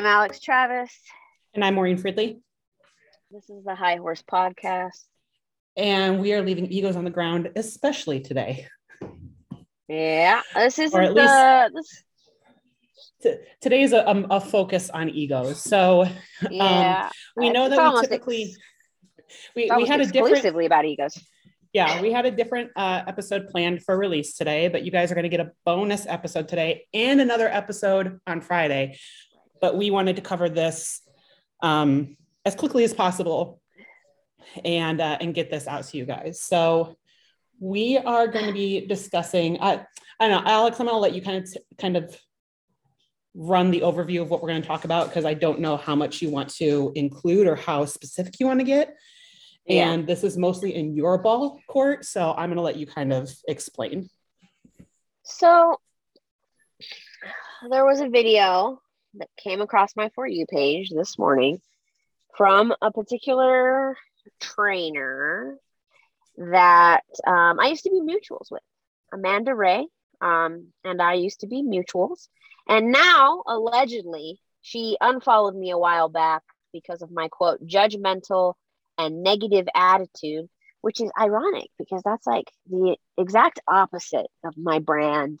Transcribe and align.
I'm 0.00 0.06
Alex 0.06 0.40
Travis. 0.40 0.90
And 1.52 1.62
I'm 1.62 1.74
Maureen 1.74 1.98
Fridley. 1.98 2.40
This 3.30 3.50
is 3.50 3.62
the 3.66 3.74
High 3.74 3.96
Horse 3.96 4.22
Podcast. 4.22 5.04
And 5.76 6.22
we 6.22 6.32
are 6.32 6.40
leaving 6.40 6.72
egos 6.72 6.96
on 6.96 7.04
the 7.04 7.10
ground, 7.10 7.50
especially 7.54 8.20
today. 8.20 8.66
Yeah, 9.88 10.40
this 10.54 10.78
is 10.78 10.92
the. 10.92 11.70
This... 11.74 12.02
T- 13.22 13.44
today 13.60 13.82
is 13.82 13.92
a, 13.92 14.08
um, 14.08 14.26
a, 14.30 14.40
focus 14.40 14.88
on 14.88 15.10
egos. 15.10 15.60
So 15.60 16.04
um, 16.04 16.12
yeah, 16.50 17.04
um, 17.04 17.10
we 17.36 17.50
know 17.50 17.68
that 17.68 17.92
we 17.92 18.00
typically. 18.00 18.42
Ex- 19.18 19.50
we, 19.54 19.70
we 19.76 19.86
had 19.86 20.00
a 20.00 20.06
different 20.06 20.28
exclusively 20.30 20.64
about 20.64 20.86
egos 20.86 21.22
yeah, 21.72 22.00
we 22.02 22.12
had 22.12 22.26
a 22.26 22.30
different 22.30 22.70
uh, 22.74 23.02
episode 23.06 23.48
planned 23.48 23.84
for 23.84 23.96
release 23.96 24.36
today, 24.36 24.68
but 24.68 24.84
you 24.84 24.90
guys 24.90 25.12
are 25.12 25.14
going 25.14 25.22
to 25.22 25.28
get 25.28 25.40
a 25.40 25.52
bonus 25.64 26.04
episode 26.06 26.48
today 26.48 26.86
and 26.92 27.20
another 27.20 27.48
episode 27.48 28.18
on 28.26 28.40
Friday. 28.40 28.98
But 29.60 29.76
we 29.76 29.90
wanted 29.90 30.16
to 30.16 30.22
cover 30.22 30.48
this 30.48 31.02
um, 31.62 32.16
as 32.44 32.54
quickly 32.54 32.84
as 32.84 32.94
possible 32.94 33.60
and 34.64 35.00
uh, 35.00 35.18
and 35.20 35.34
get 35.34 35.50
this 35.50 35.66
out 35.66 35.84
to 35.84 35.96
you 35.96 36.04
guys. 36.04 36.42
So 36.42 36.96
we 37.58 37.98
are 37.98 38.26
going 38.26 38.46
to 38.46 38.52
be 38.52 38.86
discussing. 38.86 39.60
Uh, 39.60 39.84
I 40.18 40.28
don't 40.28 40.44
know, 40.44 40.50
Alex. 40.50 40.80
I'm 40.80 40.86
going 40.86 40.96
to 40.96 41.00
let 41.00 41.14
you 41.14 41.22
kind 41.22 41.44
of 41.44 41.56
kind 41.78 41.96
of 41.96 42.18
run 43.34 43.70
the 43.70 43.80
overview 43.80 44.22
of 44.22 44.30
what 44.30 44.42
we're 44.42 44.48
going 44.48 44.62
to 44.62 44.66
talk 44.66 44.84
about 44.84 45.08
because 45.08 45.24
I 45.24 45.34
don't 45.34 45.60
know 45.60 45.76
how 45.76 45.94
much 45.94 46.20
you 46.20 46.30
want 46.30 46.48
to 46.56 46.92
include 46.94 47.46
or 47.46 47.54
how 47.54 47.84
specific 47.84 48.40
you 48.40 48.46
want 48.46 48.60
to 48.60 48.64
get. 48.64 48.96
Yeah. 49.66 49.92
And 49.92 50.06
this 50.06 50.24
is 50.24 50.36
mostly 50.36 50.74
in 50.74 50.96
your 50.96 51.18
ball 51.18 51.60
court. 51.68 52.04
So 52.04 52.32
I'm 52.32 52.48
going 52.48 52.56
to 52.56 52.62
let 52.62 52.76
you 52.76 52.86
kind 52.86 53.12
of 53.12 53.30
explain. 53.46 54.08
So 55.22 55.76
there 57.70 57.84
was 57.84 58.00
a 58.00 58.08
video 58.08 58.80
that 59.14 59.28
came 59.42 59.60
across 59.60 59.96
my 59.96 60.10
For 60.14 60.26
You 60.26 60.46
page 60.46 60.90
this 60.90 61.18
morning 61.18 61.60
from 62.36 62.74
a 62.80 62.90
particular 62.90 63.96
trainer 64.40 65.56
that 66.36 67.04
um, 67.26 67.58
I 67.60 67.68
used 67.68 67.84
to 67.84 67.90
be 67.90 68.00
mutuals 68.00 68.50
with, 68.50 68.62
Amanda 69.12 69.54
Ray. 69.54 69.86
Um, 70.20 70.68
and 70.84 71.00
I 71.00 71.14
used 71.14 71.40
to 71.40 71.46
be 71.46 71.62
mutuals. 71.62 72.28
And 72.68 72.92
now, 72.92 73.42
allegedly, 73.46 74.38
she 74.60 74.96
unfollowed 75.00 75.56
me 75.56 75.70
a 75.70 75.78
while 75.78 76.08
back 76.08 76.42
because 76.72 77.02
of 77.02 77.10
my 77.10 77.28
quote, 77.28 77.66
judgmental 77.66 78.54
and 78.98 79.22
negative 79.22 79.66
attitude, 79.74 80.48
which 80.82 81.00
is 81.00 81.10
ironic 81.18 81.68
because 81.78 82.02
that's 82.04 82.26
like 82.26 82.50
the 82.68 82.96
exact 83.18 83.60
opposite 83.66 84.26
of 84.44 84.56
my 84.56 84.78
brand. 84.78 85.38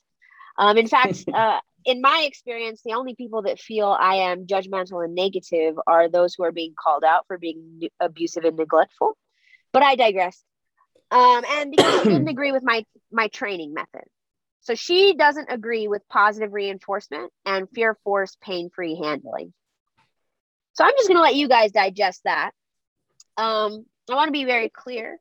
Um, 0.58 0.76
in 0.78 0.88
fact, 0.88 1.24
uh, 1.32 1.60
in 1.84 2.00
my 2.00 2.24
experience, 2.26 2.82
the 2.84 2.94
only 2.94 3.14
people 3.14 3.42
that 3.42 3.58
feel 3.58 3.88
I 3.88 4.30
am 4.30 4.46
judgmental 4.46 5.04
and 5.04 5.14
negative 5.14 5.76
are 5.86 6.08
those 6.08 6.34
who 6.34 6.44
are 6.44 6.52
being 6.52 6.74
called 6.78 7.04
out 7.04 7.26
for 7.26 7.38
being 7.38 7.88
abusive 7.98 8.44
and 8.44 8.56
neglectful. 8.56 9.16
But 9.72 9.82
I 9.82 9.96
digress. 9.96 10.42
Um, 11.10 11.44
and 11.48 11.70
because 11.70 12.02
she 12.02 12.08
didn't 12.08 12.28
agree 12.36 12.52
with 12.52 12.62
my 12.62 12.84
my 13.10 13.28
training 13.28 13.74
method, 13.74 14.04
so 14.60 14.74
she 14.74 15.14
doesn't 15.14 15.50
agree 15.50 15.88
with 15.88 16.08
positive 16.08 16.52
reinforcement 16.52 17.32
and 17.44 17.68
fear 17.74 17.96
force 18.04 18.36
pain 18.40 18.70
free 18.74 18.96
handling. 18.96 19.52
So 20.74 20.84
I'm 20.84 20.92
just 20.96 21.08
going 21.08 21.18
to 21.18 21.22
let 21.22 21.34
you 21.34 21.48
guys 21.48 21.72
digest 21.72 22.22
that 22.24 22.52
um, 23.36 23.84
I 24.10 24.14
want 24.14 24.28
to 24.28 24.32
be 24.32 24.44
very 24.44 24.68
clear 24.68 25.18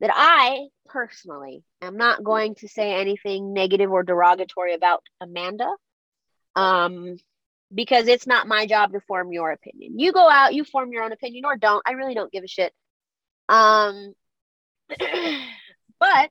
that 0.00 0.10
I 0.12 0.66
personally 0.86 1.64
am 1.82 1.96
not 1.96 2.22
going 2.22 2.54
to 2.56 2.68
say 2.68 2.94
anything 2.94 3.52
negative 3.52 3.90
or 3.90 4.02
derogatory 4.02 4.74
about 4.74 5.02
Amanda 5.20 5.68
um, 6.56 7.16
because 7.72 8.08
it's 8.08 8.26
not 8.26 8.48
my 8.48 8.66
job 8.66 8.92
to 8.92 9.00
form 9.00 9.32
your 9.32 9.52
opinion. 9.52 9.98
You 9.98 10.12
go 10.12 10.28
out, 10.28 10.54
you 10.54 10.64
form 10.64 10.90
your 10.92 11.04
own 11.04 11.12
opinion 11.12 11.44
or 11.44 11.56
don't. 11.56 11.82
I 11.86 11.92
really 11.92 12.14
don't 12.14 12.32
give 12.32 12.42
a 12.42 12.48
shit. 12.48 12.72
Um, 13.48 14.14
but 16.00 16.30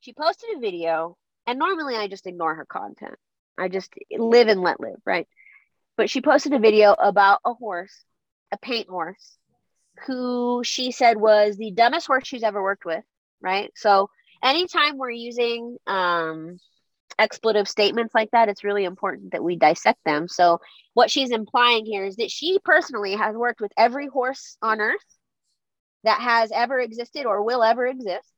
she 0.00 0.12
posted 0.12 0.56
a 0.56 0.60
video, 0.60 1.16
and 1.46 1.58
normally 1.58 1.96
I 1.96 2.06
just 2.06 2.26
ignore 2.26 2.54
her 2.54 2.66
content. 2.66 3.14
I 3.58 3.68
just 3.68 3.92
live 4.10 4.48
and 4.48 4.60
let 4.60 4.80
live, 4.80 5.00
right? 5.04 5.26
But 5.96 6.10
she 6.10 6.20
posted 6.20 6.52
a 6.52 6.58
video 6.58 6.92
about 6.92 7.40
a 7.44 7.54
horse, 7.54 8.04
a 8.50 8.58
paint 8.58 8.88
horse, 8.88 9.36
who 10.06 10.62
she 10.64 10.90
said 10.90 11.16
was 11.16 11.56
the 11.56 11.70
dumbest 11.70 12.06
horse 12.06 12.26
she's 12.26 12.42
ever 12.42 12.62
worked 12.62 12.84
with, 12.84 13.04
right? 13.40 13.70
So 13.76 14.10
anytime 14.42 14.98
we're 14.98 15.10
using 15.10 15.76
um, 15.86 16.58
expletive 17.18 17.68
statements 17.68 18.14
like 18.14 18.30
that, 18.32 18.48
it's 18.48 18.64
really 18.64 18.84
important 18.84 19.32
that 19.32 19.44
we 19.44 19.56
dissect 19.56 20.00
them. 20.04 20.28
So 20.28 20.60
what 20.94 21.10
she's 21.10 21.30
implying 21.30 21.86
here 21.86 22.04
is 22.04 22.16
that 22.16 22.30
she 22.30 22.58
personally 22.64 23.14
has 23.14 23.36
worked 23.36 23.60
with 23.60 23.72
every 23.76 24.06
horse 24.06 24.56
on 24.62 24.80
earth 24.80 25.04
that 26.04 26.20
has 26.20 26.50
ever 26.52 26.78
existed 26.78 27.26
or 27.26 27.42
will 27.42 27.62
ever 27.62 27.86
exist. 27.86 28.28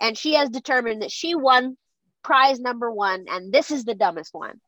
And 0.00 0.16
she 0.18 0.34
has 0.34 0.50
determined 0.50 1.02
that 1.02 1.12
she 1.12 1.34
won 1.34 1.76
prize 2.22 2.58
number 2.58 2.90
one, 2.90 3.26
and 3.28 3.52
this 3.52 3.70
is 3.70 3.84
the 3.84 3.94
dumbest 3.94 4.34
one. 4.34 4.60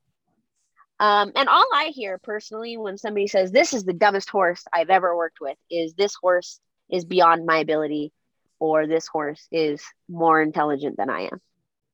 Um, 0.98 1.32
and 1.34 1.48
all 1.48 1.66
I 1.74 1.86
hear 1.86 2.18
personally 2.18 2.76
when 2.76 2.96
somebody 2.96 3.26
says, 3.26 3.50
This 3.50 3.74
is 3.74 3.84
the 3.84 3.92
dumbest 3.92 4.30
horse 4.30 4.64
I've 4.72 4.90
ever 4.90 5.16
worked 5.16 5.40
with, 5.40 5.58
is 5.70 5.94
this 5.94 6.14
horse 6.14 6.60
is 6.90 7.04
beyond 7.04 7.44
my 7.44 7.58
ability, 7.58 8.12
or 8.58 8.86
this 8.86 9.06
horse 9.06 9.46
is 9.50 9.82
more 10.08 10.40
intelligent 10.40 10.96
than 10.96 11.10
I 11.10 11.22
am, 11.22 11.40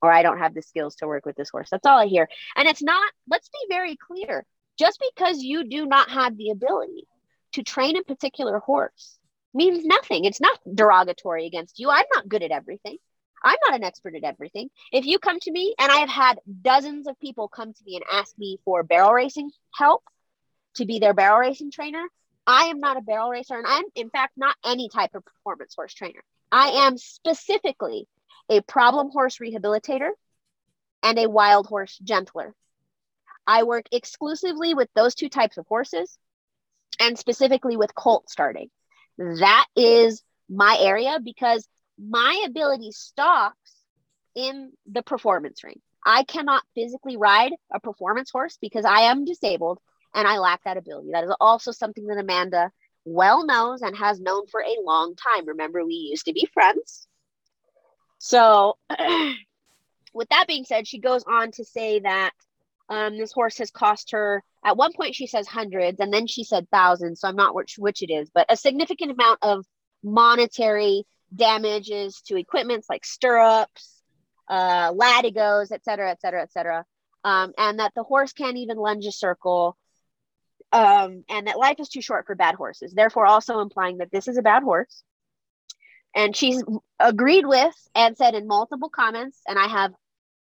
or 0.02 0.12
I 0.12 0.22
don't 0.22 0.38
have 0.38 0.54
the 0.54 0.62
skills 0.62 0.96
to 0.96 1.06
work 1.06 1.24
with 1.24 1.36
this 1.36 1.50
horse. 1.50 1.68
That's 1.70 1.86
all 1.86 1.98
I 1.98 2.06
hear. 2.06 2.28
And 2.56 2.68
it's 2.68 2.82
not, 2.82 3.10
let's 3.28 3.48
be 3.48 3.74
very 3.74 3.96
clear 3.96 4.44
just 4.78 5.02
because 5.14 5.42
you 5.42 5.68
do 5.68 5.86
not 5.86 6.10
have 6.10 6.36
the 6.36 6.50
ability 6.50 7.06
to 7.52 7.62
train 7.62 7.96
a 7.96 8.02
particular 8.02 8.58
horse 8.58 9.18
means 9.54 9.84
nothing. 9.84 10.24
It's 10.24 10.40
not 10.40 10.58
derogatory 10.74 11.46
against 11.46 11.78
you. 11.78 11.90
I'm 11.90 12.04
not 12.14 12.28
good 12.28 12.42
at 12.42 12.50
everything. 12.50 12.96
I'm 13.44 13.56
not 13.66 13.74
an 13.74 13.84
expert 13.84 14.14
at 14.16 14.24
everything. 14.24 14.70
If 14.92 15.04
you 15.04 15.18
come 15.18 15.38
to 15.40 15.50
me, 15.52 15.74
and 15.78 15.90
I 15.90 15.96
have 15.96 16.08
had 16.08 16.40
dozens 16.62 17.06
of 17.06 17.18
people 17.20 17.48
come 17.48 17.72
to 17.72 17.84
me 17.84 17.96
and 17.96 18.04
ask 18.12 18.36
me 18.38 18.58
for 18.64 18.82
barrel 18.82 19.12
racing 19.12 19.50
help 19.74 20.02
to 20.76 20.84
be 20.84 21.00
their 21.00 21.12
barrel 21.12 21.38
racing 21.38 21.70
trainer, 21.70 22.04
I 22.46 22.66
am 22.66 22.80
not 22.80 22.96
a 22.96 23.02
barrel 23.02 23.30
racer, 23.30 23.56
and 23.56 23.66
I'm, 23.66 23.84
in 23.94 24.10
fact, 24.10 24.34
not 24.36 24.56
any 24.64 24.88
type 24.88 25.14
of 25.14 25.24
performance 25.24 25.74
horse 25.74 25.94
trainer. 25.94 26.22
I 26.50 26.86
am 26.86 26.98
specifically 26.98 28.06
a 28.52 28.60
problem 28.62 29.10
horse 29.10 29.38
rehabilitator 29.38 30.10
and 31.02 31.18
a 31.18 31.28
wild 31.28 31.66
horse 31.66 31.98
gentler. 32.02 32.54
I 33.46 33.62
work 33.62 33.86
exclusively 33.90 34.74
with 34.74 34.88
those 34.94 35.14
two 35.14 35.28
types 35.28 35.56
of 35.56 35.66
horses 35.66 36.18
and 37.00 37.18
specifically 37.18 37.76
with 37.76 37.94
colt 37.94 38.28
starting. 38.28 38.70
That 39.18 39.66
is 39.74 40.22
my 40.48 40.76
area 40.78 41.18
because 41.22 41.66
my 41.98 42.44
ability 42.46 42.92
stops 42.92 43.74
in 44.34 44.72
the 44.86 45.02
performance 45.02 45.64
ring. 45.64 45.80
I 46.04 46.24
cannot 46.24 46.62
physically 46.74 47.16
ride 47.16 47.52
a 47.72 47.80
performance 47.80 48.30
horse 48.30 48.58
because 48.60 48.84
I 48.84 49.02
am 49.02 49.24
disabled 49.24 49.78
and 50.14 50.28
I 50.28 50.38
lack 50.38 50.64
that 50.64 50.76
ability. 50.76 51.10
That 51.12 51.24
is 51.24 51.34
also 51.40 51.72
something 51.72 52.06
that 52.06 52.18
Amanda 52.18 52.70
well 53.04 53.46
knows 53.46 53.82
and 53.82 53.96
has 53.96 54.20
known 54.20 54.46
for 54.46 54.60
a 54.60 54.82
long 54.84 55.14
time. 55.16 55.46
Remember, 55.46 55.84
we 55.84 55.94
used 55.94 56.26
to 56.26 56.32
be 56.32 56.48
friends. 56.52 57.08
So, 58.24 58.78
with 60.14 60.28
that 60.28 60.46
being 60.46 60.64
said, 60.64 60.86
she 60.86 61.00
goes 61.00 61.24
on 61.24 61.50
to 61.52 61.64
say 61.64 61.98
that 61.98 62.30
um, 62.88 63.18
this 63.18 63.32
horse 63.32 63.58
has 63.58 63.72
cost 63.72 64.12
her, 64.12 64.44
at 64.64 64.76
one 64.76 64.92
point, 64.92 65.16
she 65.16 65.26
says 65.26 65.48
hundreds, 65.48 65.98
and 65.98 66.14
then 66.14 66.28
she 66.28 66.44
said 66.44 66.68
thousands. 66.70 67.18
So, 67.18 67.26
I'm 67.26 67.34
not 67.34 67.52
which, 67.56 67.74
which 67.78 68.00
it 68.00 68.12
is, 68.12 68.30
but 68.32 68.46
a 68.48 68.56
significant 68.56 69.10
amount 69.10 69.40
of 69.42 69.66
monetary 70.04 71.04
damages 71.34 72.22
to 72.26 72.36
equipments 72.36 72.86
like 72.88 73.04
stirrups, 73.04 74.00
uh, 74.48 74.92
latigos, 74.92 75.72
et 75.72 75.84
cetera, 75.84 76.12
et 76.12 76.20
cetera, 76.20 76.42
et 76.42 76.52
cetera. 76.52 76.84
Um, 77.24 77.52
and 77.58 77.80
that 77.80 77.90
the 77.96 78.04
horse 78.04 78.32
can't 78.32 78.56
even 78.56 78.76
lunge 78.76 79.04
a 79.04 79.12
circle, 79.12 79.76
um, 80.70 81.24
and 81.28 81.48
that 81.48 81.58
life 81.58 81.80
is 81.80 81.88
too 81.88 82.02
short 82.02 82.26
for 82.26 82.36
bad 82.36 82.54
horses. 82.54 82.92
Therefore, 82.92 83.26
also 83.26 83.58
implying 83.58 83.98
that 83.98 84.12
this 84.12 84.28
is 84.28 84.36
a 84.36 84.42
bad 84.42 84.62
horse. 84.62 85.02
And 86.14 86.36
she's 86.36 86.62
agreed 86.98 87.46
with 87.46 87.74
and 87.94 88.16
said 88.16 88.34
in 88.34 88.46
multiple 88.46 88.90
comments, 88.90 89.40
and 89.46 89.58
I 89.58 89.66
have 89.66 89.92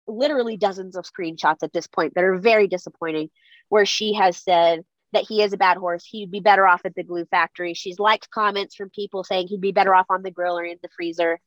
literally 0.06 0.56
dozens 0.56 0.96
of 0.96 1.04
screenshots 1.04 1.62
at 1.62 1.72
this 1.72 1.86
point 1.86 2.14
that 2.14 2.24
are 2.24 2.38
very 2.38 2.68
disappointing, 2.68 3.30
where 3.68 3.86
she 3.86 4.14
has 4.14 4.36
said 4.36 4.84
that 5.12 5.24
he 5.24 5.42
is 5.42 5.52
a 5.52 5.56
bad 5.56 5.76
horse. 5.76 6.04
He'd 6.04 6.30
be 6.30 6.40
better 6.40 6.66
off 6.66 6.82
at 6.84 6.94
the 6.94 7.02
glue 7.02 7.24
factory. 7.26 7.74
She's 7.74 7.98
liked 7.98 8.30
comments 8.30 8.74
from 8.74 8.90
people 8.90 9.24
saying 9.24 9.48
he'd 9.48 9.60
be 9.60 9.72
better 9.72 9.94
off 9.94 10.06
on 10.10 10.22
the 10.22 10.30
grill 10.30 10.58
or 10.58 10.64
in 10.64 10.78
the 10.82 10.88
freezer. 10.96 11.40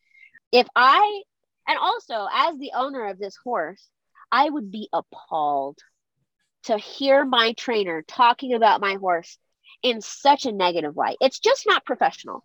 If 0.51 0.67
I, 0.75 1.21
and 1.67 1.77
also 1.77 2.27
as 2.33 2.57
the 2.57 2.71
owner 2.75 3.07
of 3.07 3.19
this 3.19 3.37
horse, 3.43 3.87
I 4.31 4.49
would 4.49 4.71
be 4.71 4.89
appalled 4.91 5.79
to 6.63 6.77
hear 6.77 7.25
my 7.25 7.53
trainer 7.53 8.03
talking 8.07 8.53
about 8.53 8.81
my 8.81 8.95
horse 8.95 9.37
in 9.81 10.01
such 10.01 10.45
a 10.45 10.51
negative 10.51 10.97
light. 10.97 11.17
It's 11.21 11.39
just 11.39 11.65
not 11.65 11.85
professional. 11.85 12.43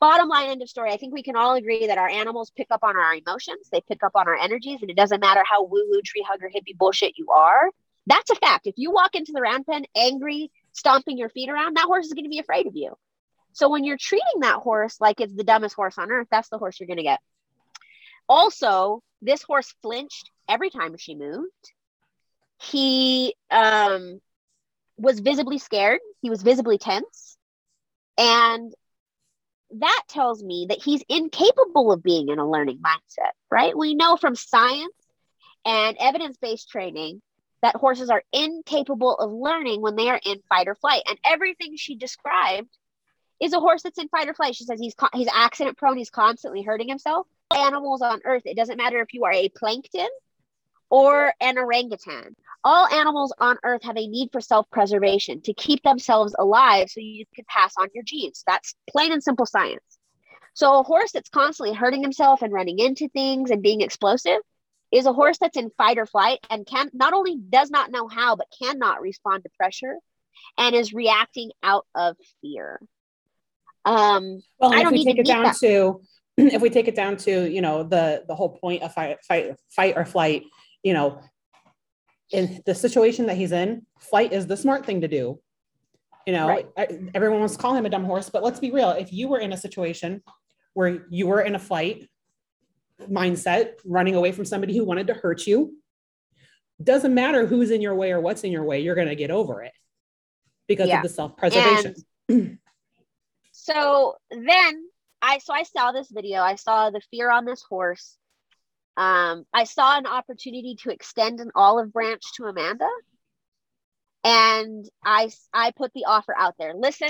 Bottom 0.00 0.28
line, 0.28 0.48
end 0.48 0.62
of 0.62 0.68
story. 0.70 0.90
I 0.90 0.96
think 0.96 1.12
we 1.12 1.22
can 1.22 1.36
all 1.36 1.54
agree 1.54 1.86
that 1.86 1.98
our 1.98 2.08
animals 2.08 2.50
pick 2.56 2.68
up 2.70 2.82
on 2.82 2.96
our 2.96 3.14
emotions, 3.14 3.68
they 3.70 3.82
pick 3.82 4.02
up 4.02 4.12
on 4.14 4.26
our 4.26 4.36
energies, 4.36 4.80
and 4.80 4.90
it 4.90 4.96
doesn't 4.96 5.20
matter 5.20 5.42
how 5.44 5.62
woo 5.62 5.84
woo, 5.90 6.00
tree 6.02 6.24
hugger, 6.26 6.48
hippie 6.48 6.76
bullshit 6.76 7.18
you 7.18 7.28
are. 7.30 7.70
That's 8.06 8.30
a 8.30 8.34
fact. 8.34 8.66
If 8.66 8.74
you 8.78 8.90
walk 8.90 9.14
into 9.14 9.32
the 9.32 9.42
round 9.42 9.66
pen 9.66 9.84
angry, 9.94 10.50
stomping 10.72 11.18
your 11.18 11.28
feet 11.28 11.50
around, 11.50 11.76
that 11.76 11.84
horse 11.84 12.06
is 12.06 12.14
going 12.14 12.24
to 12.24 12.30
be 12.30 12.38
afraid 12.38 12.66
of 12.66 12.74
you. 12.74 12.96
So 13.52 13.68
when 13.68 13.84
you're 13.84 13.98
treating 13.98 14.40
that 14.40 14.56
horse 14.56 15.00
like 15.00 15.20
it's 15.20 15.34
the 15.34 15.44
dumbest 15.44 15.74
horse 15.74 15.98
on 15.98 16.10
earth, 16.10 16.28
that's 16.30 16.48
the 16.48 16.58
horse 16.58 16.80
you're 16.80 16.86
going 16.86 16.96
to 16.96 17.02
get. 17.02 17.20
Also, 18.28 19.02
this 19.20 19.42
horse 19.42 19.74
flinched 19.82 20.30
every 20.48 20.70
time 20.70 20.96
she 20.96 21.14
moved. 21.14 21.72
He 22.62 23.34
um, 23.50 24.20
was 24.96 25.20
visibly 25.20 25.58
scared. 25.58 26.00
He 26.22 26.30
was 26.30 26.42
visibly 26.42 26.78
tense. 26.78 27.36
And 28.16 28.72
that 29.78 30.02
tells 30.08 30.42
me 30.42 30.66
that 30.68 30.82
he's 30.82 31.02
incapable 31.08 31.92
of 31.92 32.02
being 32.02 32.28
in 32.28 32.38
a 32.38 32.50
learning 32.50 32.78
mindset, 32.78 33.32
right? 33.50 33.76
We 33.76 33.94
know 33.94 34.16
from 34.16 34.34
science 34.34 34.94
and 35.64 35.96
evidence 36.00 36.36
based 36.38 36.68
training 36.68 37.22
that 37.62 37.76
horses 37.76 38.10
are 38.10 38.22
incapable 38.32 39.16
of 39.16 39.30
learning 39.30 39.82
when 39.82 39.96
they 39.96 40.08
are 40.08 40.20
in 40.24 40.40
fight 40.48 40.66
or 40.66 40.74
flight. 40.74 41.02
And 41.08 41.18
everything 41.24 41.76
she 41.76 41.94
described 41.94 42.70
is 43.38 43.52
a 43.52 43.60
horse 43.60 43.82
that's 43.82 43.98
in 43.98 44.08
fight 44.08 44.28
or 44.28 44.34
flight. 44.34 44.54
She 44.54 44.64
says 44.64 44.80
he's 44.80 44.94
he's 45.14 45.28
accident 45.32 45.76
prone. 45.76 45.96
He's 45.96 46.10
constantly 46.10 46.62
hurting 46.62 46.88
himself. 46.88 47.26
Animals 47.54 48.02
on 48.02 48.20
Earth. 48.24 48.42
It 48.44 48.56
doesn't 48.56 48.76
matter 48.76 49.00
if 49.00 49.12
you 49.12 49.24
are 49.24 49.32
a 49.32 49.48
plankton 49.50 50.08
or 50.90 51.32
an 51.40 51.58
orangutan. 51.58 52.36
All 52.62 52.86
animals 52.88 53.32
on 53.38 53.56
Earth 53.64 53.82
have 53.84 53.96
a 53.96 54.06
need 54.06 54.30
for 54.32 54.40
self 54.40 54.68
preservation 54.70 55.40
to 55.42 55.54
keep 55.54 55.82
themselves 55.82 56.34
alive, 56.38 56.90
so 56.90 57.00
you 57.00 57.24
can 57.34 57.44
pass 57.48 57.74
on 57.78 57.88
your 57.94 58.04
genes. 58.04 58.44
That's 58.46 58.74
plain 58.90 59.12
and 59.12 59.22
simple 59.22 59.46
science. 59.46 59.98
So 60.52 60.80
a 60.80 60.82
horse 60.82 61.12
that's 61.12 61.30
constantly 61.30 61.74
hurting 61.74 62.02
himself 62.02 62.42
and 62.42 62.52
running 62.52 62.78
into 62.78 63.08
things 63.08 63.50
and 63.50 63.62
being 63.62 63.80
explosive 63.80 64.40
is 64.92 65.06
a 65.06 65.12
horse 65.12 65.38
that's 65.38 65.56
in 65.56 65.70
fight 65.78 65.96
or 65.96 66.04
flight 66.04 66.40
and 66.50 66.66
can 66.66 66.90
not 66.92 67.14
only 67.14 67.36
does 67.36 67.70
not 67.70 67.92
know 67.92 68.08
how 68.08 68.34
but 68.36 68.48
cannot 68.60 69.00
respond 69.00 69.44
to 69.44 69.50
pressure 69.56 69.94
and 70.58 70.74
is 70.74 70.92
reacting 70.92 71.52
out 71.62 71.86
of 71.94 72.16
fear 72.42 72.80
um, 73.84 74.42
well, 74.58 74.72
I 74.72 74.82
don't 74.82 74.94
if 74.94 74.98
we 74.98 75.04
take 75.04 75.18
it 75.18 75.26
down 75.26 75.44
that. 75.44 75.56
to, 75.56 76.00
if 76.36 76.60
we 76.60 76.70
take 76.70 76.88
it 76.88 76.94
down 76.94 77.16
to, 77.18 77.50
you 77.50 77.60
know, 77.60 77.82
the 77.82 78.24
the 78.26 78.34
whole 78.34 78.50
point 78.50 78.82
of 78.82 78.92
fight, 78.92 79.18
fight, 79.26 79.54
fight 79.70 79.94
or 79.96 80.04
flight, 80.04 80.44
you 80.82 80.92
know, 80.92 81.20
in 82.30 82.60
the 82.66 82.74
situation 82.74 83.26
that 83.26 83.36
he's 83.36 83.52
in, 83.52 83.86
flight 83.98 84.32
is 84.32 84.46
the 84.46 84.56
smart 84.56 84.86
thing 84.86 85.00
to 85.00 85.08
do. 85.08 85.40
You 86.26 86.34
know, 86.34 86.48
right. 86.48 86.68
everyone 87.14 87.40
wants 87.40 87.56
to 87.56 87.62
call 87.62 87.74
him 87.74 87.86
a 87.86 87.90
dumb 87.90 88.04
horse, 88.04 88.30
but 88.30 88.42
let's 88.42 88.60
be 88.60 88.70
real. 88.70 88.90
If 88.90 89.12
you 89.12 89.28
were 89.28 89.38
in 89.38 89.52
a 89.52 89.56
situation 89.56 90.22
where 90.74 91.06
you 91.10 91.26
were 91.26 91.40
in 91.40 91.54
a 91.54 91.58
flight 91.58 92.08
mindset, 93.02 93.72
running 93.84 94.14
away 94.14 94.32
from 94.32 94.44
somebody 94.44 94.76
who 94.76 94.84
wanted 94.84 95.06
to 95.08 95.14
hurt 95.14 95.46
you, 95.46 95.74
doesn't 96.82 97.14
matter 97.14 97.46
who's 97.46 97.70
in 97.70 97.80
your 97.80 97.94
way 97.94 98.12
or 98.12 98.20
what's 98.20 98.44
in 98.44 98.52
your 98.52 98.64
way, 98.64 98.80
you're 98.80 98.94
going 98.94 99.08
to 99.08 99.16
get 99.16 99.30
over 99.30 99.62
it 99.62 99.72
because 100.68 100.88
yeah. 100.88 100.98
of 100.98 101.02
the 101.02 101.08
self 101.08 101.36
preservation. 101.36 101.94
so 103.52 104.14
then 104.30 104.84
I 105.22 105.38
so 105.38 105.52
I 105.52 105.64
saw 105.64 105.92
this 105.92 106.10
video. 106.10 106.40
I 106.40 106.54
saw 106.54 106.90
the 106.90 107.00
fear 107.10 107.30
on 107.30 107.44
this 107.44 107.62
horse. 107.62 108.16
Um, 109.00 109.46
I 109.54 109.64
saw 109.64 109.96
an 109.96 110.04
opportunity 110.04 110.76
to 110.82 110.90
extend 110.90 111.40
an 111.40 111.50
olive 111.54 111.90
branch 111.90 112.20
to 112.34 112.44
Amanda, 112.44 112.86
and 114.24 114.84
I 115.02 115.30
I 115.54 115.70
put 115.70 115.94
the 115.94 116.04
offer 116.04 116.34
out 116.36 116.56
there. 116.58 116.74
Listen, 116.74 117.08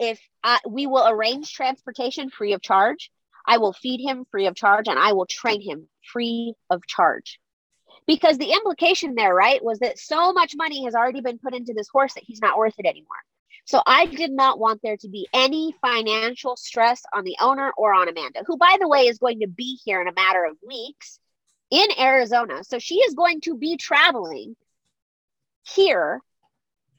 if 0.00 0.20
I, 0.42 0.58
we 0.68 0.88
will 0.88 1.06
arrange 1.06 1.52
transportation 1.52 2.28
free 2.28 2.54
of 2.54 2.60
charge, 2.60 3.12
I 3.46 3.58
will 3.58 3.72
feed 3.72 4.00
him 4.04 4.24
free 4.32 4.46
of 4.46 4.56
charge, 4.56 4.88
and 4.88 4.98
I 4.98 5.12
will 5.12 5.26
train 5.26 5.60
him 5.60 5.88
free 6.12 6.54
of 6.70 6.84
charge. 6.88 7.38
Because 8.08 8.36
the 8.36 8.50
implication 8.50 9.14
there, 9.14 9.32
right, 9.32 9.62
was 9.62 9.78
that 9.78 10.00
so 10.00 10.32
much 10.32 10.54
money 10.56 10.86
has 10.86 10.96
already 10.96 11.20
been 11.20 11.38
put 11.38 11.54
into 11.54 11.72
this 11.72 11.88
horse 11.88 12.14
that 12.14 12.24
he's 12.26 12.40
not 12.40 12.58
worth 12.58 12.74
it 12.78 12.86
anymore. 12.86 13.22
So 13.66 13.82
I 13.84 14.06
did 14.06 14.30
not 14.30 14.60
want 14.60 14.80
there 14.82 14.96
to 14.98 15.08
be 15.08 15.28
any 15.32 15.74
financial 15.82 16.56
stress 16.56 17.02
on 17.12 17.24
the 17.24 17.36
owner 17.40 17.72
or 17.76 17.92
on 17.92 18.08
Amanda, 18.08 18.44
who, 18.46 18.56
by 18.56 18.76
the 18.80 18.86
way, 18.86 19.02
is 19.02 19.18
going 19.18 19.40
to 19.40 19.48
be 19.48 19.78
here 19.84 20.00
in 20.00 20.06
a 20.06 20.12
matter 20.12 20.44
of 20.44 20.56
weeks 20.64 21.18
in 21.70 21.88
Arizona. 21.98 22.62
So 22.62 22.78
she 22.78 22.96
is 22.96 23.14
going 23.14 23.40
to 23.42 23.56
be 23.56 23.76
traveling 23.76 24.54
here 25.64 26.20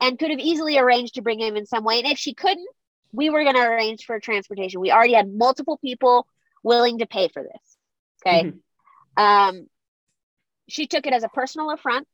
and 0.02 0.20
could 0.20 0.30
have 0.30 0.42
easily 0.42 0.78
arranged 0.78 1.16
to 1.16 1.22
bring 1.22 1.40
him 1.40 1.56
in 1.56 1.66
some 1.66 1.86
way. 1.86 2.00
And 2.00 2.12
if 2.12 2.18
she 2.18 2.34
couldn't, 2.34 2.68
we 3.14 3.30
were 3.30 3.44
going 3.44 3.56
to 3.56 3.62
arrange 3.62 4.06
for 4.06 4.20
transportation. 4.20 4.82
We 4.82 4.92
already 4.92 5.14
had 5.14 5.34
multiple 5.34 5.78
people 5.78 6.28
willing 6.64 7.00
to 7.00 7.06
pay 7.06 7.30
for 7.30 7.44
this. 7.44 7.78
Okay. 8.26 8.44
Mm-hmm. 8.44 9.24
Um, 9.24 9.68
she 10.68 10.86
took 10.88 11.08
it 11.08 11.14
as 11.14 11.24
a 11.24 11.30
personal 11.30 11.72
affront. 11.72 12.10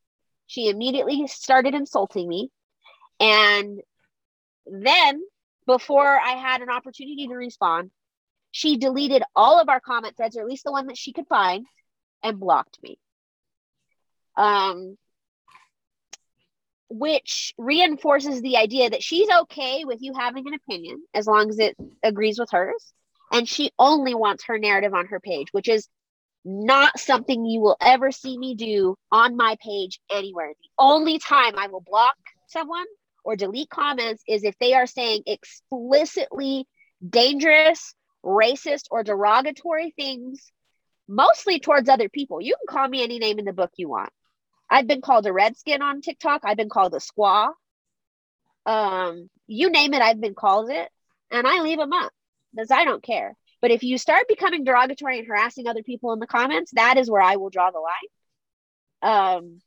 She 0.46 0.70
immediately 0.70 1.26
started 1.26 1.74
insulting 1.74 2.30
me. 2.30 2.52
And 3.20 3.82
then, 4.66 5.22
before 5.66 6.08
I 6.20 6.32
had 6.32 6.62
an 6.62 6.70
opportunity 6.70 7.28
to 7.28 7.36
respond, 7.36 7.92
she 8.52 8.78
deleted 8.78 9.24
all 9.36 9.60
of 9.60 9.70
our 9.70 9.80
comment 9.80 10.16
threads, 10.16 10.38
or 10.38 10.42
at 10.42 10.48
least 10.48 10.64
the 10.64 10.72
one 10.72 10.88
that 10.88 10.98
she 10.98 11.14
could 11.14 11.28
find, 11.28 11.66
and 12.22 12.40
blocked 12.40 12.78
me. 12.82 12.98
Um, 14.36 14.98
which 16.90 17.54
reinforces 17.58 18.42
the 18.42 18.58
idea 18.58 18.90
that 18.92 19.02
she's 19.02 19.28
okay 19.30 19.84
with 19.84 20.00
you 20.02 20.14
having 20.14 20.48
an 20.48 20.54
opinion 20.54 21.04
as 21.14 21.26
long 21.26 21.50
as 21.50 21.58
it 21.58 21.76
agrees 22.04 22.40
with 22.40 22.52
hers. 22.52 22.94
And 23.32 23.50
she 23.50 23.72
only 23.80 24.14
wants 24.14 24.46
her 24.46 24.60
narrative 24.60 24.94
on 24.94 25.08
her 25.08 25.20
page, 25.20 25.48
which 25.52 25.68
is 25.68 25.88
not 26.46 27.00
something 27.00 27.46
you 27.46 27.62
will 27.62 27.78
ever 27.82 28.12
see 28.12 28.38
me 28.38 28.54
do 28.54 28.96
on 29.12 29.36
my 29.36 29.58
page 29.64 30.00
anywhere. 30.12 30.50
The 30.50 30.70
only 30.78 31.18
time 31.18 31.58
I 31.58 31.68
will 31.68 31.82
block 31.82 32.16
someone 32.48 32.86
or 33.24 33.36
delete 33.36 33.70
comments 33.70 34.24
is 34.28 34.44
if 34.44 34.58
they 34.60 34.74
are 34.74 34.88
saying 34.88 35.24
explicitly 35.26 36.66
dangerous, 37.08 37.94
racist, 38.24 38.86
or 38.92 39.04
derogatory 39.04 39.92
things, 39.96 40.52
mostly 41.08 41.60
towards 41.60 41.90
other 41.90 42.10
people. 42.10 42.42
You 42.42 42.56
can 42.56 42.76
call 42.76 42.88
me 42.88 43.04
any 43.04 43.20
name 43.20 43.40
in 43.40 43.46
the 43.46 43.54
book 43.54 43.72
you 43.76 43.90
want. 43.90 44.12
I've 44.70 44.88
been 44.88 45.02
called 45.02 45.26
a 45.26 45.34
redskin 45.34 45.82
on 45.82 46.02
TikTok. 46.02 46.42
I've 46.44 46.58
been 46.58 46.70
called 46.70 46.94
a 46.94 47.00
squaw. 47.00 47.50
Um, 48.66 49.30
you 49.46 49.70
name 49.70 49.94
it, 49.94 50.02
I've 50.02 50.22
been 50.22 50.36
called 50.36 50.70
it, 50.70 50.90
and 51.30 51.46
I 51.46 51.62
leave 51.62 51.78
them 51.78 51.94
up 51.94 52.12
because 52.54 52.72
I 52.72 52.86
don't 52.86 53.04
care. 53.04 53.36
But 53.62 53.72
if 53.72 53.84
you 53.84 53.98
start 53.98 54.28
becoming 54.28 54.64
derogatory 54.64 55.20
and 55.20 55.28
harassing 55.28 55.68
other 55.68 55.84
people 55.84 56.14
in 56.14 56.20
the 56.20 56.28
comments, 56.28 56.72
that 56.76 56.98
is 56.98 57.10
where 57.10 57.22
I 57.22 57.36
will 57.36 57.50
draw 57.50 57.72
the 57.72 57.80
line. 57.80 59.38
Um, 59.38 59.62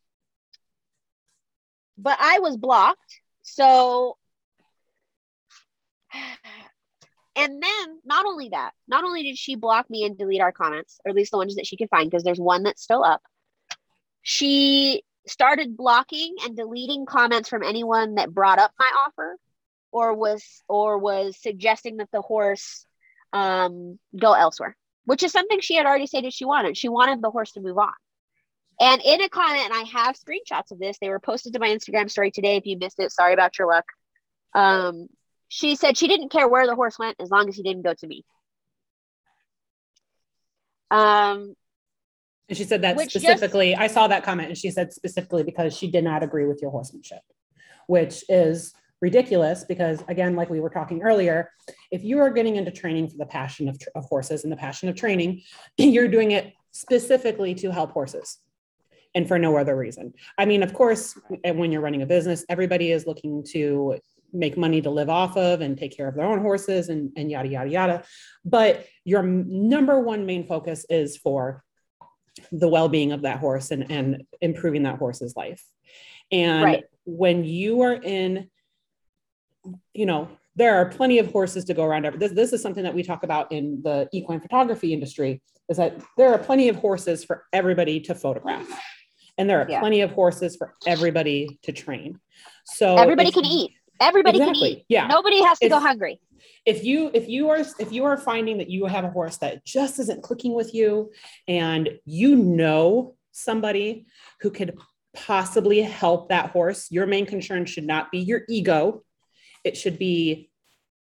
but 1.98 2.18
I 2.20 2.40
was 2.40 2.56
blocked 2.56 3.20
so, 3.46 4.16
and 7.36 7.62
then 7.62 8.00
not 8.04 8.26
only 8.26 8.50
that, 8.50 8.72
not 8.88 9.04
only 9.04 9.22
did 9.22 9.38
she 9.38 9.54
block 9.54 9.88
me 9.88 10.04
and 10.04 10.18
delete 10.18 10.40
our 10.40 10.52
comments, 10.52 10.98
or 11.04 11.10
at 11.10 11.14
least 11.14 11.30
the 11.30 11.38
ones 11.38 11.54
that 11.54 11.66
she 11.66 11.76
could 11.76 11.88
find, 11.88 12.10
because 12.10 12.24
there's 12.24 12.40
one 12.40 12.64
that's 12.64 12.82
still 12.82 13.04
up, 13.04 13.22
she 14.22 15.02
started 15.26 15.76
blocking 15.76 16.34
and 16.44 16.56
deleting 16.56 17.06
comments 17.06 17.48
from 17.48 17.62
anyone 17.62 18.16
that 18.16 18.34
brought 18.34 18.58
up 18.58 18.72
my 18.78 18.90
offer 19.06 19.36
or 19.92 20.14
was 20.14 20.42
or 20.68 20.98
was 20.98 21.36
suggesting 21.40 21.98
that 21.98 22.10
the 22.12 22.22
horse 22.22 22.84
um, 23.32 23.98
go 24.18 24.32
elsewhere, 24.32 24.76
which 25.04 25.22
is 25.22 25.32
something 25.32 25.60
she 25.60 25.76
had 25.76 25.86
already 25.86 26.06
stated 26.06 26.32
she 26.32 26.44
wanted. 26.44 26.76
She 26.76 26.88
wanted 26.88 27.22
the 27.22 27.30
horse 27.30 27.52
to 27.52 27.60
move 27.60 27.78
on. 27.78 27.92
And 28.80 29.00
in 29.02 29.22
a 29.22 29.28
comment, 29.28 29.64
and 29.64 29.74
I 29.74 29.84
have 29.92 30.16
screenshots 30.16 30.70
of 30.70 30.78
this, 30.78 30.98
they 31.00 31.08
were 31.08 31.20
posted 31.20 31.54
to 31.54 31.58
my 31.58 31.68
Instagram 31.68 32.10
story 32.10 32.30
today. 32.30 32.56
If 32.56 32.66
you 32.66 32.76
missed 32.78 32.98
it, 32.98 33.10
sorry 33.10 33.32
about 33.32 33.58
your 33.58 33.68
luck. 33.68 33.86
Um, 34.54 35.08
she 35.48 35.76
said 35.76 35.96
she 35.96 36.08
didn't 36.08 36.30
care 36.30 36.48
where 36.48 36.66
the 36.66 36.74
horse 36.74 36.98
went 36.98 37.16
as 37.20 37.30
long 37.30 37.48
as 37.48 37.56
he 37.56 37.62
didn't 37.62 37.82
go 37.82 37.94
to 37.94 38.06
me. 38.06 38.24
Um, 40.90 41.54
and 42.48 42.56
she 42.56 42.64
said 42.64 42.82
that 42.82 42.98
specifically. 43.00 43.70
Just, 43.70 43.80
I 43.80 43.86
saw 43.86 44.08
that 44.08 44.24
comment, 44.24 44.48
and 44.48 44.58
she 44.58 44.70
said 44.70 44.92
specifically 44.92 45.42
because 45.42 45.76
she 45.76 45.90
did 45.90 46.04
not 46.04 46.22
agree 46.22 46.46
with 46.46 46.60
your 46.62 46.70
horsemanship, 46.70 47.22
which 47.86 48.24
is 48.28 48.74
ridiculous 49.02 49.62
because 49.64 50.02
again 50.08 50.34
like 50.34 50.48
we 50.48 50.58
were 50.58 50.70
talking 50.70 51.02
earlier 51.02 51.50
if 51.90 52.02
you 52.02 52.18
are 52.18 52.30
getting 52.30 52.56
into 52.56 52.70
training 52.70 53.06
for 53.06 53.18
the 53.18 53.26
passion 53.26 53.68
of, 53.68 53.78
of 53.94 54.06
horses 54.06 54.42
and 54.42 54.50
the 54.50 54.56
passion 54.56 54.88
of 54.88 54.96
training 54.96 55.42
you're 55.76 56.08
doing 56.08 56.30
it 56.30 56.54
specifically 56.72 57.54
to 57.54 57.70
help 57.70 57.92
horses 57.92 58.38
and 59.16 59.26
for 59.26 59.38
no 59.38 59.56
other 59.56 59.74
reason. 59.74 60.12
I 60.36 60.44
mean, 60.44 60.62
of 60.62 60.74
course, 60.74 61.18
when 61.42 61.72
you're 61.72 61.80
running 61.80 62.02
a 62.02 62.06
business, 62.06 62.44
everybody 62.50 62.92
is 62.92 63.06
looking 63.06 63.42
to 63.52 63.98
make 64.32 64.58
money 64.58 64.82
to 64.82 64.90
live 64.90 65.08
off 65.08 65.38
of 65.38 65.62
and 65.62 65.78
take 65.78 65.96
care 65.96 66.06
of 66.06 66.14
their 66.14 66.26
own 66.26 66.40
horses 66.40 66.90
and, 66.90 67.10
and 67.16 67.30
yada, 67.30 67.48
yada, 67.48 67.70
yada. 67.70 68.02
But 68.44 68.84
your 69.04 69.22
number 69.22 69.98
one 69.98 70.26
main 70.26 70.46
focus 70.46 70.84
is 70.90 71.16
for 71.16 71.64
the 72.52 72.68
well 72.68 72.90
being 72.90 73.12
of 73.12 73.22
that 73.22 73.38
horse 73.38 73.70
and, 73.70 73.90
and 73.90 74.24
improving 74.42 74.82
that 74.82 74.98
horse's 74.98 75.34
life. 75.34 75.64
And 76.30 76.64
right. 76.64 76.84
when 77.06 77.44
you 77.44 77.80
are 77.80 77.94
in, 77.94 78.50
you 79.94 80.04
know, 80.04 80.28
there 80.56 80.76
are 80.76 80.86
plenty 80.90 81.18
of 81.20 81.32
horses 81.32 81.64
to 81.66 81.74
go 81.74 81.84
around. 81.84 82.04
This, 82.18 82.32
this 82.32 82.52
is 82.52 82.60
something 82.60 82.84
that 82.84 82.94
we 82.94 83.02
talk 83.02 83.22
about 83.22 83.50
in 83.50 83.80
the 83.82 84.10
equine 84.12 84.40
photography 84.40 84.92
industry 84.92 85.40
is 85.70 85.78
that 85.78 86.02
there 86.18 86.32
are 86.34 86.38
plenty 86.38 86.68
of 86.68 86.76
horses 86.76 87.24
for 87.24 87.44
everybody 87.54 87.98
to 88.00 88.14
photograph 88.14 88.68
and 89.38 89.48
there 89.48 89.60
are 89.60 89.66
yeah. 89.68 89.80
plenty 89.80 90.00
of 90.00 90.12
horses 90.12 90.56
for 90.56 90.74
everybody 90.86 91.58
to 91.62 91.72
train. 91.72 92.18
So 92.64 92.96
everybody 92.96 93.30
can 93.30 93.44
eat. 93.44 93.72
Everybody 94.00 94.38
Exactly. 94.38 94.70
can 94.70 94.78
eat. 94.80 94.84
Yeah. 94.88 95.06
Nobody 95.06 95.42
has 95.42 95.58
to 95.60 95.68
go 95.68 95.80
hungry. 95.80 96.20
if 96.66 96.84
you 96.84 97.10
if 97.14 97.28
you 97.28 97.48
are 97.48 97.58
if 97.78 97.92
you 97.92 98.04
are 98.04 98.16
finding 98.16 98.58
that 98.58 98.68
you 98.68 98.86
have 98.86 99.04
a 99.04 99.10
horse 99.10 99.38
that 99.38 99.64
just 99.64 99.98
isn't 99.98 100.22
clicking 100.22 100.52
with 100.52 100.74
you 100.74 101.10
and 101.48 101.88
you 102.04 102.36
know 102.36 103.14
somebody 103.32 104.06
who 104.40 104.50
could 104.50 104.76
possibly 105.14 105.80
help 105.80 106.28
that 106.28 106.50
horse 106.50 106.90
your 106.90 107.06
main 107.06 107.24
concern 107.24 107.64
should 107.64 107.86
not 107.86 108.10
be 108.10 108.18
your 108.18 108.42
ego 108.50 109.02
it 109.64 109.76
should 109.76 109.98
be 109.98 110.50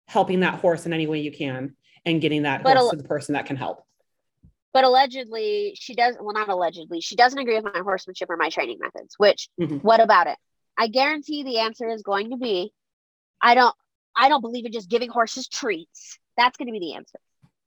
helping 0.06 0.40
that 0.40 0.60
horse 0.60 0.86
in 0.86 0.92
any 0.92 1.06
way 1.06 1.18
you 1.20 1.32
can 1.32 1.74
and 2.04 2.20
getting 2.20 2.42
that 2.42 2.62
But 2.62 2.76
horse 2.76 2.92
a- 2.92 2.96
to 2.96 3.02
the 3.02 3.08
person 3.08 3.32
that 3.32 3.46
can 3.46 3.56
help 3.56 3.82
But 4.74 4.84
allegedly, 4.84 5.74
she 5.80 5.94
does. 5.94 6.16
Well, 6.20 6.34
not 6.34 6.48
allegedly. 6.50 7.00
She 7.00 7.16
doesn't 7.16 7.38
agree 7.38 7.54
with 7.54 7.64
my 7.64 7.80
horsemanship 7.82 8.28
or 8.28 8.36
my 8.36 8.50
training 8.50 8.78
methods. 8.80 9.14
Which, 9.16 9.48
Mhm. 9.58 9.82
what 9.82 10.00
about 10.00 10.26
it? 10.26 10.36
I 10.76 10.88
guarantee 10.88 11.44
the 11.44 11.60
answer 11.60 11.88
is 11.88 12.02
going 12.02 12.30
to 12.30 12.36
be, 12.36 12.72
I 13.40 13.54
don't. 13.54 13.74
I 14.16 14.28
don't 14.28 14.42
believe 14.42 14.66
in 14.66 14.72
just 14.72 14.90
giving 14.90 15.10
horses 15.10 15.48
treats. 15.48 16.18
That's 16.36 16.56
going 16.56 16.66
to 16.66 16.72
be 16.72 16.78
the 16.80 16.94
answer. 16.94 17.18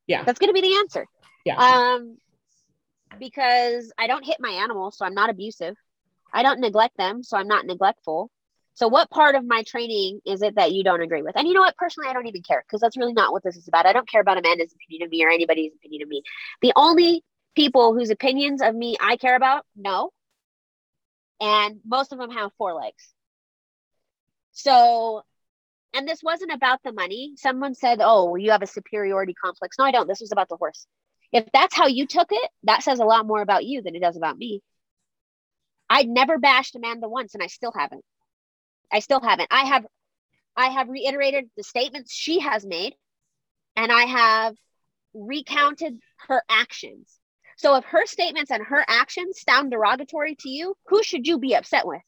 Yeah. 0.06 0.24
That's 0.24 0.40
going 0.40 0.50
to 0.50 0.54
be 0.54 0.62
the 0.62 0.78
answer. 0.78 1.06
Yeah. 1.46 1.58
Um, 1.58 2.18
because 3.20 3.92
I 3.98 4.08
don't 4.08 4.26
hit 4.26 4.38
my 4.40 4.50
animals, 4.52 4.98
so 4.98 5.06
I'm 5.06 5.14
not 5.14 5.30
abusive. 5.30 5.76
I 6.34 6.44
don't 6.44 6.60
neglect 6.60 6.98
them, 6.98 7.24
so 7.24 7.38
I'm 7.38 7.48
not 7.48 7.66
neglectful. 7.66 8.30
So, 8.78 8.88
what 8.88 9.10
part 9.10 9.34
of 9.34 9.44
my 9.44 9.64
training 9.64 10.22
is 10.24 10.44
it 10.44 10.54
that 10.54 10.72
you 10.72 10.84
don't 10.84 11.02
agree 11.02 11.24
with? 11.24 11.36
And 11.36 11.48
you 11.48 11.56
know 11.56 11.62
what? 11.62 11.76
Personally, 11.78 12.12
I 12.12 12.14
don't 12.14 12.28
even 12.28 12.44
care 12.44 12.64
because 12.64 12.80
that's 12.80 12.96
really 12.96 13.12
not 13.12 13.32
what 13.32 13.44
this 13.44 13.58
is 13.58 13.68
about. 13.68 13.88
I 13.88 13.92
don't 13.92 14.08
care 14.08 14.22
about 14.22 14.38
Amanda's 14.38 14.72
opinion 14.72 15.08
of 15.08 15.10
me 15.10 15.26
or 15.26 15.32
anybody's 15.32 15.74
opinion 15.74 16.04
of 16.04 16.10
me. 16.10 16.22
The 16.62 16.74
only 16.76 17.24
people 17.56 17.96
whose 17.96 18.12
opinions 18.12 18.62
of 18.62 18.76
me 18.76 18.96
I 19.02 19.18
care 19.18 19.36
about, 19.36 19.66
no. 19.76 20.12
And 21.42 21.80
most 21.88 22.14
of 22.14 22.20
them 22.20 22.30
have 22.30 22.52
four 22.60 22.76
legs. 22.76 23.04
So, 24.52 25.24
and 25.96 26.08
this 26.08 26.22
wasn't 26.22 26.54
about 26.54 26.84
the 26.84 26.94
money. 26.94 27.34
Someone 27.36 27.74
said, 27.74 27.98
oh, 28.00 28.36
you 28.36 28.52
have 28.52 28.62
a 28.62 28.68
superiority 28.68 29.34
complex. 29.44 29.78
No, 29.80 29.86
I 29.86 29.92
don't. 29.92 30.08
This 30.08 30.22
was 30.22 30.32
about 30.32 30.50
the 30.50 30.58
horse. 30.58 30.86
If 31.32 31.46
that's 31.52 31.76
how 31.76 31.88
you 31.88 32.06
took 32.06 32.28
it, 32.30 32.52
that 32.66 32.84
says 32.84 33.00
a 33.00 33.06
lot 33.06 33.26
more 33.26 33.42
about 33.42 33.66
you 33.66 33.82
than 33.82 33.96
it 33.96 34.02
does 34.02 34.18
about 34.18 34.38
me. 34.38 34.62
I 35.90 36.04
never 36.04 36.38
bashed 36.38 36.76
Amanda 36.76 37.10
once, 37.10 37.34
and 37.34 37.42
I 37.42 37.48
still 37.48 37.74
haven't. 37.76 38.06
I 38.92 39.00
still 39.00 39.22
haven't. 39.22 39.50
I 39.52 39.66
have 39.66 39.86
I 40.56 40.68
have 40.70 40.90
reiterated 40.90 41.50
the 41.56 41.64
statements 41.64 42.14
she 42.14 42.40
has 42.40 42.66
made, 42.66 42.96
and 43.76 43.92
I 43.92 44.04
have 44.04 44.56
recounted 45.14 46.00
her 46.28 46.42
actions. 46.50 47.20
So 47.58 47.76
if 47.76 47.86
her 47.86 48.06
statements 48.06 48.52
and 48.52 48.64
her 48.64 48.84
actions 48.88 49.42
sound 49.42 49.72
derogatory 49.72 50.36
to 50.40 50.50
you, 50.50 50.76
who 50.88 51.04
should 51.04 51.28
you 51.28 51.40
be 51.40 51.56
upset 51.56 51.88
with? 51.88 52.02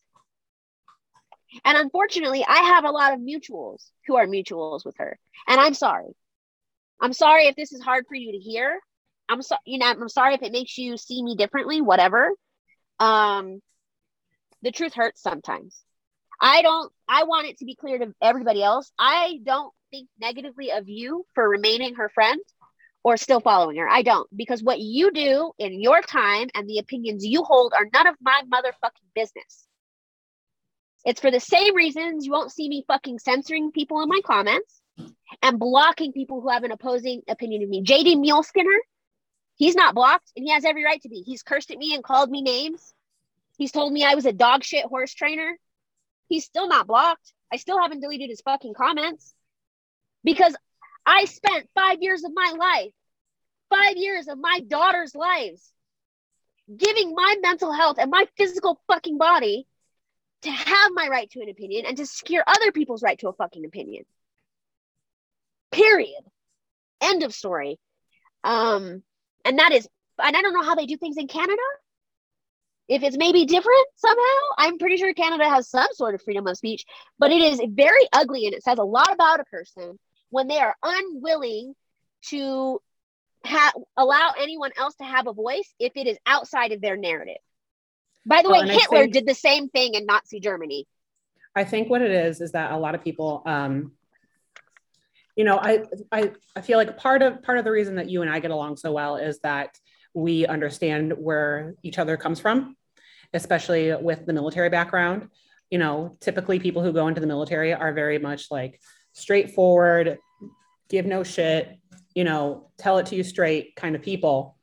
And 1.66 1.78
unfortunately, 1.78 2.46
I 2.48 2.58
have 2.58 2.86
a 2.86 2.92
lot 2.92 3.14
of 3.14 3.20
mutuals 3.20 3.90
who 4.06 4.16
are 4.16 4.28
mutuals 4.28 4.86
with 4.86 4.96
her. 4.98 5.18
And 5.48 5.60
I'm 5.60 5.74
sorry. 5.74 6.16
I'm 7.02 7.14
sorry 7.14 7.48
if 7.48 7.56
this 7.56 7.72
is 7.72 7.82
hard 7.82 8.06
for 8.08 8.16
you 8.16 8.34
to 8.34 8.38
hear. 8.38 8.80
I'm 9.28 9.42
sorry, 9.42 9.62
you 9.66 9.80
know, 9.80 9.88
I'm 9.88 10.10
sorry 10.10 10.36
if 10.36 10.44
it 10.44 10.52
makes 10.52 10.78
you 10.78 10.98
see 10.98 11.24
me 11.24 11.36
differently, 11.36 11.82
whatever. 11.82 12.32
Um 13.00 13.62
the 14.62 14.72
truth 14.72 14.94
hurts 14.94 15.22
sometimes. 15.22 15.82
I 16.42 16.62
don't 16.62 16.92
I 17.08 17.24
want 17.24 17.48
it 17.48 17.58
to 17.60 17.66
be 17.66 17.76
clear 17.76 17.98
to 17.98 18.14
everybody 18.22 18.64
else. 18.64 18.92
I 18.98 19.40
don't 19.44 19.74
think 19.92 20.08
negatively 20.20 20.72
of 20.72 20.88
you 20.88 21.26
for 21.34 21.48
remaining 21.48 21.96
her 21.96 22.10
friend 22.10 22.40
or 23.04 23.18
still 23.18 23.40
following 23.40 23.78
her. 23.78 23.90
I 23.90 24.02
don't 24.02 24.28
because 24.36 24.64
what 24.64 24.80
you 24.80 25.12
do 25.12 25.52
in 25.58 25.80
your 25.80 26.02
time 26.02 26.50
and 26.56 26.70
the 26.70 26.80
opinions 26.80 27.26
you 27.26 27.44
hold 27.44 27.74
are 27.74 27.88
none 27.94 28.08
of 28.08 28.16
my 28.22 28.42
motherfucking 28.52 29.14
business. 29.16 29.66
It's 31.06 31.22
for 31.22 31.32
the 31.32 31.40
same 31.40 31.76
reasons 31.76 32.26
you 32.26 32.32
won't 32.32 32.52
see 32.52 32.68
me 32.68 32.84
fucking 32.88 33.20
censoring 33.20 33.72
people 33.72 34.02
in 34.02 34.10
my 34.10 34.20
comments 34.26 34.82
and 35.42 35.60
blocking 35.60 36.12
people 36.12 36.42
who 36.42 36.50
have 36.50 36.64
an 36.64 36.72
opposing 36.72 37.22
opinion 37.28 37.64
of 37.64 37.70
me. 37.70 37.84
JD 37.84 38.18
Muleskinner, 38.18 38.78
he's 39.56 39.76
not 39.76 39.96
blocked 39.96 40.32
and 40.36 40.46
he 40.46 40.52
has 40.52 40.66
every 40.66 40.84
right 40.84 41.02
to 41.02 41.10
be. 41.10 41.24
He's 41.26 41.44
cursed 41.44 41.72
at 41.72 41.78
me 41.78 41.96
and 41.96 42.04
called 42.04 42.30
me 42.30 42.42
names. 42.42 42.94
He's 43.58 43.72
told 43.72 43.94
me 43.94 44.04
I 44.04 44.16
was 44.16 44.26
a 44.26 44.34
dog 44.34 44.64
shit 44.64 44.86
horse 44.86 45.14
trainer. 45.14 45.58
He's 46.30 46.46
still 46.46 46.68
not 46.68 46.88
blocked. 46.88 47.34
I 47.52 47.58
still 47.58 47.82
haven't 47.82 48.02
deleted 48.02 48.30
his 48.30 48.42
fucking 48.42 48.76
comments 48.76 49.34
because 50.24 50.56
I 51.06 51.26
spent 51.26 51.70
five 51.74 51.98
years 52.02 52.24
of 52.24 52.32
my 52.34 52.54
life, 52.58 52.92
five 53.70 53.98
years 53.98 54.28
of 54.28 54.38
my 54.38 54.62
daughter's 54.66 55.16
lives, 55.16 55.74
giving 56.76 57.16
my 57.16 57.36
mental 57.42 57.74
health 57.74 57.98
and 58.00 58.12
my 58.12 58.28
physical 58.38 58.80
fucking 58.88 59.18
body 59.18 59.66
to 60.44 60.52
have 60.52 60.92
my 60.94 61.08
right 61.10 61.30
to 61.32 61.42
an 61.42 61.50
opinion 61.50 61.86
and 61.86 61.98
to 61.98 62.06
secure 62.06 62.44
other 62.46 62.72
people's 62.72 63.04
right 63.04 63.18
to 63.20 63.28
a 63.28 63.34
fucking 63.34 63.66
opinion. 63.66 64.04
Period. 65.72 66.24
End 67.02 67.24
of 67.24 67.34
story. 67.34 67.80
Um, 68.44 69.04
and 69.44 69.60
that 69.60 69.72
is, 69.72 69.88
and 70.22 70.38
I 70.38 70.42
don't 70.42 70.54
know 70.54 70.64
how 70.64 70.76
they 70.76 70.86
do 70.86 70.98
things 70.98 71.18
in 71.18 71.28
Canada. 71.28 71.62
If 72.90 73.04
it's 73.04 73.18
maybe 73.18 73.46
different 73.46 73.88
somehow, 73.96 74.24
I'm 74.58 74.80
pretty 74.80 74.98
sure 74.98 75.14
Canada 75.14 75.48
has 75.48 75.70
some 75.70 75.88
sort 75.94 76.16
of 76.16 76.24
freedom 76.24 76.48
of 76.48 76.58
speech, 76.58 76.86
but 77.20 77.32
it 77.32 77.40
is 77.40 77.62
very 77.70 78.02
ugly 78.12 78.46
and 78.48 78.56
it 78.56 78.64
says 78.64 78.80
a 78.80 78.84
lot 78.84 79.14
about 79.14 79.40
a 79.40 79.44
person 79.46 80.00
when 80.32 80.48
they 80.48 80.58
are 80.60 80.76
unwilling 80.84 81.76
to 82.30 82.82
ha- 83.46 83.74
allow 83.96 84.34
anyone 84.40 84.72
else 84.78 84.96
to 84.96 85.04
have 85.04 85.28
a 85.28 85.34
voice 85.34 85.72
if 85.80 85.94
it 85.96 86.08
is 86.08 86.18
outside 86.26 86.72
of 86.72 86.82
their 86.82 86.98
narrative. 86.98 87.38
By 88.26 88.42
the 88.42 88.50
Well, 88.50 88.64
way, 88.68 88.74
Hitler 88.74 89.02
think- 89.02 89.14
did 89.14 89.28
the 89.28 89.36
same 89.36 89.70
thing 89.70 89.94
in 89.94 90.08
Nazi 90.08 90.40
Germany. 90.40 90.88
I 91.56 91.64
think 91.66 91.90
what 91.90 92.02
it 92.02 92.12
is 92.12 92.42
is 92.42 92.52
that 92.54 92.72
a 92.72 92.78
lot 92.78 92.96
of 92.96 93.04
people, 93.04 93.44
um, 93.46 93.92
you 95.36 95.44
know, 95.46 95.58
I, 95.62 95.84
I 96.12 96.32
I 96.56 96.62
feel 96.62 96.78
like 96.78 96.98
part 96.98 97.22
of 97.22 97.42
part 97.44 97.58
of 97.60 97.64
the 97.66 97.72
reason 97.72 97.96
that 97.96 98.10
you 98.10 98.22
and 98.22 98.30
I 98.32 98.40
get 98.40 98.52
along 98.52 98.78
so 98.78 98.92
well 98.92 99.16
is 99.16 99.40
that 99.40 99.80
we 100.14 100.46
understand 100.46 101.14
where 101.18 101.76
each 101.82 101.98
other 101.98 102.18
comes 102.18 102.40
from, 102.40 102.76
especially 103.34 103.96
with 103.96 104.26
the 104.26 104.34
military 104.34 104.70
background. 104.70 105.30
You 105.70 105.78
know, 105.78 106.18
typically 106.20 106.60
people 106.60 106.84
who 106.84 106.92
go 106.94 107.08
into 107.08 107.22
the 107.22 107.28
military 107.28 107.74
are 107.74 107.94
very 107.94 108.18
much 108.18 108.50
like 108.50 108.82
straightforward, 109.14 110.18
give 110.90 111.06
no 111.06 111.24
shit, 111.24 111.78
you 112.16 112.24
know, 112.24 112.72
tell 112.78 112.98
it 112.98 113.08
to 113.08 113.16
you 113.16 113.24
straight 113.24 113.76
kind 113.76 113.96
of 113.96 114.02
people. 114.02 114.58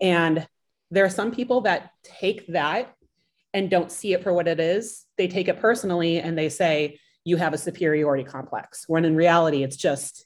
And 0.00 0.46
there 0.90 1.04
are 1.04 1.10
some 1.10 1.30
people 1.30 1.62
that 1.62 1.92
take 2.02 2.46
that 2.48 2.92
and 3.54 3.70
don't 3.70 3.90
see 3.90 4.12
it 4.12 4.22
for 4.22 4.32
what 4.32 4.48
it 4.48 4.60
is. 4.60 5.06
They 5.16 5.28
take 5.28 5.48
it 5.48 5.60
personally 5.60 6.18
and 6.18 6.36
they 6.36 6.48
say, 6.48 6.98
you 7.24 7.36
have 7.36 7.52
a 7.52 7.58
superiority 7.58 8.24
complex, 8.24 8.84
when 8.88 9.04
in 9.04 9.14
reality, 9.14 9.62
it's 9.62 9.76
just 9.76 10.24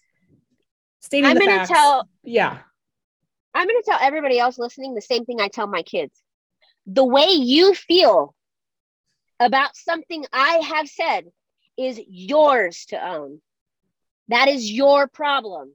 stating 1.00 1.28
I'm 1.28 1.34
the 1.34 1.40
to 1.40 1.46
facts. 1.46 1.68
tell 1.68 2.08
yeah. 2.22 2.58
I'm 3.52 3.68
going 3.68 3.80
to 3.82 3.88
tell 3.88 3.98
everybody 4.00 4.38
else 4.38 4.58
listening 4.58 4.94
the 4.94 5.00
same 5.00 5.24
thing 5.24 5.40
I 5.40 5.48
tell 5.48 5.66
my 5.66 5.82
kids. 5.82 6.12
The 6.86 7.04
way 7.04 7.28
you 7.30 7.74
feel 7.74 8.34
about 9.40 9.76
something 9.76 10.24
I 10.32 10.56
have 10.58 10.88
said 10.88 11.24
is 11.76 12.00
yours 12.08 12.86
to 12.86 13.08
own. 13.08 13.40
That 14.28 14.48
is 14.48 14.70
your 14.70 15.06
problem, 15.06 15.72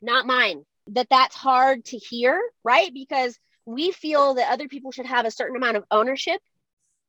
not 0.00 0.26
mine. 0.26 0.64
That 0.88 1.08
that's 1.10 1.36
hard 1.36 1.84
to 1.86 1.98
hear, 1.98 2.40
right? 2.64 2.92
Because 2.92 3.38
we 3.66 3.92
feel 3.92 4.34
that 4.34 4.50
other 4.50 4.68
people 4.68 4.92
should 4.92 5.06
have 5.06 5.26
a 5.26 5.30
certain 5.30 5.56
amount 5.56 5.76
of 5.76 5.84
ownership 5.90 6.40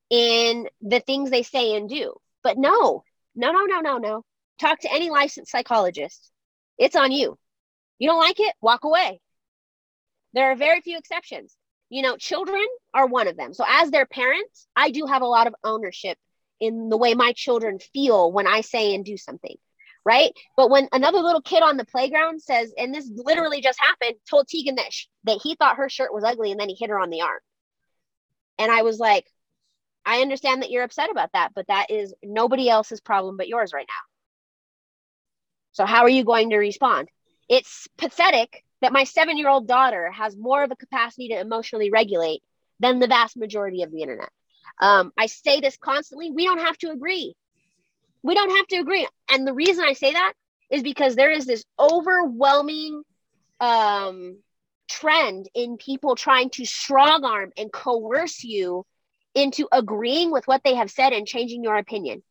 in 0.09 0.67
the 0.81 0.99
things 0.99 1.29
they 1.29 1.43
say 1.43 1.75
and 1.75 1.89
do. 1.89 2.13
But 2.43 2.57
no, 2.57 3.03
no, 3.35 3.51
no, 3.51 3.65
no, 3.65 3.79
no, 3.79 3.97
no. 3.97 4.25
Talk 4.59 4.79
to 4.79 4.93
any 4.93 5.09
licensed 5.09 5.51
psychologist. 5.51 6.29
It's 6.77 6.95
on 6.95 7.11
you. 7.11 7.37
You 7.97 8.09
don't 8.09 8.19
like 8.19 8.39
it? 8.39 8.53
Walk 8.61 8.83
away. 8.83 9.21
There 10.33 10.51
are 10.51 10.55
very 10.55 10.81
few 10.81 10.97
exceptions. 10.97 11.55
You 11.91 12.01
know, 12.01 12.15
children 12.15 12.65
are 12.93 13.05
one 13.05 13.27
of 13.27 13.35
them. 13.35 13.53
So, 13.53 13.65
as 13.67 13.91
their 13.91 14.05
parents, 14.05 14.65
I 14.77 14.91
do 14.91 15.05
have 15.05 15.21
a 15.21 15.27
lot 15.27 15.47
of 15.47 15.55
ownership 15.61 16.17
in 16.61 16.87
the 16.87 16.97
way 16.97 17.15
my 17.15 17.33
children 17.33 17.79
feel 17.93 18.31
when 18.31 18.47
I 18.47 18.61
say 18.61 18.95
and 18.95 19.03
do 19.03 19.17
something, 19.17 19.57
right? 20.05 20.31
But 20.55 20.69
when 20.69 20.87
another 20.93 21.19
little 21.19 21.41
kid 21.41 21.63
on 21.63 21.75
the 21.75 21.83
playground 21.85 22.41
says, 22.41 22.73
and 22.77 22.95
this 22.95 23.11
literally 23.13 23.61
just 23.61 23.77
happened, 23.77 24.15
told 24.29 24.47
Tegan 24.47 24.75
that 24.75 24.93
sh- 24.93 25.07
that 25.25 25.41
he 25.43 25.55
thought 25.55 25.75
her 25.75 25.89
shirt 25.89 26.13
was 26.13 26.23
ugly, 26.23 26.51
and 26.51 26.59
then 26.59 26.69
he 26.69 26.77
hit 26.79 26.89
her 26.89 26.99
on 26.99 27.09
the 27.09 27.23
arm, 27.23 27.41
and 28.57 28.71
I 28.71 28.83
was 28.83 28.97
like, 28.97 29.25
I 30.05 30.21
understand 30.21 30.61
that 30.61 30.71
you're 30.71 30.83
upset 30.83 31.11
about 31.11 31.31
that, 31.33 31.51
but 31.53 31.67
that 31.67 31.87
is 31.89 32.13
nobody 32.23 32.69
else's 32.69 33.01
problem 33.01 33.35
but 33.35 33.49
yours 33.49 33.73
right 33.73 33.87
now. 33.87 34.03
So, 35.73 35.85
how 35.85 36.03
are 36.03 36.09
you 36.09 36.23
going 36.23 36.51
to 36.51 36.57
respond? 36.57 37.09
It's 37.49 37.87
pathetic 37.97 38.63
that 38.81 38.93
my 38.93 39.03
seven 39.03 39.37
year 39.37 39.49
old 39.49 39.67
daughter 39.67 40.11
has 40.11 40.35
more 40.35 40.63
of 40.63 40.71
a 40.71 40.75
capacity 40.75 41.29
to 41.29 41.39
emotionally 41.39 41.89
regulate 41.91 42.41
than 42.79 42.99
the 42.99 43.07
vast 43.07 43.37
majority 43.37 43.83
of 43.83 43.91
the 43.91 44.01
internet. 44.01 44.29
Um, 44.79 45.11
I 45.17 45.27
say 45.27 45.59
this 45.59 45.77
constantly. 45.77 46.31
We 46.31 46.45
don't 46.45 46.59
have 46.59 46.77
to 46.79 46.91
agree. 46.91 47.35
We 48.23 48.33
don't 48.35 48.55
have 48.55 48.67
to 48.67 48.77
agree. 48.77 49.07
And 49.29 49.47
the 49.47 49.53
reason 49.53 49.83
I 49.83 49.93
say 49.93 50.13
that 50.13 50.33
is 50.69 50.83
because 50.83 51.15
there 51.15 51.31
is 51.31 51.45
this 51.45 51.63
overwhelming 51.79 53.03
um, 53.59 54.37
trend 54.89 55.49
in 55.53 55.77
people 55.77 56.15
trying 56.15 56.49
to 56.51 56.65
strong 56.65 57.23
arm 57.23 57.51
and 57.57 57.71
coerce 57.71 58.43
you 58.43 58.85
into 59.35 59.67
agreeing 59.71 60.31
with 60.31 60.47
what 60.47 60.63
they 60.63 60.75
have 60.75 60.91
said 60.91 61.13
and 61.13 61.27
changing 61.27 61.63
your 61.63 61.77
opinion. 61.77 62.21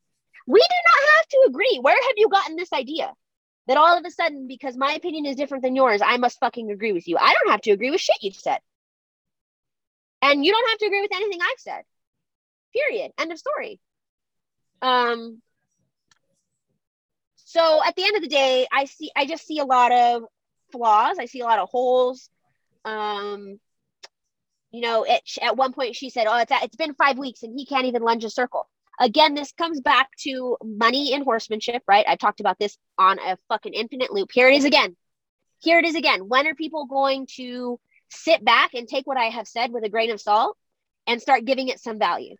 We 0.47 0.59
do 0.59 0.75
not 0.85 1.09
have 1.15 1.27
to 1.27 1.45
agree. 1.47 1.79
Where 1.81 1.95
have 1.95 2.13
you 2.17 2.29
gotten 2.29 2.55
this 2.55 2.73
idea? 2.73 3.13
That 3.67 3.77
all 3.77 3.97
of 3.97 4.03
a 4.05 4.11
sudden, 4.11 4.47
because 4.47 4.75
my 4.75 4.93
opinion 4.93 5.25
is 5.25 5.35
different 5.35 5.63
than 5.63 5.75
yours, 5.75 6.01
I 6.03 6.17
must 6.17 6.39
fucking 6.39 6.71
agree 6.71 6.93
with 6.93 7.07
you. 7.07 7.17
I 7.17 7.33
don't 7.33 7.51
have 7.51 7.61
to 7.61 7.71
agree 7.71 7.91
with 7.91 8.01
shit 8.01 8.17
you've 8.21 8.35
said. 8.35 8.59
And 10.21 10.45
you 10.45 10.51
don't 10.51 10.69
have 10.69 10.79
to 10.79 10.85
agree 10.85 11.01
with 11.01 11.13
anything 11.13 11.39
I've 11.41 11.59
said. 11.59 11.83
Period. 12.73 13.11
End 13.17 13.31
of 13.31 13.37
story. 13.37 13.79
Um 14.81 15.41
so 17.35 17.81
at 17.85 17.95
the 17.95 18.03
end 18.03 18.15
of 18.15 18.21
the 18.21 18.29
day, 18.29 18.67
I 18.71 18.85
see 18.85 19.11
I 19.15 19.25
just 19.25 19.45
see 19.45 19.59
a 19.59 19.65
lot 19.65 19.91
of 19.91 20.23
flaws. 20.71 21.17
I 21.19 21.25
see 21.25 21.41
a 21.41 21.45
lot 21.45 21.59
of 21.59 21.69
holes. 21.69 22.29
Um 22.85 23.59
you 24.71 24.81
know, 24.81 25.03
it, 25.03 25.21
at 25.41 25.57
one 25.57 25.73
point 25.73 25.95
she 25.97 26.09
said, 26.09 26.27
"Oh, 26.27 26.37
it's 26.37 26.51
it's 26.63 26.77
been 26.77 26.93
5 26.93 27.17
weeks 27.17 27.43
and 27.43 27.53
he 27.57 27.65
can't 27.65 27.85
even 27.85 28.01
lunge 28.03 28.23
a 28.23 28.29
circle." 28.29 28.69
Again, 29.01 29.33
this 29.33 29.51
comes 29.53 29.81
back 29.81 30.09
to 30.19 30.57
money 30.63 31.15
and 31.15 31.23
horsemanship, 31.23 31.81
right? 31.87 32.05
I've 32.07 32.19
talked 32.19 32.39
about 32.39 32.59
this 32.59 32.77
on 32.99 33.17
a 33.17 33.35
fucking 33.49 33.73
infinite 33.73 34.13
loop. 34.13 34.29
Here 34.31 34.47
it 34.47 34.53
is 34.53 34.63
again. 34.63 34.95
Here 35.57 35.79
it 35.79 35.85
is 35.85 35.95
again. 35.95 36.29
When 36.29 36.45
are 36.45 36.53
people 36.53 36.85
going 36.85 37.27
to 37.37 37.79
sit 38.11 38.45
back 38.45 38.75
and 38.75 38.87
take 38.87 39.07
what 39.07 39.17
I 39.17 39.25
have 39.25 39.47
said 39.47 39.71
with 39.71 39.83
a 39.83 39.89
grain 39.89 40.11
of 40.11 40.21
salt 40.21 40.55
and 41.07 41.19
start 41.19 41.45
giving 41.45 41.69
it 41.69 41.79
some 41.79 41.97
value? 41.97 42.35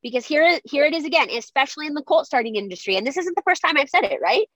Because 0.00 0.24
here, 0.24 0.60
here 0.64 0.84
it 0.84 0.94
is 0.94 1.04
again, 1.04 1.28
especially 1.28 1.88
in 1.88 1.94
the 1.94 2.02
colt 2.02 2.24
starting 2.24 2.54
industry. 2.54 2.96
And 2.96 3.04
this 3.04 3.16
isn't 3.16 3.34
the 3.34 3.42
first 3.42 3.60
time 3.60 3.76
I've 3.76 3.90
said 3.90 4.04
it, 4.04 4.20
right? 4.22 4.46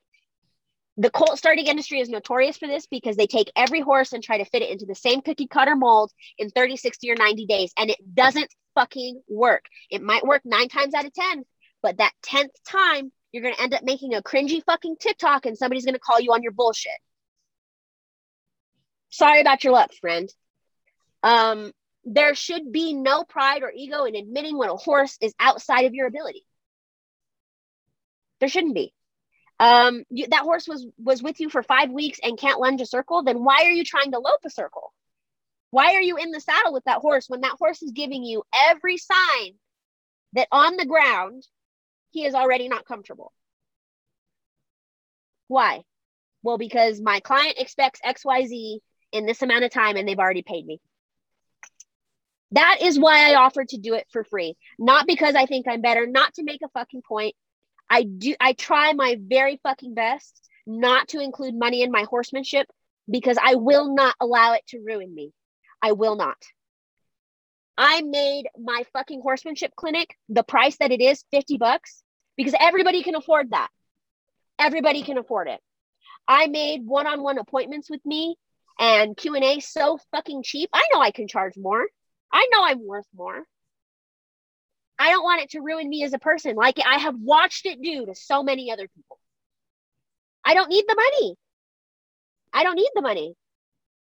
The 0.99 1.11
colt 1.11 1.37
starting 1.37 1.67
industry 1.67 1.99
is 1.99 2.09
notorious 2.09 2.57
for 2.57 2.69
this 2.69 2.87
because 2.87 3.17
they 3.17 3.27
take 3.27 3.51
every 3.57 3.81
horse 3.81 4.13
and 4.13 4.23
try 4.23 4.39
to 4.39 4.45
fit 4.45 4.63
it 4.63 4.71
into 4.71 4.87
the 4.87 4.95
same 4.95 5.21
cookie 5.21 5.49
cutter 5.49 5.75
mold 5.75 6.13
in 6.39 6.51
30, 6.51 6.77
60, 6.77 7.11
or 7.11 7.17
90 7.17 7.47
days. 7.47 7.73
And 7.77 7.91
it 7.91 7.99
doesn't 8.15 8.49
fucking 8.75 9.23
work. 9.29 9.65
It 9.91 10.03
might 10.03 10.27
work 10.27 10.43
nine 10.45 10.69
times 10.69 10.95
out 10.95 11.05
of 11.05 11.13
10, 11.13 11.45
but 11.83 11.99
that 11.99 12.13
10th 12.27 12.55
time, 12.67 13.13
you're 13.33 13.43
going 13.43 13.55
to 13.55 13.63
end 13.63 13.75
up 13.75 13.83
making 13.83 14.15
a 14.15 14.23
cringy 14.23 14.63
fucking 14.65 14.97
TikTok 15.01 15.47
and 15.47 15.59
somebody's 15.59 15.85
going 15.85 15.95
to 15.95 16.01
call 16.01 16.21
you 16.21 16.33
on 16.33 16.43
your 16.43 16.53
bullshit. 16.53 16.93
Sorry 19.11 19.41
about 19.41 19.65
your 19.65 19.73
luck, 19.73 19.93
friend. 20.01 20.29
Um, 21.23 21.73
there 22.05 22.35
should 22.35 22.71
be 22.71 22.93
no 22.95 23.25
pride 23.25 23.63
or 23.63 23.73
ego 23.75 24.05
in 24.05 24.15
admitting 24.15 24.59
when 24.59 24.69
a 24.69 24.77
horse 24.77 25.17
is 25.21 25.35
outside 25.41 25.87
of 25.87 25.95
your 25.95 26.07
ability. 26.07 26.45
There 28.41 28.49
shouldn't 28.49 28.75
be. 28.75 28.93
Um, 29.61 30.05
you, 30.11 30.27
that 30.29 30.43
horse 30.43 30.67
was 30.67 30.87
was 30.99 31.23
with 31.23 31.41
you 31.41 31.49
for 31.49 31.63
five 31.63 31.91
weeks 31.91 32.19
and 32.23 32.39
can't 32.39 32.61
lunge 32.61 32.81
a 32.81 32.87
circle. 32.87 33.23
Then 33.23 33.45
why 33.45 33.63
are 33.65 33.71
you 33.71 33.85
trying 33.85 34.13
to 34.13 34.19
lope 34.19 34.41
a 34.45 34.51
circle? 34.51 34.93
Why 35.75 35.95
are 35.95 36.03
you 36.03 36.17
in 36.17 36.31
the 36.31 36.39
saddle 36.39 36.73
with 36.73 36.85
that 36.85 37.01
horse 37.01 37.29
when 37.29 37.41
that 37.41 37.57
horse 37.59 37.83
is 37.83 37.91
giving 37.91 38.23
you 38.23 38.45
every 38.69 38.97
sign 38.97 39.55
that 40.35 40.47
on 40.53 40.77
the 40.77 40.87
ground 40.87 41.43
he 42.13 42.25
is 42.25 42.33
already 42.33 42.69
not 42.69 42.85
comfortable? 42.85 43.33
Why? 45.49 45.83
Well, 46.45 46.59
because 46.59 47.01
my 47.01 47.19
client 47.19 47.57
expects 47.59 48.01
XYZ 48.07 48.79
in 49.11 49.27
this 49.27 49.43
amount 49.43 49.65
of 49.65 49.73
time 49.73 49.97
and 49.97 50.07
they've 50.07 50.17
already 50.17 50.43
paid 50.43 50.65
me. 50.65 50.81
That 52.53 52.79
is 52.81 52.97
why 52.97 53.33
I 53.33 53.35
offered 53.35 53.71
to 53.71 53.77
do 53.77 53.95
it 53.95 54.07
for 54.13 54.23
free. 54.23 54.57
Not 54.79 55.09
because 55.09 55.35
I 55.35 55.47
think 55.47 55.67
I'm 55.67 55.81
better, 55.81 56.07
not 56.07 56.35
to 56.35 56.45
make 56.45 56.61
a 56.65 56.69
fucking 56.69 57.03
point. 57.03 57.35
I 57.91 58.05
do 58.05 58.37
I 58.39 58.53
try 58.53 58.93
my 58.93 59.19
very 59.21 59.59
fucking 59.65 59.95
best 59.95 60.41
not 60.69 61.09
to 61.09 61.19
include 61.19 61.59
money 61.59 61.83
in 61.83 61.91
my 61.91 62.05
horsemanship 62.09 62.69
because 63.11 63.39
I 63.43 63.57
will 63.57 63.93
not 63.93 64.15
allow 64.21 64.53
it 64.53 64.63
to 64.69 64.79
ruin 64.79 65.13
me. 65.13 65.33
I 65.85 65.93
will 65.93 66.17
not. 66.17 66.39
I 67.77 68.01
made 68.01 68.47
my 68.59 68.85
fucking 68.95 69.21
horsemanship 69.21 69.77
clinic 69.77 70.17
the 70.31 70.43
price 70.43 70.79
that 70.79 70.93
it 70.93 71.03
is 71.03 71.27
50 71.31 71.59
bucks 71.59 72.03
because 72.39 72.55
everybody 72.59 73.03
can 73.03 73.15
afford 73.17 73.51
that. 73.51 73.69
Everybody 74.59 75.03
can 75.03 75.19
afford 75.19 75.49
it. 75.49 75.61
I 76.27 76.47
made 76.47 76.87
one-on-one 76.87 77.37
appointments 77.37 77.91
with 77.91 78.01
me 78.07 78.37
and 78.81 79.15
Q&A 79.15 79.61
so 79.61 79.99
fucking 80.11 80.43
cheap. 80.43 80.71
I 80.73 80.85
know 80.91 81.03
I 81.03 81.11
can 81.11 81.29
charge 81.29 81.59
more. 81.59 81.87
I 82.33 82.49
know 82.51 82.65
I'm 82.65 82.87
worth 82.87 83.07
more. 83.15 83.45
I 84.99 85.11
don't 85.11 85.23
want 85.23 85.43
it 85.43 85.51
to 85.51 85.61
ruin 85.61 85.87
me 85.87 86.03
as 86.05 86.15
a 86.15 86.19
person 86.19 86.57
like 86.57 86.79
I 86.79 86.97
have 86.97 87.17
watched 87.21 87.67
it 87.67 87.83
do 87.83 88.07
to 88.07 88.15
so 88.15 88.43
many 88.43 88.73
other 88.73 88.89
people. 88.89 89.19
I 90.43 90.55
don't 90.55 90.71
need 90.71 90.87
the 90.89 90.97
money. 90.97 91.37
I 92.55 92.63
don't 92.63 92.77
need 92.77 92.91
the 92.95 93.03
money. 93.03 93.35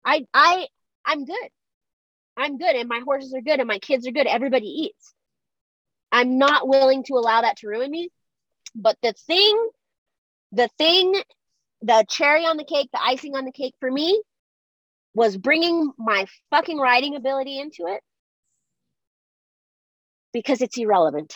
I 0.04 0.26
I 0.34 0.68
I'm 1.06 1.26
good. 1.26 1.50
I'm 2.42 2.58
good 2.58 2.76
and 2.76 2.90
my 2.90 3.02
horses 3.06 3.34
are 3.34 3.42
good 3.42 3.60
and 3.60 3.68
my 3.68 3.80
kids 3.80 4.08
are 4.08 4.12
good. 4.12 4.26
Everybody 4.26 4.66
eats. 4.66 5.14
I'm 6.12 6.38
not 6.38 6.68
willing 6.68 7.04
to 7.04 7.14
allow 7.14 7.42
that 7.42 7.58
to 7.58 7.68
ruin 7.68 7.92
me. 7.92 8.10
But 8.74 8.98
the 9.02 9.14
thing 9.14 9.70
the 10.52 10.70
thing 10.78 11.22
the 11.82 12.06
cherry 12.10 12.46
on 12.46 12.58
the 12.58 12.64
cake, 12.64 12.90
the 12.92 13.02
icing 13.02 13.36
on 13.36 13.46
the 13.46 13.52
cake 13.52 13.76
for 13.80 13.90
me 13.90 14.22
was 15.14 15.38
bringing 15.38 15.92
my 15.98 16.26
fucking 16.50 16.78
riding 16.78 17.16
ability 17.16 17.60
into 17.60 17.86
it 17.88 18.02
because 20.34 20.62
it's 20.62 20.78
irrelevant. 20.78 21.36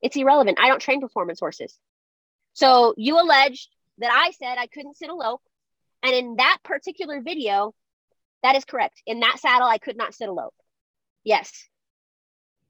It's 0.00 0.16
irrelevant. 0.16 0.58
I 0.60 0.68
don't 0.68 0.80
train 0.80 1.00
performance 1.00 1.40
horses. 1.40 1.76
So 2.54 2.94
you 2.96 3.20
alleged 3.20 3.68
that 3.98 4.10
I 4.12 4.32
said 4.32 4.58
I 4.58 4.66
couldn't 4.66 4.96
sit 4.96 5.08
a 5.08 5.14
lope. 5.14 5.42
And 6.02 6.14
in 6.14 6.36
that 6.36 6.58
particular 6.64 7.20
video, 7.20 7.74
that 8.42 8.56
is 8.56 8.64
correct. 8.64 9.02
In 9.06 9.20
that 9.20 9.38
saddle, 9.40 9.68
I 9.68 9.78
could 9.78 9.96
not 9.96 10.14
sit 10.14 10.28
a 10.28 10.32
lope. 10.32 10.54
Yes, 11.24 11.68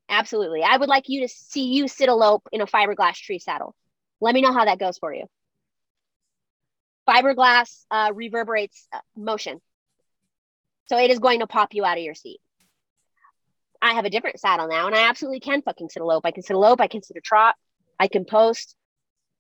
absolutely. 0.09 0.63
I 0.63 0.77
would 0.77 0.89
like 0.89 1.09
you 1.09 1.23
to 1.23 1.29
see 1.29 1.73
you 1.73 1.89
sit 1.89 2.09
a 2.09 2.15
lope 2.15 2.47
in 2.53 2.61
a 2.61 2.67
fiberglass 2.67 3.17
tree 3.17 3.39
saddle. 3.39 3.75
Let 4.21 4.35
me 4.35 4.43
know 4.43 4.53
how 4.53 4.65
that 4.65 4.79
goes 4.79 4.99
for 4.99 5.13
you. 5.13 5.27
Fiberglass 7.09 7.85
uh, 7.91 8.13
reverberates 8.15 8.87
uh, 8.93 9.01
motion. 9.17 9.61
So 10.87 10.99
it 10.99 11.11
is 11.11 11.19
going 11.19 11.41
to 11.41 11.47
pop 11.47 11.75
you 11.75 11.85
out 11.85 11.99
of 11.99 12.05
your 12.05 12.15
seat. 12.15 12.39
I 13.81 13.95
have 13.95 14.05
a 14.05 14.11
different 14.11 14.39
saddle 14.39 14.69
now, 14.69 14.87
and 14.87 14.95
I 14.95 15.09
absolutely 15.09 15.41
can 15.41 15.63
fucking 15.63 15.89
sit 15.89 16.03
a 16.03 16.07
lope. 16.07 16.25
I 16.25 16.31
can 16.31 16.45
sit 16.45 16.55
a 16.55 16.59
lope. 16.59 16.81
I 16.81 16.87
can 16.87 17.03
sit 17.03 17.17
a 17.17 17.21
trot. 17.21 17.57
I 17.99 18.07
can 18.07 18.25
post. 18.25 18.77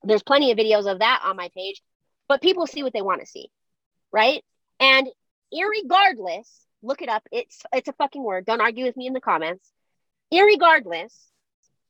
There's 0.02 0.22
plenty 0.22 0.50
of 0.50 0.58
videos 0.58 0.90
of 0.90 0.98
that 0.98 1.22
on 1.24 1.36
my 1.36 1.48
page, 1.56 1.80
but 2.28 2.42
people 2.42 2.66
see 2.66 2.82
what 2.82 2.92
they 2.92 3.02
want 3.02 3.20
to 3.20 3.26
see, 3.26 3.50
right? 4.12 4.42
And 4.80 5.08
irregardless, 5.52 6.48
look 6.82 7.02
it 7.02 7.08
up. 7.08 7.26
It's 7.30 7.62
it's 7.72 7.88
a 7.88 7.92
fucking 7.94 8.22
word. 8.22 8.46
Don't 8.46 8.60
argue 8.60 8.84
with 8.84 8.96
me 8.96 9.06
in 9.06 9.12
the 9.12 9.20
comments. 9.20 9.70
Irregardless, 10.32 11.14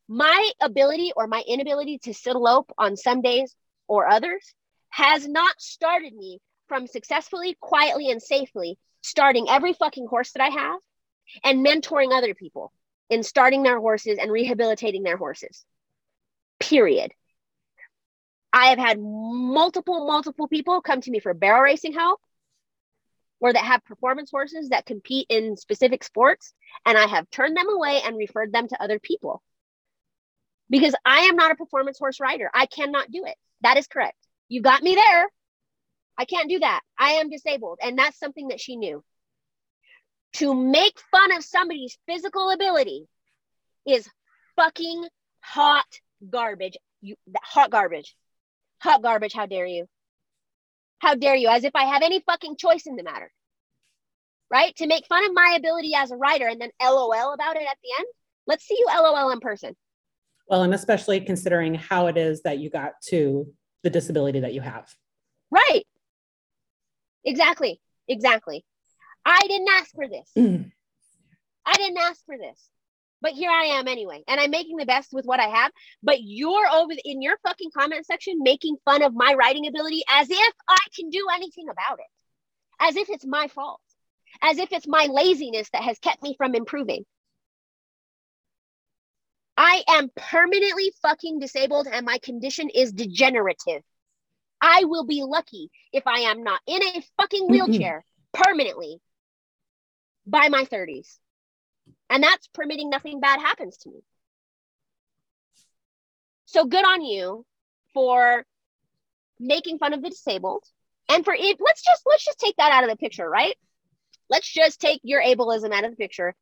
my 0.08 0.50
ability 0.60 1.12
or 1.16 1.26
my 1.26 1.42
inability 1.46 1.98
to 2.04 2.14
sit 2.14 2.34
a 2.34 2.38
on 2.76 2.96
some 2.96 3.22
days 3.22 3.54
or 3.88 4.08
others 4.08 4.54
has 4.90 5.26
not 5.26 5.60
started 5.60 6.14
me 6.14 6.38
from 6.68 6.86
successfully, 6.86 7.56
quietly, 7.60 8.10
and 8.10 8.22
safely 8.22 8.78
starting 9.00 9.46
every 9.48 9.72
fucking 9.72 10.06
horse 10.06 10.32
that 10.32 10.42
I 10.42 10.48
have 10.48 10.80
and 11.44 11.64
mentoring 11.64 12.12
other 12.12 12.34
people 12.34 12.72
in 13.10 13.22
starting 13.22 13.62
their 13.62 13.78
horses 13.78 14.18
and 14.20 14.30
rehabilitating 14.30 15.02
their 15.02 15.16
horses. 15.16 15.64
Period. 16.60 17.12
I 18.52 18.66
have 18.66 18.78
had 18.78 18.98
multiple, 19.00 20.06
multiple 20.06 20.46
people 20.46 20.82
come 20.82 21.00
to 21.00 21.10
me 21.10 21.20
for 21.20 21.34
barrel 21.34 21.62
racing 21.62 21.94
help 21.94 22.20
or 23.42 23.52
that 23.52 23.64
have 23.64 23.84
performance 23.84 24.30
horses 24.30 24.68
that 24.68 24.86
compete 24.86 25.26
in 25.28 25.56
specific 25.56 26.04
sports. 26.04 26.54
And 26.86 26.96
I 26.96 27.06
have 27.06 27.28
turned 27.28 27.56
them 27.56 27.68
away 27.68 28.00
and 28.02 28.16
referred 28.16 28.52
them 28.52 28.68
to 28.68 28.82
other 28.82 29.00
people 29.00 29.42
because 30.70 30.94
I 31.04 31.22
am 31.22 31.34
not 31.36 31.50
a 31.50 31.56
performance 31.56 31.98
horse 31.98 32.20
rider. 32.20 32.48
I 32.54 32.66
cannot 32.66 33.10
do 33.10 33.24
it. 33.26 33.34
That 33.62 33.76
is 33.76 33.88
correct. 33.88 34.16
You 34.48 34.62
got 34.62 34.82
me 34.82 34.94
there. 34.94 35.26
I 36.16 36.24
can't 36.24 36.48
do 36.48 36.60
that. 36.60 36.80
I 36.96 37.14
am 37.14 37.30
disabled. 37.30 37.80
And 37.82 37.98
that's 37.98 38.18
something 38.18 38.48
that 38.48 38.60
she 38.60 38.76
knew 38.76 39.02
to 40.34 40.54
make 40.54 40.98
fun 41.10 41.36
of 41.36 41.44
somebody's 41.44 41.98
physical 42.06 42.50
ability 42.50 43.06
is 43.84 44.08
fucking 44.54 45.04
hot 45.40 45.84
garbage. 46.30 46.76
You 47.00 47.16
hot 47.42 47.72
garbage. 47.72 48.14
Hot 48.82 49.02
garbage, 49.02 49.32
how 49.32 49.46
dare 49.46 49.66
you? 49.66 49.88
How 51.02 51.16
dare 51.16 51.34
you? 51.34 51.48
As 51.48 51.64
if 51.64 51.74
I 51.74 51.84
have 51.86 52.02
any 52.02 52.20
fucking 52.20 52.56
choice 52.56 52.86
in 52.86 52.94
the 52.94 53.02
matter. 53.02 53.32
Right? 54.48 54.74
To 54.76 54.86
make 54.86 55.04
fun 55.06 55.24
of 55.24 55.32
my 55.34 55.56
ability 55.58 55.94
as 55.96 56.12
a 56.12 56.16
rider 56.16 56.46
and 56.46 56.60
then 56.60 56.70
LOL 56.80 57.34
about 57.34 57.56
it 57.56 57.66
at 57.68 57.76
the 57.82 57.88
end. 57.98 58.06
Let's 58.46 58.64
see 58.64 58.76
you 58.78 58.86
LOL 58.86 59.30
in 59.30 59.40
person. 59.40 59.74
Well, 60.46 60.62
and 60.62 60.72
especially 60.72 61.20
considering 61.20 61.74
how 61.74 62.06
it 62.06 62.16
is 62.16 62.42
that 62.42 62.58
you 62.58 62.70
got 62.70 62.92
to 63.08 63.52
the 63.82 63.90
disability 63.90 64.40
that 64.40 64.54
you 64.54 64.60
have. 64.60 64.94
Right. 65.50 65.82
Exactly. 67.24 67.80
Exactly. 68.06 68.64
I 69.24 69.40
didn't 69.48 69.68
ask 69.70 69.90
for 69.94 70.06
this. 70.06 70.30
Mm. 70.38 70.70
I 71.66 71.72
didn't 71.74 71.98
ask 71.98 72.24
for 72.24 72.38
this. 72.38 72.60
But 73.22 73.32
here 73.32 73.50
I 73.50 73.78
am 73.78 73.86
anyway. 73.86 74.24
And 74.26 74.40
I'm 74.40 74.50
making 74.50 74.76
the 74.76 74.84
best 74.84 75.12
with 75.12 75.24
what 75.24 75.40
I 75.40 75.46
have. 75.46 75.70
But 76.02 76.18
you're 76.20 76.68
over 76.68 76.92
in 77.04 77.22
your 77.22 77.36
fucking 77.46 77.70
comment 77.76 78.04
section 78.04 78.40
making 78.42 78.76
fun 78.84 79.02
of 79.02 79.14
my 79.14 79.34
riding 79.38 79.68
ability 79.68 80.02
as 80.10 80.28
if 80.28 80.54
I 80.68 80.78
can 80.94 81.08
do 81.08 81.24
anything 81.32 81.68
about 81.70 82.00
it. 82.00 82.06
As 82.80 82.96
if 82.96 83.08
it's 83.08 83.24
my 83.24 83.46
fault. 83.46 83.80
As 84.42 84.58
if 84.58 84.72
it's 84.72 84.88
my 84.88 85.06
laziness 85.06 85.70
that 85.72 85.84
has 85.84 85.98
kept 86.00 86.22
me 86.22 86.34
from 86.36 86.56
improving. 86.56 87.04
I 89.56 89.84
am 89.88 90.10
permanently 90.16 90.92
fucking 91.02 91.38
disabled 91.38 91.86
and 91.86 92.04
my 92.04 92.18
condition 92.18 92.70
is 92.70 92.92
degenerative. 92.92 93.82
I 94.60 94.84
will 94.84 95.04
be 95.04 95.22
lucky 95.22 95.70
if 95.92 96.06
I 96.06 96.20
am 96.20 96.42
not 96.42 96.60
in 96.66 96.82
a 96.82 97.04
fucking 97.18 97.48
wheelchair 97.48 98.04
permanently 98.32 99.00
by 100.26 100.48
my 100.48 100.64
30s. 100.64 101.18
And 102.12 102.22
that's 102.22 102.46
permitting 102.48 102.90
nothing 102.90 103.20
bad 103.20 103.40
happens 103.40 103.78
to 103.78 103.88
me. 103.88 104.00
So 106.44 106.66
good 106.66 106.84
on 106.84 107.02
you 107.02 107.46
for 107.94 108.44
making 109.40 109.78
fun 109.78 109.94
of 109.94 110.02
the 110.02 110.10
disabled 110.10 110.62
and 111.08 111.24
for 111.24 111.32
it 111.32 111.56
let's 111.58 111.82
just 111.82 112.02
let's 112.04 112.24
just 112.24 112.38
take 112.38 112.54
that 112.56 112.70
out 112.70 112.84
of 112.84 112.90
the 112.90 112.96
picture, 112.96 113.28
right? 113.28 113.56
Let's 114.28 114.46
just 114.46 114.78
take 114.78 115.00
your 115.02 115.22
ableism 115.22 115.72
out 115.72 115.84
of 115.84 115.90
the 115.90 115.96
picture. 115.96 116.34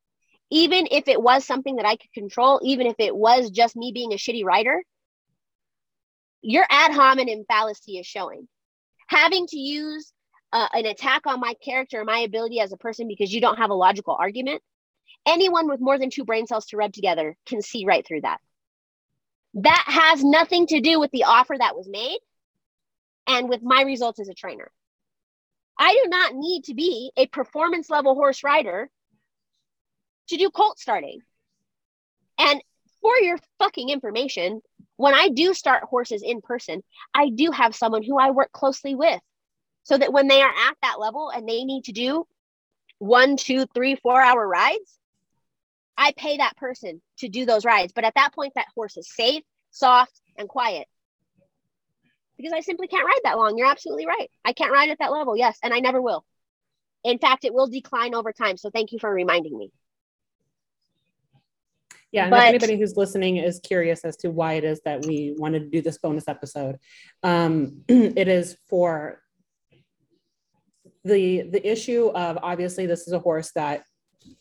Even 0.51 0.89
if 0.91 1.07
it 1.07 1.23
was 1.23 1.45
something 1.45 1.77
that 1.77 1.87
I 1.87 1.95
could 1.95 2.13
control, 2.13 2.59
even 2.65 2.89
if 2.89 2.97
it 2.99 3.15
was 3.15 3.51
just 3.51 3.77
me 3.77 3.93
being 3.93 4.13
a 4.13 4.17
shitty 4.17 4.45
rider, 4.45 4.83
your 6.43 6.67
ad 6.69 6.93
hominem 6.93 7.45
fallacy 7.47 7.99
is 7.99 8.07
showing. 8.07 8.49
Having 9.07 9.47
to 9.49 9.59
use 9.59 10.13
uh, 10.53 10.67
an 10.73 10.87
attack 10.87 11.29
on 11.29 11.39
my 11.39 11.55
character, 11.65 12.05
my 12.05 12.19
ability 12.19 12.59
as 12.59 12.73
a 12.73 12.77
person, 12.77 13.07
because 13.07 13.33
you 13.33 13.41
don't 13.41 13.59
have 13.59 13.71
a 13.71 13.75
logical 13.75 14.17
argument, 14.19 14.63
anyone 15.27 15.69
with 15.69 15.81
more 15.81 15.99
than 15.99 16.11
two 16.11 16.25
brain 16.25 16.47
cells 16.47 16.67
to 16.67 16.77
rub 16.77 16.93
together 16.93 17.37
can 17.47 17.63
see 17.63 17.85
right 17.87 18.07
through 18.07 18.23
that. 18.23 18.39
That 19.55 19.85
has 19.87 20.23
nothing 20.23 20.67
to 20.69 20.81
do 20.81 21.01
with 21.01 21.11
the 21.11 21.25
offer 21.25 21.57
that 21.59 21.77
was 21.77 21.89
made 21.89 22.19
and 23.27 23.49
with 23.49 23.63
my 23.63 23.83
results 23.83 24.21
as 24.21 24.29
a 24.29 24.35
trainer. 24.35 24.71
I 25.79 25.93
do 25.93 26.09
not 26.09 26.35
need 26.35 26.65
to 26.65 26.75
be 26.75 27.11
a 27.17 27.27
performance 27.27 27.89
level 27.89 28.15
horse 28.15 28.45
rider 28.45 28.91
to 30.29 30.37
do 30.37 30.51
colt 30.51 30.79
starting. 30.79 31.21
And 32.39 32.63
for 33.01 33.17
your 33.17 33.39
fucking 33.59 33.89
information, 33.89 34.61
when 34.97 35.15
I 35.15 35.29
do 35.29 35.55
start 35.55 35.85
horses 35.85 36.23
in 36.23 36.43
person, 36.43 36.83
I 37.15 37.31
do 37.31 37.51
have 37.51 37.75
someone 37.75 38.03
who 38.03 38.19
I 38.19 38.31
work 38.31 38.53
closely 38.53 38.95
with 38.95 39.21
so 39.85 39.97
that 39.97 40.13
when 40.13 40.29
they 40.29 40.43
are 40.43 40.53
at 40.53 40.77
that 40.83 41.01
level 41.01 41.31
and 41.31 41.49
they 41.49 41.65
need 41.65 41.85
to 41.85 41.93
do 41.93 42.27
one, 42.99 43.37
two, 43.37 43.65
three, 43.75 43.97
four 43.97 44.21
hour 44.21 44.47
rides, 44.47 44.99
I 46.01 46.13
pay 46.17 46.39
that 46.39 46.57
person 46.57 47.03
to 47.19 47.29
do 47.29 47.45
those 47.45 47.67
rides. 47.67 47.93
But 47.95 48.05
at 48.05 48.15
that 48.15 48.33
point, 48.35 48.55
that 48.55 48.69
horse 48.75 48.97
is 48.97 49.07
safe, 49.07 49.43
soft, 49.71 50.19
and 50.39 50.49
quiet. 50.49 50.89
Because 52.39 52.55
I 52.55 52.61
simply 52.61 52.89
can't 52.89 53.05
ride 53.05 53.21
that 53.25 53.37
long. 53.37 53.59
You're 53.59 53.71
absolutely 53.71 54.07
right. 54.07 54.31
I 54.43 54.55
can't 54.55 54.73
ride 54.73 54.89
at 54.89 54.99
that 55.01 55.13
level. 55.13 55.37
Yes. 55.37 55.59
And 55.63 55.75
I 55.75 55.81
never 55.81 56.01
will. 56.01 56.25
In 57.05 57.19
fact, 57.19 57.45
it 57.45 57.53
will 57.53 57.67
decline 57.67 58.15
over 58.15 58.33
time. 58.33 58.57
So 58.57 58.71
thank 58.71 58.93
you 58.93 58.99
for 58.99 59.13
reminding 59.13 59.57
me. 59.57 59.73
Yeah, 62.13 62.25
and 62.25 62.31
but, 62.31 62.41
if 62.41 62.49
anybody 62.49 62.79
who's 62.79 62.97
listening 62.97 63.37
is 63.37 63.61
curious 63.61 64.05
as 64.05 64.17
to 64.19 64.31
why 64.31 64.55
it 64.55 64.65
is 64.65 64.81
that 64.85 65.05
we 65.05 65.35
wanted 65.37 65.61
to 65.61 65.69
do 65.69 65.83
this 65.83 65.99
bonus 65.99 66.27
episode, 66.27 66.79
um, 67.23 67.83
it 67.89 68.27
is 68.27 68.57
for 68.69 69.23
the 71.05 71.43
the 71.43 71.65
issue 71.71 72.09
of 72.09 72.39
obviously 72.43 72.87
this 72.87 73.07
is 73.07 73.13
a 73.13 73.19
horse 73.21 73.53
that 73.53 73.85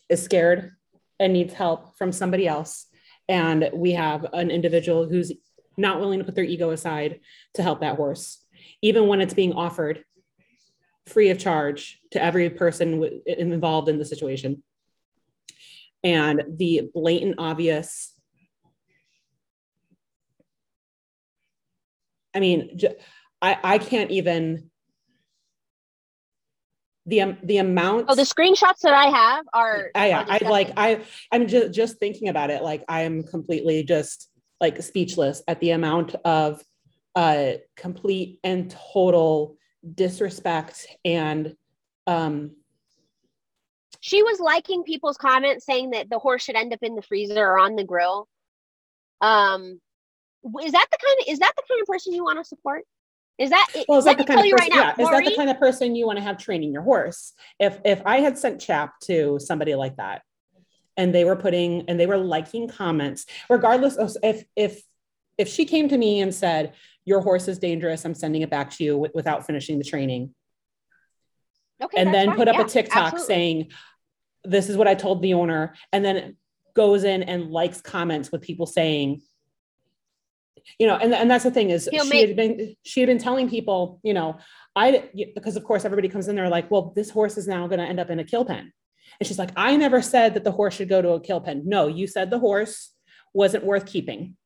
is 0.08 0.20
scared 0.20 0.72
and 1.20 1.32
needs 1.32 1.54
help 1.54 1.96
from 1.96 2.10
somebody 2.10 2.48
else, 2.48 2.86
and 3.28 3.70
we 3.72 3.92
have 3.92 4.26
an 4.32 4.50
individual 4.50 5.08
who's 5.08 5.30
not 5.76 6.00
willing 6.00 6.18
to 6.18 6.24
put 6.24 6.34
their 6.34 6.44
ego 6.44 6.70
aside 6.70 7.20
to 7.54 7.62
help 7.62 7.80
that 7.80 7.96
horse, 7.96 8.44
even 8.82 9.06
when 9.06 9.20
it's 9.20 9.34
being 9.34 9.52
offered 9.52 10.04
free 11.06 11.30
of 11.30 11.38
charge 11.38 12.00
to 12.10 12.22
every 12.22 12.50
person 12.50 12.92
w- 12.92 13.20
involved 13.26 13.88
in 13.88 13.98
the 13.98 14.04
situation. 14.04 14.62
And 16.02 16.42
the 16.56 16.90
blatant 16.92 17.36
obvious 17.38 18.14
i 22.34 22.40
mean 22.40 22.78
i 23.42 23.58
i 23.62 23.78
can't 23.78 24.10
even 24.10 24.69
the 27.10 27.20
um, 27.20 27.36
the 27.42 27.58
amount 27.58 28.06
oh 28.08 28.14
the 28.14 28.22
screenshots 28.22 28.80
that 28.82 28.94
i 28.94 29.06
have 29.06 29.44
are 29.52 29.90
i 29.94 30.12
i 30.12 30.48
like 30.48 30.72
i 30.76 31.02
i'm 31.32 31.46
just 31.46 31.72
just 31.72 31.98
thinking 31.98 32.28
about 32.28 32.50
it 32.50 32.62
like 32.62 32.84
i 32.88 33.02
am 33.02 33.22
completely 33.22 33.82
just 33.82 34.30
like 34.60 34.80
speechless 34.82 35.42
at 35.48 35.60
the 35.60 35.70
amount 35.70 36.14
of 36.24 36.62
uh 37.16 37.52
complete 37.76 38.38
and 38.44 38.74
total 38.94 39.56
disrespect 39.94 40.86
and 41.04 41.54
um 42.06 42.52
she 44.00 44.22
was 44.22 44.40
liking 44.40 44.82
people's 44.82 45.18
comments 45.18 45.66
saying 45.66 45.90
that 45.90 46.08
the 46.08 46.18
horse 46.18 46.42
should 46.42 46.56
end 46.56 46.72
up 46.72 46.82
in 46.82 46.94
the 46.94 47.02
freezer 47.02 47.44
or 47.44 47.58
on 47.58 47.76
the 47.76 47.84
grill. 47.84 48.26
Um, 49.20 49.78
is 50.64 50.72
that 50.72 50.86
the 50.90 50.98
kind 50.98 51.18
of 51.20 51.32
is 51.32 51.38
that 51.40 51.52
the 51.54 51.62
kind 51.68 51.82
of 51.82 51.86
person 51.86 52.14
you 52.14 52.24
want 52.24 52.38
to 52.38 52.44
support? 52.44 52.84
Is 53.40 53.48
that 53.50 53.68
well? 53.88 53.98
Is 53.98 54.04
that 54.04 54.18
the 54.18 54.24
kind 54.24 54.40
of 54.40 54.44
person? 54.44 54.56
Right 54.58 54.70
yeah, 54.70 54.94
now, 54.96 55.02
is 55.02 55.10
that 55.10 55.24
the 55.24 55.34
kind 55.34 55.48
of 55.48 55.58
person 55.58 55.96
you 55.96 56.06
want 56.06 56.18
to 56.18 56.22
have 56.22 56.36
training 56.36 56.72
your 56.74 56.82
horse? 56.82 57.32
If 57.58 57.78
if 57.86 58.02
I 58.04 58.18
had 58.20 58.36
sent 58.36 58.60
Chap 58.60 59.00
to 59.04 59.38
somebody 59.40 59.74
like 59.74 59.96
that, 59.96 60.20
and 60.98 61.14
they 61.14 61.24
were 61.24 61.36
putting 61.36 61.88
and 61.88 61.98
they 61.98 62.06
were 62.06 62.18
liking 62.18 62.68
comments, 62.68 63.24
regardless 63.48 63.96
of 63.96 64.14
if 64.22 64.44
if 64.54 64.82
if 65.38 65.48
she 65.48 65.64
came 65.64 65.88
to 65.88 65.96
me 65.96 66.20
and 66.20 66.34
said 66.34 66.74
your 67.06 67.22
horse 67.22 67.48
is 67.48 67.58
dangerous, 67.58 68.04
I'm 68.04 68.14
sending 68.14 68.42
it 68.42 68.50
back 68.50 68.70
to 68.72 68.84
you 68.84 68.92
w- 68.92 69.12
without 69.14 69.46
finishing 69.46 69.78
the 69.78 69.84
training. 69.84 70.34
Okay, 71.82 71.98
and 71.98 72.12
then 72.12 72.28
fine. 72.28 72.36
put 72.36 72.48
up 72.48 72.56
yeah, 72.56 72.62
a 72.62 72.68
TikTok 72.68 73.14
absolutely. 73.14 73.34
saying, 73.34 73.70
this 74.44 74.68
is 74.68 74.76
what 74.76 74.86
I 74.86 74.94
told 74.94 75.22
the 75.22 75.32
owner, 75.32 75.74
and 75.94 76.04
then 76.04 76.36
goes 76.74 77.04
in 77.04 77.22
and 77.22 77.50
likes 77.50 77.80
comments 77.80 78.30
with 78.30 78.42
people 78.42 78.66
saying, 78.66 79.22
you 80.78 80.86
know, 80.86 80.96
and, 80.96 81.12
and 81.12 81.30
that's 81.30 81.44
the 81.44 81.50
thing 81.50 81.70
is 81.70 81.88
He'll 81.90 82.04
she 82.04 82.10
make- 82.10 82.28
had 82.28 82.36
been 82.36 82.76
she 82.84 83.00
had 83.00 83.06
been 83.06 83.18
telling 83.18 83.48
people, 83.48 84.00
you 84.02 84.14
know, 84.14 84.38
I 84.76 85.10
because 85.34 85.56
of 85.56 85.64
course 85.64 85.84
everybody 85.84 86.08
comes 86.08 86.28
in 86.28 86.36
there 86.36 86.48
like, 86.48 86.70
well, 86.70 86.92
this 86.94 87.10
horse 87.10 87.36
is 87.36 87.48
now 87.48 87.66
going 87.66 87.80
to 87.80 87.86
end 87.86 88.00
up 88.00 88.10
in 88.10 88.18
a 88.18 88.24
kill 88.24 88.44
pen. 88.44 88.72
And 89.18 89.26
she's 89.26 89.38
like, 89.38 89.50
I 89.56 89.76
never 89.76 90.00
said 90.00 90.34
that 90.34 90.44
the 90.44 90.52
horse 90.52 90.74
should 90.74 90.88
go 90.88 91.02
to 91.02 91.10
a 91.10 91.20
kill 91.20 91.40
pen. 91.40 91.62
No, 91.66 91.88
you 91.88 92.06
said 92.06 92.30
the 92.30 92.38
horse 92.38 92.92
wasn't 93.34 93.64
worth 93.64 93.86
keeping. 93.86 94.36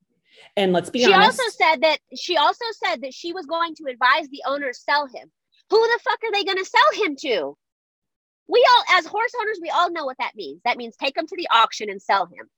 And 0.57 0.73
let's 0.73 0.91
be 0.91 1.01
she 1.01 1.13
honest. 1.13 1.39
She 1.39 1.43
also 1.43 1.57
said 1.57 1.83
that 1.83 1.99
she 2.17 2.37
also 2.37 2.65
said 2.85 3.03
that 3.03 3.15
she 3.15 3.33
was 3.33 3.47
going 3.47 3.75
to 3.77 3.85
advise 3.91 4.29
the 4.29 4.43
owner 4.47 4.73
sell 4.73 5.07
him. 5.07 5.31
Who 5.71 5.81
the 5.81 6.01
fuck 6.03 6.19
are 6.25 6.33
they 6.33 6.45
going 6.45 6.59
to 6.59 6.65
sell 6.65 7.07
him 7.07 7.17
to? 7.21 7.57
We 8.47 8.67
all, 8.71 8.99
as 8.99 9.07
horse 9.07 9.33
owners, 9.41 9.59
we 9.63 9.71
all 9.71 9.91
know 9.91 10.05
what 10.05 10.19
that 10.19 10.37
means. 10.37 10.61
That 10.65 10.77
means 10.77 10.97
take 10.97 11.17
him 11.17 11.27
to 11.27 11.37
the 11.37 11.49
auction 11.51 11.89
and 11.89 12.01
sell 12.01 12.27
him. 12.27 12.49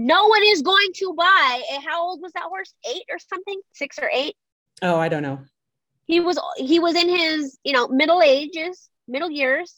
No 0.00 0.28
one 0.28 0.42
is 0.44 0.62
going 0.62 0.92
to 0.94 1.12
buy. 1.12 1.62
A, 1.72 1.80
how 1.80 2.06
old 2.06 2.22
was 2.22 2.30
that 2.34 2.44
horse? 2.44 2.72
Eight 2.88 3.02
or 3.10 3.18
something? 3.18 3.60
Six 3.72 3.98
or 3.98 4.08
eight? 4.12 4.36
Oh, 4.80 4.96
I 4.96 5.08
don't 5.08 5.24
know. 5.24 5.40
He 6.06 6.20
was 6.20 6.38
he 6.56 6.78
was 6.78 6.94
in 6.94 7.08
his 7.08 7.58
you 7.64 7.72
know 7.72 7.88
middle 7.88 8.22
ages, 8.22 8.88
middle 9.08 9.28
years. 9.28 9.74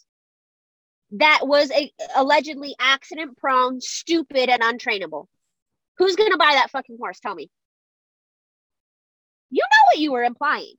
That 1.12 1.40
was 1.44 1.70
a 1.70 1.90
allegedly 2.14 2.76
accident 2.78 3.38
prone, 3.38 3.80
stupid, 3.80 4.50
and 4.50 4.60
untrainable. 4.60 5.24
Who's 5.96 6.16
gonna 6.16 6.36
buy 6.36 6.52
that 6.52 6.70
fucking 6.70 6.98
horse? 7.00 7.18
Tell 7.18 7.34
me. 7.34 7.48
You 9.48 9.62
know 9.62 9.84
what 9.90 9.98
you 9.98 10.12
were 10.12 10.22
implying. 10.22 10.74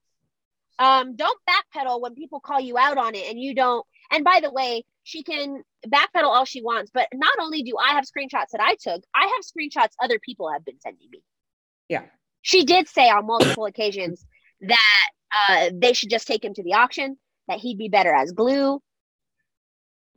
Um, 0.77 1.15
don't 1.15 1.39
backpedal 1.49 1.99
when 1.99 2.13
people 2.13 2.41
call 2.41 2.59
you 2.59 2.77
out 2.77 2.99
on 2.99 3.15
it 3.15 3.27
and 3.27 3.41
you 3.41 3.55
don't 3.55 3.85
and 4.11 4.23
by 4.23 4.39
the 4.39 4.51
way, 4.51 4.83
she 5.03 5.23
can 5.23 5.63
backpedal 5.87 6.23
all 6.23 6.45
she 6.45 6.61
wants, 6.61 6.91
but 6.93 7.07
not 7.13 7.39
only 7.39 7.63
do 7.63 7.75
I 7.77 7.93
have 7.93 8.05
screenshots 8.05 8.51
that 8.51 8.61
I 8.61 8.75
took, 8.75 9.03
I 9.15 9.23
have 9.23 9.43
screenshots 9.43 9.93
other 10.01 10.19
people 10.19 10.51
have 10.51 10.63
been 10.63 10.79
sending 10.79 11.09
me. 11.11 11.23
Yeah. 11.89 12.03
She 12.41 12.65
did 12.65 12.87
say 12.87 13.09
on 13.09 13.25
multiple 13.25 13.65
occasions 13.65 14.25
that 14.61 15.09
uh, 15.33 15.69
they 15.73 15.93
should 15.93 16.09
just 16.09 16.27
take 16.27 16.43
him 16.43 16.53
to 16.53 16.63
the 16.63 16.73
auction, 16.73 17.17
that 17.47 17.59
he'd 17.59 17.77
be 17.77 17.89
better 17.89 18.13
as 18.13 18.31
glue, 18.31 18.81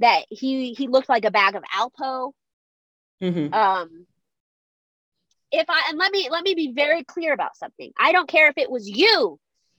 that 0.01 0.25
he 0.29 0.75
he 0.75 0.89
looked 0.89 1.09
like 1.09 1.25
a 1.25 1.31
bag 1.31 1.55
of 1.55 1.63
Alpo. 1.75 2.33
Mm-hmm. 3.23 3.55
Um, 3.55 4.07
if 5.51 5.67
I 5.69 5.83
and 5.89 5.99
let 5.99 6.13
me 6.13 6.29
let 6.31 6.45
me 6.45 6.55
be 6.55 6.73
very 6.73 7.05
clear 7.05 7.33
about 7.33 7.57
something. 7.57 7.93
I 7.99 8.13
don't 8.13 8.29
care 8.29 8.49
if 8.49 8.59
it 8.59 8.71
was 8.71 8.89
you 8.89 9.39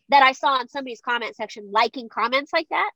that 0.09 0.23
I 0.23 0.31
saw 0.33 0.59
in 0.61 0.67
somebody's 0.67 1.01
comment 1.01 1.35
section 1.35 1.69
liking 1.71 2.09
comments 2.09 2.53
like 2.53 2.67
that. 2.69 2.91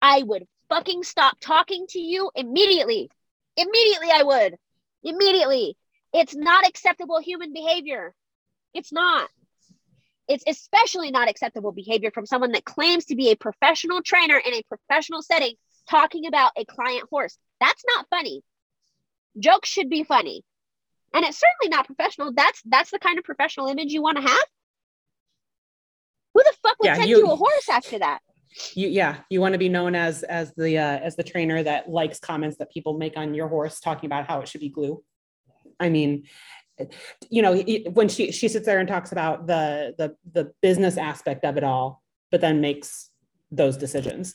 I 0.00 0.22
would 0.22 0.44
fucking 0.68 1.02
stop 1.02 1.38
talking 1.40 1.86
to 1.90 1.98
you 1.98 2.30
immediately. 2.34 3.10
Immediately, 3.56 4.08
I 4.12 4.22
would. 4.22 4.56
Immediately. 5.02 5.76
It's 6.12 6.34
not 6.34 6.66
acceptable 6.66 7.20
human 7.20 7.52
behavior. 7.52 8.14
It's 8.74 8.92
not. 8.92 9.28
It's 10.28 10.44
especially 10.46 11.10
not 11.10 11.28
acceptable 11.28 11.72
behavior 11.72 12.10
from 12.10 12.26
someone 12.26 12.52
that 12.52 12.64
claims 12.64 13.06
to 13.06 13.16
be 13.16 13.30
a 13.30 13.36
professional 13.36 14.02
trainer 14.02 14.36
in 14.38 14.54
a 14.54 14.62
professional 14.64 15.22
setting 15.22 15.54
talking 15.88 16.26
about 16.26 16.52
a 16.56 16.64
client 16.64 17.04
horse. 17.10 17.38
That's 17.60 17.84
not 17.86 18.06
funny. 18.10 18.42
Jokes 19.38 19.68
should 19.68 19.88
be 19.88 20.04
funny. 20.04 20.42
And 21.14 21.24
it's 21.24 21.38
certainly 21.38 21.74
not 21.74 21.86
professional. 21.86 22.32
That's 22.32 22.60
that's 22.64 22.90
the 22.90 22.98
kind 22.98 23.18
of 23.18 23.24
professional 23.24 23.68
image 23.68 23.92
you 23.92 24.02
want 24.02 24.16
to 24.16 24.22
have. 24.22 24.46
Who 26.34 26.42
the 26.42 26.52
fuck 26.62 26.78
would 26.80 26.86
yeah, 26.86 26.96
send 26.96 27.08
you, 27.08 27.18
you 27.18 27.30
a 27.30 27.36
horse 27.36 27.68
after 27.70 27.98
that? 28.00 28.20
You 28.74 28.88
yeah 28.88 29.18
you 29.28 29.40
want 29.40 29.52
to 29.52 29.58
be 29.58 29.68
known 29.68 29.94
as 29.94 30.22
as 30.22 30.52
the 30.54 30.78
uh, 30.78 30.98
as 30.98 31.16
the 31.16 31.22
trainer 31.22 31.62
that 31.62 31.88
likes 31.88 32.18
comments 32.18 32.56
that 32.56 32.70
people 32.70 32.96
make 32.96 33.16
on 33.16 33.34
your 33.34 33.48
horse 33.48 33.80
talking 33.80 34.06
about 34.06 34.26
how 34.26 34.40
it 34.40 34.48
should 34.48 34.60
be 34.60 34.68
glue 34.68 35.02
I 35.78 35.88
mean, 35.88 36.24
you 37.30 37.42
know, 37.42 37.56
when 37.92 38.08
she 38.08 38.32
she 38.32 38.48
sits 38.48 38.66
there 38.66 38.78
and 38.78 38.88
talks 38.88 39.12
about 39.12 39.46
the 39.46 39.94
the 39.96 40.16
the 40.32 40.52
business 40.60 40.96
aspect 40.96 41.44
of 41.44 41.56
it 41.56 41.64
all, 41.64 42.02
but 42.30 42.40
then 42.40 42.60
makes 42.60 43.10
those 43.50 43.76
decisions. 43.76 44.34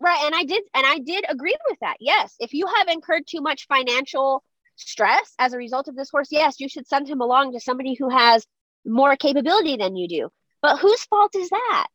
Right, 0.00 0.20
and 0.24 0.34
I 0.34 0.44
did 0.44 0.62
and 0.74 0.86
I 0.86 0.98
did 0.98 1.24
agree 1.28 1.56
with 1.68 1.78
that. 1.80 1.96
Yes, 2.00 2.34
if 2.38 2.52
you 2.52 2.66
have 2.66 2.88
incurred 2.88 3.26
too 3.26 3.40
much 3.40 3.66
financial 3.66 4.44
stress 4.76 5.32
as 5.38 5.52
a 5.52 5.58
result 5.58 5.88
of 5.88 5.96
this 5.96 6.10
horse, 6.10 6.28
yes, 6.30 6.60
you 6.60 6.68
should 6.68 6.86
send 6.86 7.08
him 7.08 7.20
along 7.20 7.52
to 7.52 7.60
somebody 7.60 7.94
who 7.94 8.10
has 8.10 8.46
more 8.84 9.16
capability 9.16 9.76
than 9.76 9.96
you 9.96 10.08
do. 10.08 10.30
But 10.64 10.78
whose 10.78 11.04
fault 11.04 11.36
is 11.36 11.50
that? 11.50 11.88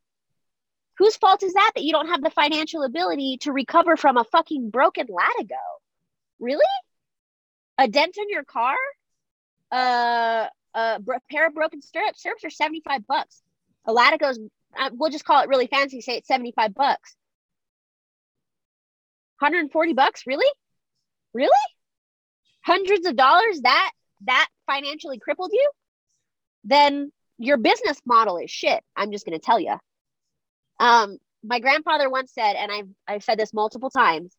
Whose 1.00 1.16
fault 1.16 1.42
is 1.42 1.54
that 1.54 1.72
that 1.74 1.84
you 1.84 1.92
don't 1.92 2.10
have 2.10 2.22
the 2.22 2.30
financial 2.30 2.84
ability 2.84 3.38
to 3.42 3.52
recover 3.52 3.98
from 3.98 4.16
a 4.16 4.24
fucking 4.24 4.70
broken 4.70 5.08
latigo? 5.08 5.58
Really? 6.40 6.62
A 7.80 7.88
dent 7.88 8.16
in 8.20 8.30
your 8.30 8.44
car? 8.44 8.76
Uh, 9.72 10.46
a 10.76 11.02
pair 11.32 11.48
of 11.48 11.56
broken 11.56 11.82
stirrups? 11.82 12.20
Stirrups 12.20 12.44
are 12.44 12.52
75 12.52 13.08
bucks. 13.08 13.42
A 13.86 13.92
latigo's, 13.92 14.38
uh, 14.80 14.92
we'll 14.94 15.10
just 15.10 15.26
call 15.26 15.42
it 15.42 15.50
really 15.50 15.66
fancy, 15.66 16.00
say 16.02 16.18
it's 16.18 16.28
75 16.28 16.76
bucks. 16.76 17.16
140 19.40 19.94
bucks? 19.94 20.28
Really? 20.28 20.52
Really? 21.34 21.50
Hundreds 22.62 23.08
of 23.08 23.16
dollars 23.16 23.62
that 23.62 23.92
that 24.28 24.48
financially 24.68 25.18
crippled 25.18 25.54
you? 25.54 25.72
Then 26.66 27.12
your 27.40 27.58
business 27.58 28.00
model 28.06 28.38
is 28.38 28.52
shit. 28.52 28.84
I'm 28.96 29.12
just 29.12 29.26
going 29.26 29.40
to 29.40 29.44
tell 29.44 29.60
you. 29.60 29.76
Um, 30.80 31.18
my 31.44 31.60
grandfather 31.60 32.10
once 32.10 32.34
said, 32.34 32.56
and 32.56 32.72
I've, 32.72 32.90
I've 33.08 33.24
said 33.24 33.40
this 33.40 33.54
multiple 33.54 33.90
times 33.90 34.36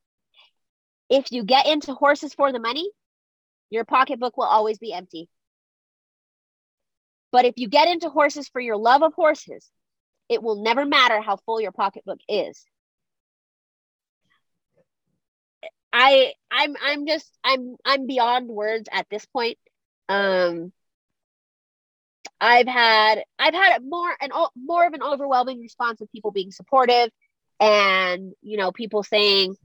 if 1.09 1.33
you 1.33 1.43
get 1.43 1.67
into 1.67 1.93
horses 1.93 2.33
for 2.35 2.53
the 2.53 2.61
money, 2.61 2.89
your 3.69 3.85
pocketbook 3.85 4.37
will 4.37 4.45
always 4.45 4.79
be 4.79 4.93
empty. 4.93 5.29
But 7.33 7.45
if 7.45 7.55
you 7.57 7.69
get 7.69 7.89
into 7.89 8.09
horses 8.11 8.49
for 8.49 8.61
your 8.61 8.77
love 8.77 9.03
of 9.03 9.15
horses, 9.15 9.69
it 10.29 10.43
will 10.43 10.63
never 10.63 10.85
matter 10.85 11.21
how 11.21 11.37
full 11.37 11.61
your 11.61 11.73
pocketbook 11.73 12.21
is. 12.29 12.65
I 15.93 16.35
I'm 16.51 16.77
I'm 16.81 17.07
just 17.07 17.29
I'm 17.43 17.77
I'm 17.85 18.07
beyond 18.07 18.49
words 18.49 18.89
at 18.93 19.07
this 19.11 19.27
point. 19.27 19.59
Um 20.09 20.73
I've 22.41 22.69
had 22.69 23.23
I've 23.39 23.55
had 23.55 23.83
more 23.85 24.11
and 24.21 24.33
more 24.57 24.87
of 24.87 24.95
an 24.95 25.03
overwhelming 25.03 25.61
response 25.61 26.01
of 26.01 26.11
people 26.11 26.31
being 26.31 26.51
supportive 26.51 27.11
and 27.59 28.33
you 28.41 28.57
know 28.57 28.73
people 28.73 29.03
saying 29.03 29.57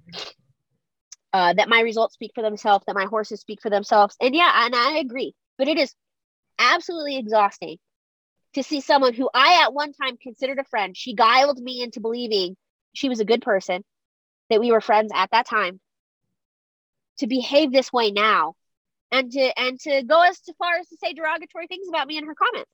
uh, 1.36 1.54
that 1.54 1.68
my 1.68 1.82
results 1.82 2.14
speak 2.14 2.32
for 2.34 2.42
themselves, 2.42 2.86
that 2.88 2.96
my 2.96 3.06
horses 3.06 3.42
speak 3.42 3.62
for 3.62 3.70
themselves. 3.70 4.16
And 4.22 4.34
yeah, 4.34 4.66
and 4.66 4.74
I 4.74 5.00
agree. 5.00 5.34
But 5.58 5.68
it 5.68 5.78
is 5.78 5.94
absolutely 6.58 7.18
exhausting 7.18 7.78
to 8.54 8.64
see 8.64 8.80
someone 8.80 9.14
who 9.14 9.30
I 9.34 9.64
at 9.64 9.74
one 9.74 9.92
time 9.92 10.16
considered 10.16 10.60
a 10.60 10.64
friend. 10.64 10.96
She 10.96 11.14
guiled 11.14 11.62
me 11.62 11.82
into 11.82 12.00
believing 12.00 12.56
she 12.94 13.10
was 13.10 13.20
a 13.20 13.26
good 13.26 13.42
person, 13.42 13.84
that 14.50 14.62
we 14.62 14.72
were 14.72 14.80
friends 14.80 15.12
at 15.14 15.30
that 15.32 15.46
time, 15.46 15.82
to 17.18 17.28
behave 17.28 17.72
this 17.72 17.92
way 17.92 18.12
now 18.12 18.54
and 19.12 19.32
to 19.32 19.60
and 19.60 19.80
to 19.82 20.04
go 20.04 20.22
as 20.22 20.40
far 20.58 20.76
as 20.76 20.88
to 20.90 20.98
say 20.98 21.14
derogatory 21.14 21.68
things 21.68 21.88
about 21.88 22.08
me 22.08 22.18
in 22.18 22.26
her 22.26 22.36
comments. 22.36 22.72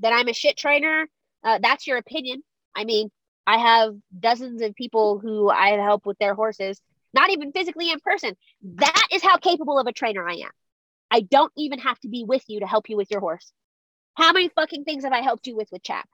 That 0.00 0.12
I'm 0.12 0.28
a 0.28 0.32
shit 0.32 0.56
trainer. 0.56 1.06
Uh, 1.44 1.58
that's 1.62 1.86
your 1.86 1.98
opinion. 1.98 2.42
I 2.74 2.84
mean, 2.84 3.10
I 3.46 3.58
have 3.58 3.94
dozens 4.18 4.62
of 4.62 4.74
people 4.74 5.18
who 5.18 5.50
I 5.50 5.70
help 5.70 6.06
with 6.06 6.18
their 6.18 6.34
horses, 6.34 6.80
not 7.12 7.30
even 7.30 7.52
physically 7.52 7.90
in 7.90 8.00
person. 8.00 8.36
That 8.74 9.08
is 9.12 9.22
how 9.22 9.36
capable 9.36 9.78
of 9.78 9.86
a 9.86 9.92
trainer 9.92 10.28
I 10.28 10.34
am. 10.34 10.50
I 11.10 11.20
don't 11.20 11.52
even 11.56 11.78
have 11.80 11.98
to 12.00 12.08
be 12.08 12.24
with 12.24 12.42
you 12.48 12.60
to 12.60 12.66
help 12.66 12.88
you 12.88 12.96
with 12.96 13.10
your 13.10 13.20
horse. 13.20 13.52
How 14.14 14.32
many 14.32 14.48
fucking 14.48 14.84
things 14.84 15.04
have 15.04 15.12
I 15.12 15.20
helped 15.20 15.46
you 15.46 15.56
with 15.56 15.68
with 15.70 15.82
Chap? 15.82 16.08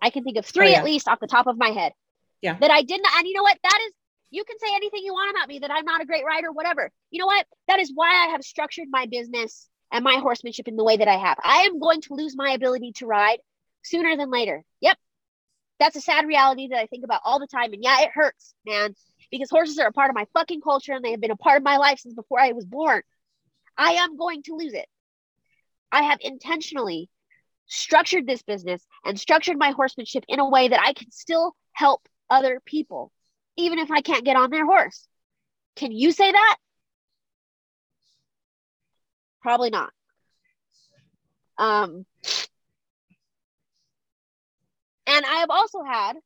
I 0.00 0.10
can 0.10 0.24
think 0.24 0.36
of 0.36 0.44
three 0.44 0.68
oh, 0.68 0.70
yeah. 0.70 0.78
at 0.78 0.84
least 0.84 1.08
off 1.08 1.20
the 1.20 1.26
top 1.26 1.46
of 1.46 1.56
my 1.56 1.68
head. 1.68 1.92
Yeah. 2.40 2.58
That 2.58 2.70
I 2.70 2.82
didn't. 2.82 3.06
And 3.16 3.26
you 3.26 3.34
know 3.34 3.42
what? 3.42 3.58
That 3.62 3.78
is 3.86 3.92
you 4.32 4.44
can 4.44 4.58
say 4.58 4.74
anything 4.74 5.02
you 5.04 5.12
want 5.12 5.30
about 5.30 5.48
me 5.48 5.58
that 5.58 5.70
I'm 5.70 5.84
not 5.84 6.00
a 6.00 6.06
great 6.06 6.24
rider, 6.24 6.50
whatever. 6.50 6.90
You 7.10 7.20
know 7.20 7.26
what? 7.26 7.46
That 7.68 7.80
is 7.80 7.92
why 7.94 8.08
I 8.08 8.30
have 8.32 8.42
structured 8.42 8.88
my 8.90 9.06
business 9.06 9.68
and 9.92 10.02
my 10.02 10.14
horsemanship 10.14 10.66
in 10.66 10.76
the 10.76 10.84
way 10.84 10.96
that 10.96 11.06
I 11.06 11.16
have. 11.16 11.36
I 11.44 11.64
am 11.64 11.78
going 11.78 12.00
to 12.02 12.14
lose 12.14 12.34
my 12.34 12.52
ability 12.52 12.92
to 12.96 13.06
ride 13.06 13.38
sooner 13.84 14.16
than 14.16 14.30
later. 14.30 14.64
Yep. 14.80 14.96
That's 15.78 15.96
a 15.96 16.00
sad 16.00 16.26
reality 16.26 16.68
that 16.68 16.78
I 16.78 16.86
think 16.86 17.04
about 17.04 17.20
all 17.24 17.40
the 17.40 17.46
time. 17.46 17.74
And 17.74 17.84
yeah, 17.84 18.00
it 18.00 18.10
hurts, 18.14 18.54
man, 18.64 18.94
because 19.30 19.50
horses 19.50 19.78
are 19.78 19.88
a 19.88 19.92
part 19.92 20.08
of 20.08 20.16
my 20.16 20.26
fucking 20.32 20.62
culture 20.62 20.94
and 20.94 21.04
they 21.04 21.10
have 21.10 21.20
been 21.20 21.30
a 21.30 21.36
part 21.36 21.58
of 21.58 21.62
my 21.62 21.76
life 21.76 21.98
since 21.98 22.14
before 22.14 22.40
I 22.40 22.52
was 22.52 22.64
born. 22.64 23.02
I 23.76 23.92
am 23.92 24.16
going 24.16 24.42
to 24.44 24.54
lose 24.54 24.72
it. 24.72 24.86
I 25.90 26.04
have 26.04 26.18
intentionally 26.22 27.10
structured 27.66 28.26
this 28.26 28.42
business 28.42 28.82
and 29.04 29.20
structured 29.20 29.58
my 29.58 29.72
horsemanship 29.72 30.24
in 30.26 30.40
a 30.40 30.48
way 30.48 30.68
that 30.68 30.80
I 30.80 30.94
can 30.94 31.10
still 31.10 31.54
help 31.72 32.08
other 32.30 32.62
people 32.64 33.12
even 33.56 33.78
if 33.78 33.90
I 33.90 34.00
can't 34.00 34.24
get 34.24 34.36
on 34.36 34.50
their 34.50 34.66
horse. 34.66 35.06
Can 35.76 35.92
you 35.92 36.12
say 36.12 36.30
that? 36.30 36.56
Probably 39.42 39.70
not. 39.70 39.90
Um, 41.58 42.06
and 45.06 45.26
I 45.26 45.36
have 45.40 45.50
also 45.50 45.82
had 45.82 46.16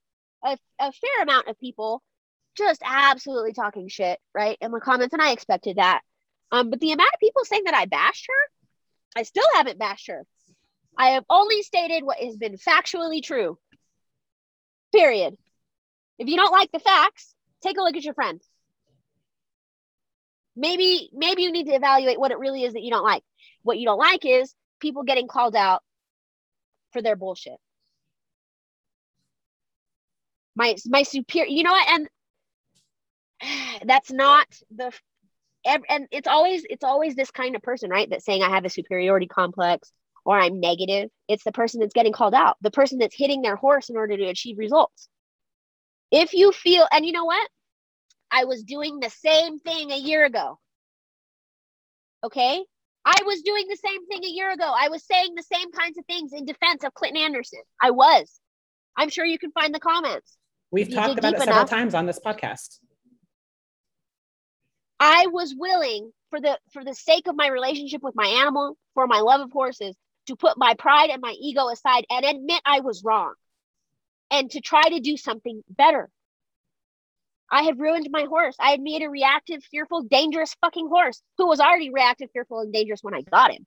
a, 0.44 0.58
a 0.78 0.92
fair 0.92 1.22
amount 1.22 1.48
of 1.48 1.58
people 1.58 2.02
just 2.56 2.82
absolutely 2.84 3.52
talking 3.52 3.88
shit, 3.88 4.18
right, 4.34 4.56
in 4.60 4.70
the 4.70 4.80
comments, 4.80 5.12
and 5.12 5.22
I 5.22 5.32
expected 5.32 5.76
that. 5.76 6.00
Um, 6.52 6.70
but 6.70 6.80
the 6.80 6.92
amount 6.92 7.10
of 7.12 7.20
people 7.20 7.44
saying 7.44 7.64
that 7.64 7.74
I 7.74 7.86
bashed 7.86 8.26
her, 8.28 9.20
I 9.20 9.22
still 9.24 9.46
haven't 9.54 9.78
bashed 9.78 10.08
her. 10.08 10.24
I 10.96 11.10
have 11.10 11.24
only 11.28 11.62
stated 11.62 12.02
what 12.02 12.18
has 12.18 12.36
been 12.36 12.56
factually 12.56 13.22
true. 13.22 13.58
Period. 14.92 15.36
If 16.18 16.28
you 16.28 16.36
don't 16.36 16.52
like 16.52 16.70
the 16.72 16.78
facts, 16.78 17.34
take 17.62 17.78
a 17.78 17.82
look 17.82 17.96
at 17.96 18.04
your 18.04 18.14
friends. 18.14 18.44
Maybe 20.54 21.10
maybe 21.12 21.42
you 21.42 21.52
need 21.52 21.66
to 21.66 21.74
evaluate 21.74 22.18
what 22.18 22.30
it 22.30 22.38
really 22.38 22.64
is 22.64 22.72
that 22.72 22.82
you 22.82 22.90
don't 22.90 23.04
like. 23.04 23.22
What 23.62 23.78
you 23.78 23.84
don't 23.84 23.98
like 23.98 24.24
is 24.24 24.54
people 24.80 25.02
getting 25.02 25.28
called 25.28 25.54
out 25.54 25.82
for 26.92 27.02
their 27.02 27.16
bullshit. 27.16 27.58
My 30.54 30.74
my 30.86 31.02
superior, 31.02 31.50
you 31.50 31.62
know 31.62 31.72
what? 31.72 31.88
And 31.88 32.08
that's 33.86 34.10
not 34.10 34.46
the 34.74 34.92
and 35.66 36.06
it's 36.10 36.28
always 36.28 36.64
it's 36.70 36.84
always 36.84 37.14
this 37.14 37.30
kind 37.30 37.56
of 37.56 37.62
person, 37.62 37.90
right? 37.90 38.08
That's 38.08 38.24
saying 38.24 38.42
I 38.42 38.50
have 38.50 38.64
a 38.64 38.70
superiority 38.70 39.26
complex 39.26 39.92
or 40.24 40.38
I'm 40.38 40.60
negative. 40.60 41.10
It's 41.28 41.44
the 41.44 41.52
person 41.52 41.80
that's 41.80 41.92
getting 41.92 42.12
called 42.12 42.34
out, 42.34 42.56
the 42.62 42.70
person 42.70 42.98
that's 42.98 43.16
hitting 43.16 43.42
their 43.42 43.56
horse 43.56 43.90
in 43.90 43.96
order 43.96 44.16
to 44.16 44.24
achieve 44.24 44.58
results. 44.58 45.08
If 46.16 46.32
you 46.32 46.50
feel, 46.50 46.88
and 46.90 47.04
you 47.04 47.12
know 47.12 47.26
what? 47.26 47.46
I 48.30 48.46
was 48.46 48.62
doing 48.62 49.00
the 49.00 49.10
same 49.10 49.58
thing 49.58 49.90
a 49.90 49.98
year 49.98 50.24
ago. 50.24 50.58
Okay? 52.24 52.64
I 53.04 53.20
was 53.26 53.42
doing 53.42 53.66
the 53.68 53.76
same 53.76 54.06
thing 54.06 54.24
a 54.24 54.28
year 54.28 54.50
ago. 54.50 54.64
I 54.64 54.88
was 54.88 55.04
saying 55.04 55.34
the 55.36 55.42
same 55.42 55.70
kinds 55.72 55.98
of 55.98 56.06
things 56.06 56.32
in 56.32 56.46
defense 56.46 56.84
of 56.84 56.94
Clinton 56.94 57.22
Anderson. 57.22 57.60
I 57.82 57.90
was. 57.90 58.40
I'm 58.96 59.10
sure 59.10 59.26
you 59.26 59.38
can 59.38 59.52
find 59.52 59.74
the 59.74 59.78
comments. 59.78 60.38
We've 60.70 60.90
talked 60.90 61.18
about 61.18 61.34
it 61.34 61.38
several 61.38 61.58
enough. 61.58 61.70
times 61.70 61.94
on 61.94 62.06
this 62.06 62.18
podcast. 62.18 62.78
I 64.98 65.26
was 65.26 65.54
willing 65.54 66.12
for 66.30 66.40
the 66.40 66.58
for 66.72 66.82
the 66.82 66.94
sake 66.94 67.28
of 67.28 67.36
my 67.36 67.48
relationship 67.48 68.02
with 68.02 68.16
my 68.16 68.26
animal, 68.26 68.78
for 68.94 69.06
my 69.06 69.20
love 69.20 69.42
of 69.42 69.52
horses, 69.52 69.94
to 70.28 70.34
put 70.34 70.56
my 70.56 70.72
pride 70.78 71.10
and 71.10 71.20
my 71.20 71.34
ego 71.38 71.68
aside 71.68 72.06
and 72.08 72.24
admit 72.24 72.62
I 72.64 72.80
was 72.80 73.04
wrong 73.04 73.34
and 74.30 74.50
to 74.50 74.60
try 74.60 74.88
to 74.88 75.00
do 75.00 75.16
something 75.16 75.62
better. 75.68 76.10
I 77.50 77.62
had 77.62 77.78
ruined 77.78 78.08
my 78.10 78.24
horse. 78.24 78.56
I 78.58 78.70
had 78.70 78.80
made 78.80 79.02
a 79.02 79.10
reactive, 79.10 79.62
fearful, 79.64 80.02
dangerous 80.02 80.56
fucking 80.60 80.88
horse 80.88 81.22
who 81.38 81.46
was 81.46 81.60
already 81.60 81.90
reactive, 81.90 82.30
fearful, 82.32 82.60
and 82.60 82.72
dangerous 82.72 83.02
when 83.02 83.14
I 83.14 83.22
got 83.22 83.52
him. 83.52 83.66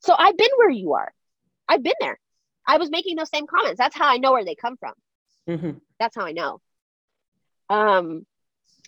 So 0.00 0.14
I've 0.16 0.36
been 0.36 0.48
where 0.56 0.70
you 0.70 0.94
are. 0.94 1.12
I've 1.68 1.82
been 1.82 1.92
there. 2.00 2.18
I 2.66 2.78
was 2.78 2.90
making 2.90 3.16
those 3.16 3.30
same 3.30 3.46
comments. 3.46 3.78
That's 3.78 3.96
how 3.96 4.08
I 4.08 4.16
know 4.16 4.32
where 4.32 4.44
they 4.44 4.54
come 4.54 4.76
from. 4.76 4.94
Mm-hmm. 5.48 5.78
That's 5.98 6.16
how 6.16 6.24
I 6.24 6.32
know. 6.32 6.60
Um, 7.68 8.26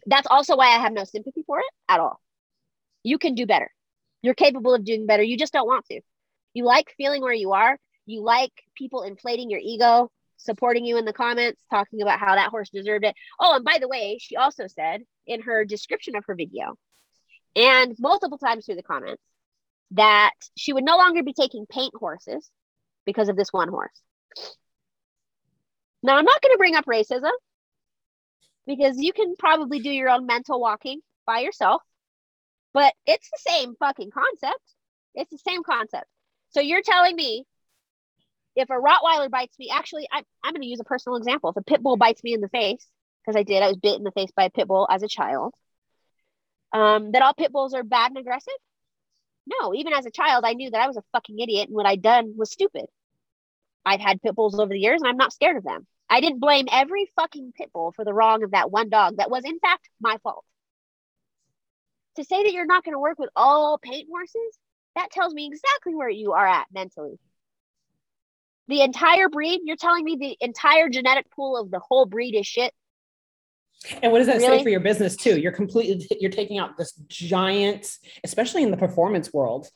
that's 0.07 0.27
also 0.31 0.57
why 0.57 0.69
I 0.69 0.79
have 0.79 0.93
no 0.93 1.05
sympathy 1.05 1.43
for 1.47 1.59
it 1.59 1.73
at 1.89 2.01
all. 2.01 2.21
You 3.03 3.19
can 3.19 3.35
do 3.35 3.47
better. 3.47 3.71
You're 4.23 4.35
capable 4.35 4.75
of 4.75 4.85
doing 4.85 5.07
better. 5.07 5.23
You 5.23 5.37
just 5.37 5.53
don't 5.53 5.67
want 5.67 5.87
to. 5.87 6.01
You 6.55 6.65
like 6.65 6.95
feeling 6.97 7.23
where 7.23 7.33
you 7.33 7.53
are 7.53 7.79
you 8.11 8.23
like 8.23 8.53
people 8.77 9.03
inflating 9.03 9.51
your 9.51 9.61
ego, 9.63 10.11
supporting 10.37 10.85
you 10.85 10.99
in 10.99 11.05
the 11.07 11.13
comments, 11.13 11.63
talking 11.71 12.03
about 12.03 12.19
how 12.21 12.35
that 12.35 12.51
horse 12.51 12.71
deserved 12.71 13.05
it. 13.05 13.15
Oh, 13.39 13.57
and 13.57 13.65
by 13.65 13.79
the 13.81 13.89
way, 13.89 14.19
she 14.21 14.37
also 14.37 14.67
said 14.69 15.03
in 15.27 15.43
her 15.43 15.65
description 15.65 16.17
of 16.17 16.25
her 16.27 16.35
video 16.35 16.77
and 17.57 17.97
multiple 17.99 18.39
times 18.39 18.67
through 18.67 18.77
the 18.77 18.83
comments 18.83 19.23
that 19.93 20.33
she 20.57 20.73
would 20.73 20.85
no 20.85 20.97
longer 20.97 21.23
be 21.23 21.35
taking 21.35 21.67
paint 21.67 21.95
horses 21.97 22.51
because 23.07 23.29
of 23.29 23.37
this 23.37 23.53
one 23.53 23.69
horse. 23.69 24.01
Now, 26.03 26.17
I'm 26.17 26.25
not 26.25 26.43
going 26.43 26.55
to 26.55 26.59
bring 26.59 26.77
up 26.77 26.87
racism. 26.87 27.33
because 28.67 28.97
you 28.99 29.13
can 29.13 29.35
probably 29.39 29.81
do 29.81 29.91
your 29.91 30.09
own 30.11 30.27
mental 30.27 30.61
walking 30.61 31.01
by 31.27 31.41
yourself, 31.41 31.83
but 32.73 32.95
it's 33.07 33.31
the 33.31 33.51
same 33.51 33.75
fucking 33.79 34.11
concept. 34.11 34.63
It's 35.15 35.31
the 35.31 35.39
same 35.39 35.63
concept. 35.63 36.07
So 36.51 36.61
you're 36.61 36.83
telling 36.83 37.17
me 37.17 37.45
if 38.61 38.71
a 38.71 38.75
Rottweiler 38.75 39.31
bites 39.31 39.59
me, 39.59 39.71
actually, 39.73 40.07
I, 40.11 40.23
I'm 40.43 40.53
going 40.53 40.63
to 40.63 40.69
use 40.69 40.81
a 40.81 40.85
personal 40.85 41.17
example. 41.17 41.51
If 41.51 41.57
a 41.57 41.63
pit 41.63 41.83
bull 41.83 41.97
bites 41.97 42.23
me 42.23 42.33
in 42.35 42.41
the 42.41 42.49
face, 42.49 42.87
because 43.25 43.39
I 43.39 43.43
did, 43.43 43.63
I 43.63 43.69
was 43.69 43.77
bit 43.77 43.97
in 43.97 44.05
the 44.05 44.13
face 44.13 44.31
by 44.35 44.45
a 44.45 44.51
pit 44.51 44.69
bull 44.69 44.87
as 44.91 45.03
a 45.03 45.09
child, 45.09 45.55
um, 46.73 47.13
that 47.13 47.23
all 47.23 47.35
pit 47.35 47.53
bulls 47.53 47.75
are 47.75 47.83
bad 47.83 48.11
and 48.11 48.19
aggressive? 48.19 48.55
No, 49.47 49.75
even 49.75 49.93
as 49.93 50.07
a 50.07 50.11
child, 50.11 50.45
I 50.45 50.53
knew 50.53 50.71
that 50.71 50.81
I 50.81 50.87
was 50.87 50.97
a 50.97 51.03
fucking 51.13 51.39
idiot 51.39 51.69
and 51.69 51.77
what 51.77 51.87
I'd 51.87 52.03
done 52.03 52.35
was 52.37 52.53
stupid. 52.53 52.87
I've 53.85 54.01
had 54.01 54.23
pit 54.23 54.35
bulls 54.35 54.59
over 54.59 54.73
the 54.73 54.79
years 54.79 55.01
and 55.01 55.09
I'm 55.09 55.17
not 55.17 55.33
scared 55.33 55.57
of 55.57 55.65
them. 55.65 55.87
I 56.09 56.21
didn't 56.21 56.41
blame 56.41 56.67
every 56.71 57.09
fucking 57.17 57.53
pit 57.57 57.71
bull 57.73 57.93
for 57.93 58.05
the 58.05 58.13
wrong 58.13 58.43
of 58.43 58.51
that 58.53 58.71
one 58.71 58.91
dog 58.91 59.17
that 59.17 59.31
was, 59.31 59.45
in 59.45 59.59
fact, 59.59 59.89
my 60.01 60.19
fault. 60.23 60.45
To 62.17 62.25
say 62.25 62.43
that 62.43 62.53
you're 62.53 62.67
not 62.67 62.85
going 62.85 62.95
to 62.95 62.99
work 62.99 63.19
with 63.19 63.31
all 63.35 63.79
paint 63.79 64.09
horses, 64.11 64.59
that 64.97 65.11
tells 65.11 65.33
me 65.33 65.47
exactly 65.47 65.95
where 65.95 66.09
you 66.09 66.33
are 66.33 66.47
at 66.47 66.67
mentally. 66.73 67.19
The 68.71 68.83
entire 68.83 69.29
breed, 69.29 69.63
you're 69.65 69.75
telling 69.75 70.05
me 70.05 70.17
the 70.17 70.37
entire 70.41 70.89
genetic 70.89 71.29
pool 71.33 71.57
of 71.57 71.73
the 71.73 71.81
whole 71.81 72.07
breed 72.07 72.37
is 72.37 72.47
shit. 72.47 72.73
And 74.01 74.13
what 74.13 74.19
does 74.19 74.29
that 74.29 74.37
really? 74.37 74.59
say 74.59 74.63
for 74.63 74.69
your 74.69 74.79
business 74.79 75.17
too? 75.17 75.41
You're 75.41 75.51
completely 75.51 76.07
you're 76.21 76.31
taking 76.31 76.59
out 76.59 76.79
this 76.79 76.93
giant, 77.09 77.91
especially 78.23 78.63
in 78.63 78.71
the 78.71 78.77
performance 78.77 79.33
world. 79.33 79.67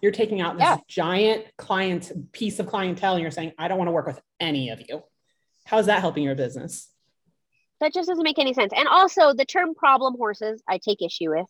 You're 0.00 0.12
taking 0.12 0.40
out 0.40 0.58
this 0.58 0.62
yeah. 0.62 0.76
giant 0.86 1.44
client 1.58 2.12
piece 2.30 2.60
of 2.60 2.68
clientele 2.68 3.14
and 3.14 3.22
you're 3.22 3.32
saying, 3.32 3.52
I 3.58 3.66
don't 3.66 3.78
want 3.78 3.88
to 3.88 3.92
work 3.92 4.06
with 4.06 4.20
any 4.38 4.70
of 4.70 4.80
you. 4.88 5.02
How's 5.64 5.86
that 5.86 5.98
helping 5.98 6.22
your 6.22 6.36
business? 6.36 6.88
That 7.80 7.92
just 7.92 8.08
doesn't 8.08 8.22
make 8.22 8.38
any 8.38 8.54
sense. 8.54 8.72
And 8.76 8.86
also 8.86 9.34
the 9.34 9.44
term 9.44 9.74
problem 9.74 10.14
horses, 10.16 10.62
I 10.68 10.78
take 10.78 11.02
issue 11.02 11.30
with. 11.30 11.46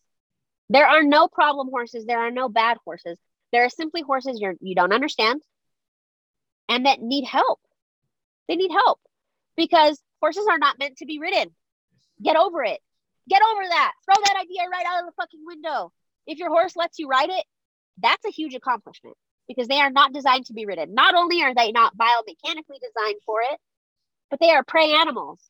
There 0.71 0.87
are 0.87 1.03
no 1.03 1.29
problem 1.29 1.69
horses. 1.69 2.07
There 2.07 2.21
are 2.21 2.31
no 2.31 2.49
bad 2.49 2.79
horses. 2.87 3.19
There 3.53 3.67
are 3.67 3.69
simply 3.69 4.01
horses 4.01 4.41
you're, 4.41 4.55
you 4.61 4.75
don't 4.75 4.95
understand 4.95 5.43
and 6.71 6.87
that 6.87 7.03
need 7.03 7.25
help. 7.25 7.61
They 8.49 8.57
need 8.57 8.71
help 8.71 9.01
because 9.57 10.01
horses 10.23 10.47
are 10.49 10.59
not 10.59 10.79
meant 10.79 10.99
to 10.99 11.07
be 11.07 11.19
ridden. 11.19 11.51
Get 12.23 12.37
over 12.37 12.63
it. 12.63 12.81
Get 13.29 13.43
over 13.43 13.63
that. 13.69 13.93
Throw 14.05 14.23
that 14.23 14.41
idea 14.41 14.63
right 14.71 14.87
out 14.87 15.01
of 15.01 15.07
the 15.07 15.21
fucking 15.21 15.41
window. 15.45 15.93
If 16.27 16.39
your 16.39 16.49
horse 16.49 16.77
lets 16.77 16.99
you 16.99 17.09
ride 17.09 17.29
it, 17.29 17.45
that's 18.01 18.25
a 18.25 18.31
huge 18.31 18.55
accomplishment 18.55 19.17
because 19.49 19.69
they 19.69 19.81
are 19.81 19.91
not 19.91 20.13
designed 20.13 20.47
to 20.47 20.53
be 20.53 20.65
ridden. 20.65 20.95
Not 20.95 21.15
only 21.15 21.43
are 21.43 21.55
they 21.55 21.73
not 21.73 21.97
biomechanically 21.97 22.79
designed 22.81 23.21
for 23.27 23.41
it, 23.43 23.59
but 24.31 24.39
they 24.39 24.51
are 24.51 24.63
prey 24.63 24.93
animals. 24.93 25.41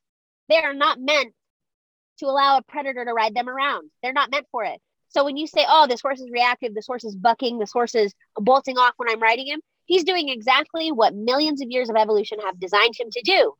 They 0.48 0.56
are 0.56 0.74
not 0.74 0.98
meant 0.98 1.34
to 2.18 2.26
allow 2.26 2.56
a 2.56 2.62
predator 2.62 3.04
to 3.04 3.12
ride 3.12 3.34
them 3.34 3.48
around. 3.48 3.90
They're 4.02 4.12
not 4.14 4.30
meant 4.30 4.46
for 4.50 4.64
it. 4.64 4.80
So 5.10 5.24
when 5.24 5.36
you 5.36 5.46
say, 5.46 5.64
oh, 5.68 5.86
this 5.86 6.00
horse 6.00 6.20
is 6.20 6.30
reactive, 6.30 6.74
this 6.74 6.86
horse 6.86 7.04
is 7.04 7.16
bucking, 7.16 7.58
this 7.58 7.72
horse 7.72 7.94
is 7.94 8.14
bolting 8.36 8.78
off 8.78 8.94
when 8.96 9.10
I'm 9.10 9.20
riding 9.20 9.46
him, 9.46 9.60
he's 9.90 10.04
doing 10.04 10.28
exactly 10.28 10.92
what 10.92 11.16
millions 11.16 11.60
of 11.60 11.68
years 11.68 11.90
of 11.90 11.96
evolution 11.96 12.38
have 12.44 12.60
designed 12.60 12.94
him 12.96 13.08
to 13.10 13.22
do. 13.22 13.54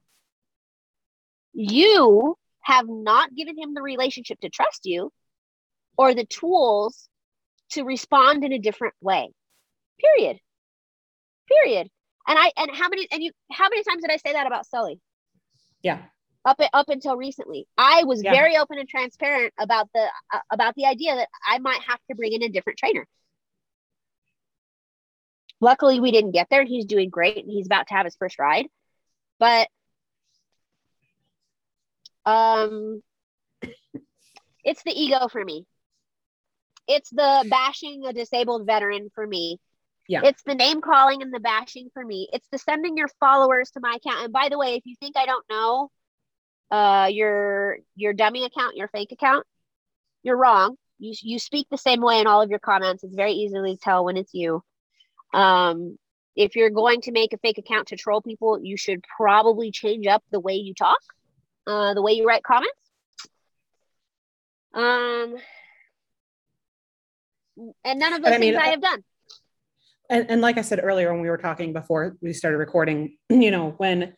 You 1.52 2.36
have 2.60 2.86
not 2.88 3.34
given 3.34 3.58
him 3.58 3.74
the 3.74 3.82
relationship 3.82 4.38
to 4.40 4.48
trust 4.48 4.82
you 4.84 5.12
or 5.98 6.14
the 6.14 6.24
tools 6.24 7.08
to 7.70 7.82
respond 7.82 8.44
in 8.44 8.52
a 8.52 8.60
different 8.60 8.94
way. 9.00 9.30
Period. 9.98 10.38
Period. 11.48 11.88
And 12.28 12.38
I 12.38 12.52
and 12.56 12.70
how 12.72 12.88
many 12.88 13.08
and 13.10 13.24
you 13.24 13.32
how 13.50 13.68
many 13.68 13.82
times 13.82 14.02
did 14.02 14.12
I 14.12 14.16
say 14.18 14.32
that 14.32 14.46
about 14.46 14.66
Sully? 14.66 15.00
Yeah 15.82 15.98
up 16.42 16.58
up 16.72 16.88
until 16.88 17.18
recently 17.18 17.66
i 17.76 18.02
was 18.04 18.22
yeah. 18.22 18.32
very 18.32 18.56
open 18.56 18.78
and 18.78 18.88
transparent 18.88 19.52
about 19.58 19.90
the 19.92 20.06
uh, 20.32 20.38
about 20.50 20.74
the 20.74 20.86
idea 20.86 21.14
that 21.14 21.28
i 21.46 21.58
might 21.58 21.82
have 21.86 21.98
to 22.08 22.16
bring 22.16 22.32
in 22.32 22.42
a 22.42 22.48
different 22.48 22.78
trainer 22.78 23.06
luckily 25.60 26.00
we 26.00 26.10
didn't 26.10 26.32
get 26.32 26.48
there 26.50 26.64
he's 26.64 26.86
doing 26.86 27.10
great 27.10 27.38
and 27.38 27.50
he's 27.50 27.66
about 27.66 27.86
to 27.86 27.94
have 27.94 28.06
his 28.06 28.16
first 28.16 28.38
ride 28.38 28.66
but 29.38 29.68
um 32.26 33.02
it's 34.64 34.82
the 34.82 34.92
ego 34.92 35.28
for 35.28 35.44
me 35.44 35.66
it's 36.86 37.10
the 37.10 37.46
bashing 37.48 38.04
a 38.06 38.12
disabled 38.12 38.66
veteran 38.66 39.10
for 39.14 39.26
me 39.26 39.58
yeah. 40.10 40.22
It's 40.24 40.42
the 40.42 40.56
name 40.56 40.80
calling 40.80 41.22
and 41.22 41.32
the 41.32 41.38
bashing 41.38 41.88
for 41.94 42.04
me. 42.04 42.28
It's 42.32 42.48
the 42.50 42.58
sending 42.58 42.96
your 42.96 43.06
followers 43.20 43.70
to 43.70 43.80
my 43.80 43.96
account. 43.96 44.24
And 44.24 44.32
by 44.32 44.48
the 44.48 44.58
way, 44.58 44.74
if 44.74 44.84
you 44.84 44.96
think 44.98 45.16
I 45.16 45.24
don't 45.24 45.48
know, 45.48 45.88
uh, 46.68 47.06
your 47.12 47.78
your 47.94 48.12
dummy 48.12 48.44
account, 48.44 48.76
your 48.76 48.88
fake 48.88 49.12
account, 49.12 49.46
you're 50.24 50.36
wrong. 50.36 50.74
You 50.98 51.14
you 51.22 51.38
speak 51.38 51.68
the 51.70 51.78
same 51.78 52.00
way 52.00 52.18
in 52.18 52.26
all 52.26 52.42
of 52.42 52.50
your 52.50 52.58
comments. 52.58 53.04
It's 53.04 53.14
very 53.14 53.34
easily 53.34 53.76
tell 53.76 54.04
when 54.04 54.16
it's 54.16 54.34
you. 54.34 54.64
Um, 55.32 55.98
if 56.36 56.56
you're 56.56 56.70
going 56.70 57.00
to 57.02 57.12
make 57.12 57.32
a 57.32 57.38
fake 57.38 57.58
account 57.58 57.88
to 57.88 57.96
troll 57.96 58.22
people, 58.22 58.60
you 58.62 58.76
should 58.76 59.04
probably 59.16 59.70
change 59.70 60.06
up 60.06 60.22
the 60.30 60.40
way 60.40 60.54
you 60.54 60.74
talk, 60.74 61.00
uh, 61.66 61.94
the 61.94 62.02
way 62.02 62.12
you 62.12 62.26
write 62.26 62.42
comments. 62.42 62.72
Um, 64.72 65.36
and 67.84 67.98
none 67.98 68.12
of 68.12 68.22
those 68.22 68.32
I 68.32 68.38
things 68.38 68.52
mean, 68.52 68.56
I 68.56 68.68
have 68.68 68.80
done. 68.80 69.04
And, 70.08 70.30
and 70.30 70.40
like 70.40 70.58
I 70.58 70.62
said 70.62 70.80
earlier 70.82 71.12
when 71.12 71.20
we 71.20 71.28
were 71.28 71.36
talking 71.36 71.72
before 71.72 72.16
we 72.20 72.32
started 72.32 72.58
recording, 72.58 73.16
you 73.28 73.50
know, 73.50 73.74
when 73.76 74.14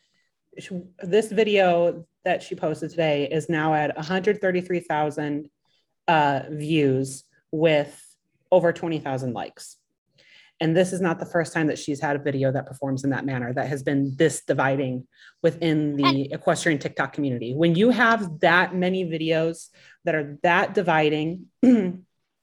this 1.03 1.33
video 1.33 2.07
that 2.25 2.43
she 2.43 2.55
posted 2.55 2.91
today 2.91 3.29
is 3.31 3.49
now 3.49 3.75
at 3.75 3.97
133,000 3.97 5.51
uh, 6.09 6.41
views 6.51 7.25
with 7.51 8.01
over 8.51 8.73
20,000 8.73 9.33
likes. 9.33 9.77
And 10.63 10.77
this 10.77 10.93
is 10.93 11.01
not 11.01 11.19
the 11.19 11.27
first 11.27 11.53
time 11.53 11.67
that 11.67 11.79
she's 11.79 12.01
had 12.01 12.15
a 12.15 12.21
video 12.21 12.53
that 12.53 12.67
performs 12.67 13.03
in 13.03 13.11
that 13.11 13.27
manner 13.27 13.53
that 13.53 13.67
has 13.67 13.83
been 13.83 14.15
this 14.15 14.45
dividing 14.45 15.09
within 15.43 15.97
the 15.97 16.33
equestrian 16.33 16.79
TikTok 16.79 17.13
community. 17.13 17.53
When 17.53 17.75
you 17.75 17.91
have 17.91 18.39
that 18.43 18.73
many 18.73 19.05
videos 19.05 19.71
that 20.05 20.15
are 20.15 20.39
that 20.45 20.73
dividing 20.73 21.47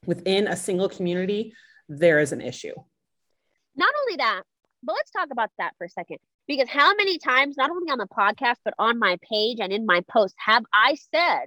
within 0.05 0.47
a 0.47 0.58
single 0.58 0.89
community, 0.89 1.53
there 1.88 2.19
is 2.19 2.34
an 2.34 2.41
issue. 2.41 2.73
Not 3.77 3.93
only 4.01 4.17
that, 4.17 4.43
but 4.84 4.95
let's 4.95 5.12
talk 5.12 5.29
about 5.32 5.51
that 5.58 5.75
for 5.77 5.86
a 5.86 5.89
second. 5.89 6.17
Because 6.45 6.67
how 6.67 6.93
many 6.95 7.19
times, 7.19 7.55
not 7.55 7.71
only 7.71 7.89
on 7.89 7.99
the 7.99 8.08
podcast, 8.08 8.58
but 8.65 8.73
on 8.77 8.99
my 8.99 9.17
page 9.32 9.60
and 9.62 9.71
in 9.71 9.86
my 9.86 10.01
posts, 10.12 10.36
have 10.39 10.65
I 10.73 10.97
said 11.13 11.45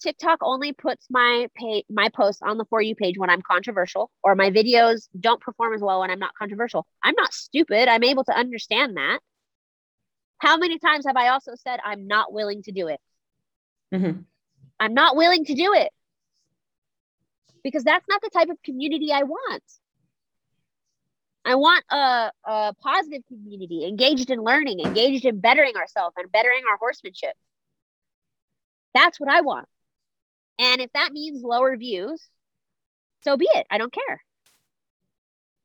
TikTok 0.00 0.38
only 0.42 0.72
puts 0.72 1.06
my 1.10 1.48
pay, 1.54 1.84
my 1.90 2.08
posts 2.08 2.42
on 2.42 2.58
the 2.58 2.64
For 2.66 2.80
You 2.80 2.94
page 2.94 3.18
when 3.18 3.30
I'm 3.30 3.42
controversial, 3.42 4.10
or 4.22 4.34
my 4.34 4.50
videos 4.50 5.08
don't 5.18 5.40
perform 5.40 5.74
as 5.74 5.80
well 5.80 6.00
when 6.00 6.10
I'm 6.10 6.18
not 6.18 6.34
controversial. 6.38 6.86
I'm 7.02 7.14
not 7.16 7.32
stupid. 7.32 7.88
I'm 7.88 8.04
able 8.04 8.24
to 8.24 8.36
understand 8.36 8.96
that. 8.96 9.18
How 10.38 10.56
many 10.56 10.78
times 10.78 11.04
have 11.06 11.16
I 11.16 11.28
also 11.28 11.52
said 11.56 11.80
I'm 11.84 12.06
not 12.06 12.32
willing 12.32 12.62
to 12.64 12.72
do 12.72 12.88
it? 12.88 13.00
Mm-hmm. 13.92 14.20
I'm 14.80 14.94
not 14.94 15.16
willing 15.16 15.44
to 15.46 15.54
do 15.54 15.74
it 15.74 15.90
because 17.64 17.82
that's 17.84 18.06
not 18.08 18.20
the 18.22 18.30
type 18.30 18.48
of 18.50 18.62
community 18.62 19.12
I 19.12 19.24
want. 19.24 19.62
I 21.44 21.54
want 21.54 21.84
a, 21.90 22.30
a 22.44 22.74
positive 22.80 23.22
community 23.26 23.86
engaged 23.86 24.30
in 24.30 24.40
learning, 24.42 24.80
engaged 24.80 25.24
in 25.24 25.40
bettering 25.40 25.76
ourselves 25.76 26.14
and 26.16 26.30
bettering 26.30 26.62
our 26.70 26.76
horsemanship. 26.76 27.32
That's 28.94 29.18
what 29.18 29.30
I 29.30 29.40
want. 29.40 29.66
And 30.58 30.80
if 30.80 30.92
that 30.92 31.12
means 31.12 31.42
lower 31.42 31.76
views, 31.76 32.28
so 33.22 33.36
be 33.36 33.48
it. 33.54 33.66
I 33.70 33.78
don't 33.78 33.92
care. 33.92 34.22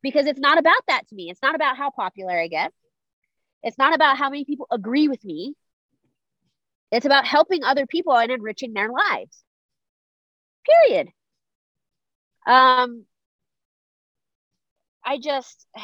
Because 0.02 0.28
it's 0.28 0.40
not 0.40 0.58
about 0.58 0.86
that 0.88 1.08
to 1.08 1.16
me. 1.16 1.30
It's 1.30 1.42
not 1.42 1.56
about 1.56 1.78
how 1.78 1.90
popular 1.90 2.40
I 2.40 2.48
get. 2.48 2.74
It's 3.64 3.78
not 3.78 3.96
about 3.96 4.18
how 4.18 4.30
many 4.30 4.46
people 4.46 4.68
agree 4.70 5.08
with 5.08 5.24
me. 5.24 5.56
It's 6.92 7.06
about 7.06 7.26
helping 7.26 7.64
other 7.64 7.86
people 7.88 8.16
and 8.16 8.32
enriching 8.32 8.74
their 8.74 8.90
lives. 8.90 9.44
Period. 10.66 11.14
Um, 12.46 13.06
I 15.06 15.18
just, 15.18 15.66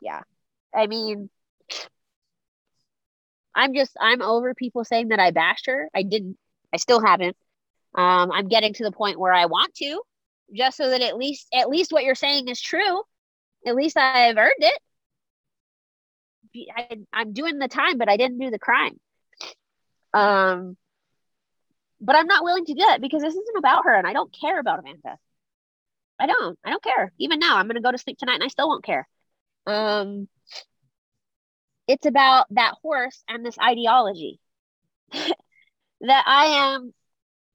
yeah. 0.00 0.22
I 0.74 0.86
mean, 0.86 1.30
I'm 3.54 3.74
just, 3.74 3.96
I'm 4.00 4.22
over 4.22 4.54
people 4.54 4.84
saying 4.84 5.08
that 5.08 5.18
I 5.20 5.30
bashed 5.30 5.66
her. 5.66 5.88
I 5.94 6.02
didn't, 6.02 6.38
I 6.72 6.76
still 6.78 7.04
haven't. 7.04 7.36
Um, 7.94 8.32
I'm 8.32 8.48
getting 8.48 8.72
to 8.74 8.84
the 8.84 8.92
point 8.92 9.18
where 9.18 9.32
I 9.32 9.46
want 9.46 9.74
to, 9.74 10.00
just 10.54 10.76
so 10.76 10.88
that 10.90 11.02
at 11.02 11.16
least, 11.16 11.46
at 11.52 11.68
least 11.68 11.92
what 11.92 12.04
you're 12.04 12.14
saying 12.14 12.48
is 12.48 12.60
true. 12.60 13.02
At 13.66 13.74
least 13.74 13.96
I've 13.96 14.36
earned 14.36 14.52
it. 14.58 14.78
I, 16.76 16.98
I'm 17.12 17.32
doing 17.32 17.58
the 17.58 17.68
time, 17.68 17.98
but 17.98 18.08
I 18.08 18.16
didn't 18.16 18.38
do 18.38 18.50
the 18.50 18.58
crime. 18.58 18.98
Um, 20.14 20.76
but 22.00 22.16
I'm 22.16 22.26
not 22.26 22.44
willing 22.44 22.64
to 22.66 22.74
do 22.74 22.82
it 22.82 23.00
because 23.00 23.22
this 23.22 23.34
isn't 23.34 23.58
about 23.58 23.84
her, 23.84 23.94
and 23.94 24.06
I 24.06 24.12
don't 24.12 24.34
care 24.38 24.58
about 24.58 24.80
Amanda. 24.80 25.18
I 26.18 26.26
don't. 26.26 26.58
I 26.64 26.70
don't 26.70 26.82
care. 26.82 27.12
Even 27.18 27.38
now, 27.38 27.56
I'm 27.56 27.66
going 27.66 27.76
to 27.76 27.82
go 27.82 27.90
to 27.90 27.98
sleep 27.98 28.18
tonight 28.18 28.34
and 28.34 28.44
I 28.44 28.48
still 28.48 28.68
won't 28.68 28.84
care. 28.84 29.08
Um, 29.66 30.28
It's 31.92 32.06
about 32.06 32.46
that 32.52 32.72
horse 32.80 33.22
and 33.28 33.44
this 33.44 33.58
ideology 33.58 34.40
that 35.12 36.24
I 36.26 36.72
am 36.74 36.94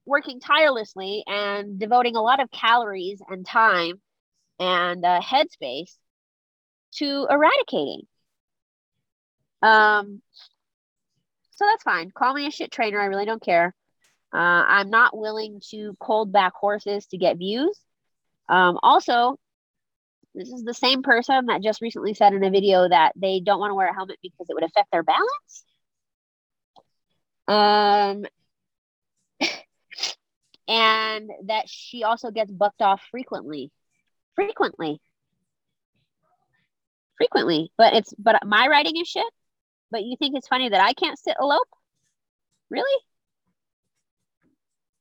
working 0.06 0.38
tirelessly 0.38 1.24
and 1.26 1.76
devoting 1.76 2.14
a 2.14 2.22
lot 2.22 2.38
of 2.38 2.48
calories 2.52 3.20
and 3.28 3.44
time 3.44 4.00
and 4.60 5.04
uh, 5.04 5.20
headspace 5.20 5.90
to 6.98 7.26
eradicating. 7.28 8.02
Um, 9.60 10.22
so 11.56 11.64
that's 11.64 11.82
fine. 11.82 12.12
Call 12.12 12.32
me 12.32 12.46
a 12.46 12.52
shit 12.52 12.70
trainer. 12.70 13.00
I 13.00 13.06
really 13.06 13.26
don't 13.26 13.42
care. 13.42 13.74
Uh, 14.32 14.38
I'm 14.38 14.90
not 14.90 15.18
willing 15.18 15.60
to 15.70 15.96
cold 15.98 16.30
back 16.30 16.52
horses 16.54 17.06
to 17.06 17.18
get 17.18 17.38
views. 17.38 17.76
Um, 18.48 18.78
also, 18.84 19.36
this 20.38 20.50
is 20.50 20.62
the 20.62 20.74
same 20.74 21.02
person 21.02 21.46
that 21.46 21.62
just 21.62 21.82
recently 21.82 22.14
said 22.14 22.32
in 22.32 22.44
a 22.44 22.50
video 22.50 22.88
that 22.88 23.12
they 23.16 23.40
don't 23.40 23.58
want 23.58 23.72
to 23.72 23.74
wear 23.74 23.88
a 23.88 23.94
helmet 23.94 24.18
because 24.22 24.46
it 24.48 24.54
would 24.54 24.62
affect 24.62 24.90
their 24.92 25.02
balance. 25.02 25.64
Um, 27.48 28.24
and 30.68 31.30
that 31.46 31.68
she 31.68 32.04
also 32.04 32.30
gets 32.30 32.52
bucked 32.52 32.82
off 32.82 33.02
frequently. 33.10 33.72
Frequently. 34.36 35.00
Frequently. 37.16 37.72
But 37.76 37.94
it's 37.94 38.14
but 38.16 38.46
my 38.46 38.68
riding 38.68 38.96
is 38.96 39.08
shit. 39.08 39.26
But 39.90 40.04
you 40.04 40.16
think 40.16 40.36
it's 40.36 40.48
funny 40.48 40.68
that 40.68 40.80
I 40.80 40.92
can't 40.92 41.18
sit 41.18 41.36
a 41.40 41.44
lope? 41.44 41.68
Really? 42.70 43.02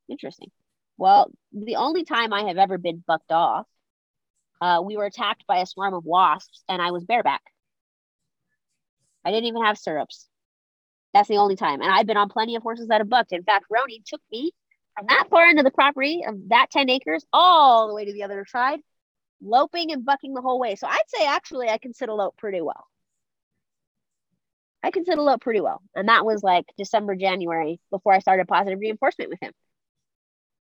Interesting. 0.09 0.49
Well, 0.97 1.29
the 1.51 1.75
only 1.75 2.05
time 2.05 2.33
I 2.33 2.47
have 2.47 2.57
ever 2.57 2.77
been 2.79 3.03
bucked 3.05 3.31
off, 3.31 3.67
uh, 4.61 4.81
we 4.83 4.97
were 4.97 5.05
attacked 5.05 5.45
by 5.47 5.57
a 5.57 5.65
swarm 5.65 5.93
of 5.93 6.05
wasps 6.05 6.63
and 6.67 6.81
I 6.81 6.91
was 6.91 7.03
bareback. 7.03 7.41
I 9.23 9.31
didn't 9.31 9.45
even 9.45 9.63
have 9.63 9.77
stirrups. 9.77 10.27
That's 11.13 11.27
the 11.27 11.37
only 11.37 11.55
time. 11.55 11.81
And 11.81 11.91
I've 11.91 12.05
been 12.05 12.17
on 12.17 12.29
plenty 12.29 12.55
of 12.55 12.63
horses 12.63 12.87
that 12.87 13.01
have 13.01 13.09
bucked. 13.09 13.31
In 13.31 13.43
fact, 13.43 13.65
Roni 13.71 14.03
took 14.05 14.21
me 14.31 14.51
from 14.95 15.07
that 15.07 15.27
far 15.29 15.49
into 15.49 15.63
the 15.63 15.71
property 15.71 16.23
of 16.27 16.49
that 16.49 16.67
10 16.71 16.89
acres 16.89 17.25
all 17.33 17.87
the 17.87 17.93
way 17.93 18.05
to 18.05 18.13
the 18.13 18.23
other 18.23 18.45
side, 18.47 18.79
loping 19.41 19.91
and 19.91 20.05
bucking 20.05 20.33
the 20.33 20.41
whole 20.41 20.59
way. 20.59 20.75
So 20.75 20.87
I'd 20.87 21.01
say 21.07 21.25
actually 21.25 21.69
I 21.69 21.77
can 21.77 21.93
sit 21.93 22.09
a 22.09 22.13
lope 22.13 22.37
pretty 22.37 22.61
well. 22.61 22.87
I 24.83 24.91
can 24.91 25.05
sit 25.05 25.17
a 25.17 25.21
lope 25.21 25.41
pretty 25.41 25.61
well. 25.61 25.81
And 25.95 26.07
that 26.07 26.25
was 26.25 26.43
like 26.43 26.65
December, 26.77 27.15
January 27.15 27.79
before 27.89 28.13
I 28.13 28.19
started 28.19 28.47
positive 28.47 28.79
reinforcement 28.79 29.29
with 29.29 29.39
him. 29.41 29.53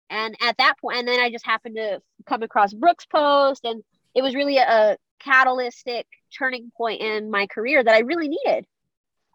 And 0.10 0.36
at 0.42 0.58
that 0.58 0.76
point, 0.80 1.00
and 1.00 1.08
then 1.08 1.20
I 1.20 1.30
just 1.30 1.46
happened 1.46 1.76
to 1.76 2.02
come 2.26 2.44
across 2.44 2.74
Brooks' 2.74 3.06
post, 3.06 3.66
and 3.66 3.84
it 4.16 4.22
was 4.22 4.36
really 4.36 4.58
a, 4.58 4.98
catalytic 5.20 6.06
turning 6.38 6.72
point 6.78 7.02
in 7.02 7.32
my 7.32 7.48
career 7.48 7.84
that 7.84 7.94
I 7.94 8.00
really 8.00 8.28
needed. 8.28 8.66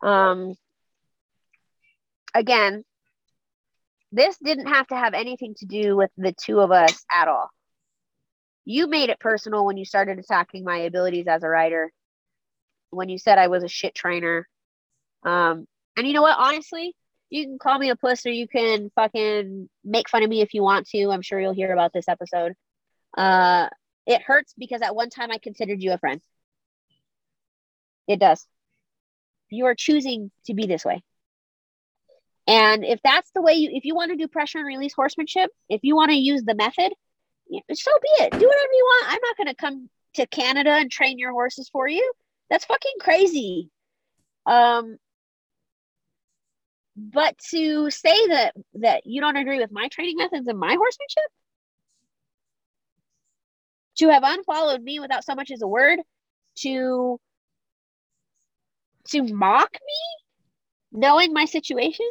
Um, 0.03 0.55
again, 2.35 2.85
this 4.11 4.37
didn't 4.39 4.67
have 4.67 4.87
to 4.89 4.97
have 4.97 5.15
anything 5.15 5.55
to 5.59 5.67
do 5.67 5.97
with 5.97 6.11
the 6.17 6.33
two 6.33 6.61
of 6.61 6.71
us 6.71 7.05
at 7.13 7.29
all. 7.29 7.51
You 8.65 8.87
made 8.87 9.11
it 9.11 9.19
personal 9.19 9.65
when 9.65 9.77
you 9.77 9.85
started 9.85 10.19
attacking 10.19 10.65
my 10.65 10.79
abilities 10.79 11.27
as 11.27 11.43
a 11.43 11.49
rider, 11.49 11.93
when 12.91 13.09
you 13.09 13.19
said 13.19 13.39
I 13.39 13.49
was 13.49 13.65
a 13.65 13.69
shit 13.69 13.95
trainer. 13.95 14.49
Um, 15.25 15.67
and 15.97 16.07
you 16.07 16.13
know 16.13 16.23
what? 16.23 16.39
Honestly, 16.39 16.95
you 17.33 17.47
can 17.47 17.59
call 17.59 17.79
me 17.79 17.89
a 17.89 17.97
puss 17.97 18.27
or 18.27 18.31
you 18.31 18.47
can 18.47 18.91
fucking 18.95 19.69
make 19.83 20.11
fun 20.11 20.23
of 20.23 20.29
me 20.29 20.43
if 20.43 20.53
you 20.53 20.63
want 20.63 20.87
to. 20.89 21.11
I'm 21.11 21.23
sure 21.23 21.41
you'll 21.41 21.55
hear 21.55 21.73
about 21.73 21.93
this 21.95 22.07
episode. 22.07 22.53
Uh, 23.17 23.69
it 24.07 24.21
hurts 24.21 24.53
because 24.59 24.83
at 24.83 24.95
one 24.95 25.09
time 25.09 25.31
I 25.31 25.39
considered 25.39 25.83
you 25.83 25.93
a 25.93 25.99
friend. 25.99 26.21
It 28.07 28.21
does. 28.21 28.47
You 29.49 29.65
are 29.65 29.75
choosing 29.75 30.31
to 30.45 30.53
be 30.53 30.67
this 30.67 30.85
way. 30.85 31.03
And 32.47 32.85
if 32.85 33.01
that's 33.03 33.31
the 33.31 33.41
way 33.41 33.55
you, 33.55 33.71
if 33.73 33.87
you 33.87 33.95
want 33.95 34.11
to 34.11 34.17
do 34.17 34.29
pressure 34.29 34.59
and 34.59 34.67
release 34.67 34.93
horsemanship, 34.93 35.51
if 35.71 35.81
you 35.85 35.97
want 35.97 36.11
to 36.11 36.17
use 36.17 36.43
the 36.43 36.55
method, 36.55 36.93
so 37.73 37.91
be 38.03 38.25
it. 38.25 38.31
Do 38.33 38.47
whatever 38.47 38.73
you 38.73 38.85
want. 38.85 39.07
I'm 39.09 39.21
not 39.23 39.37
going 39.39 39.49
to 39.49 39.55
come 39.55 39.89
to 40.17 40.27
Canada 40.27 40.73
and 40.73 40.91
train 40.91 41.19
your 41.19 41.33
horses 41.33 41.71
for 41.71 41.89
you. 41.89 42.13
That's 42.51 42.67
fucking 42.67 42.97
crazy. 43.01 43.71
Um, 44.45 44.99
but 46.97 47.37
to 47.51 47.91
say 47.91 48.27
that 48.29 48.55
that 48.75 49.07
you 49.07 49.21
don't 49.21 49.37
agree 49.37 49.59
with 49.59 49.73
my 49.73 49.89
training 49.89 50.17
methods 50.17 50.47
and 50.49 50.59
my 50.59 50.75
horsemanship, 50.75 51.31
to 53.97 54.09
have 54.09 54.23
unfollowed 54.25 54.83
me 54.83 55.01
without 55.01 55.25
so 55.25 55.35
much 55.35 55.51
as 55.51 55.63
a 55.63 55.69
word, 55.69 56.01
to 56.57 57.19
to 59.09 59.23
mock 59.23 59.73
me, 59.73 61.01
knowing 61.01 61.33
my 61.33 61.45
situation, 61.45 62.07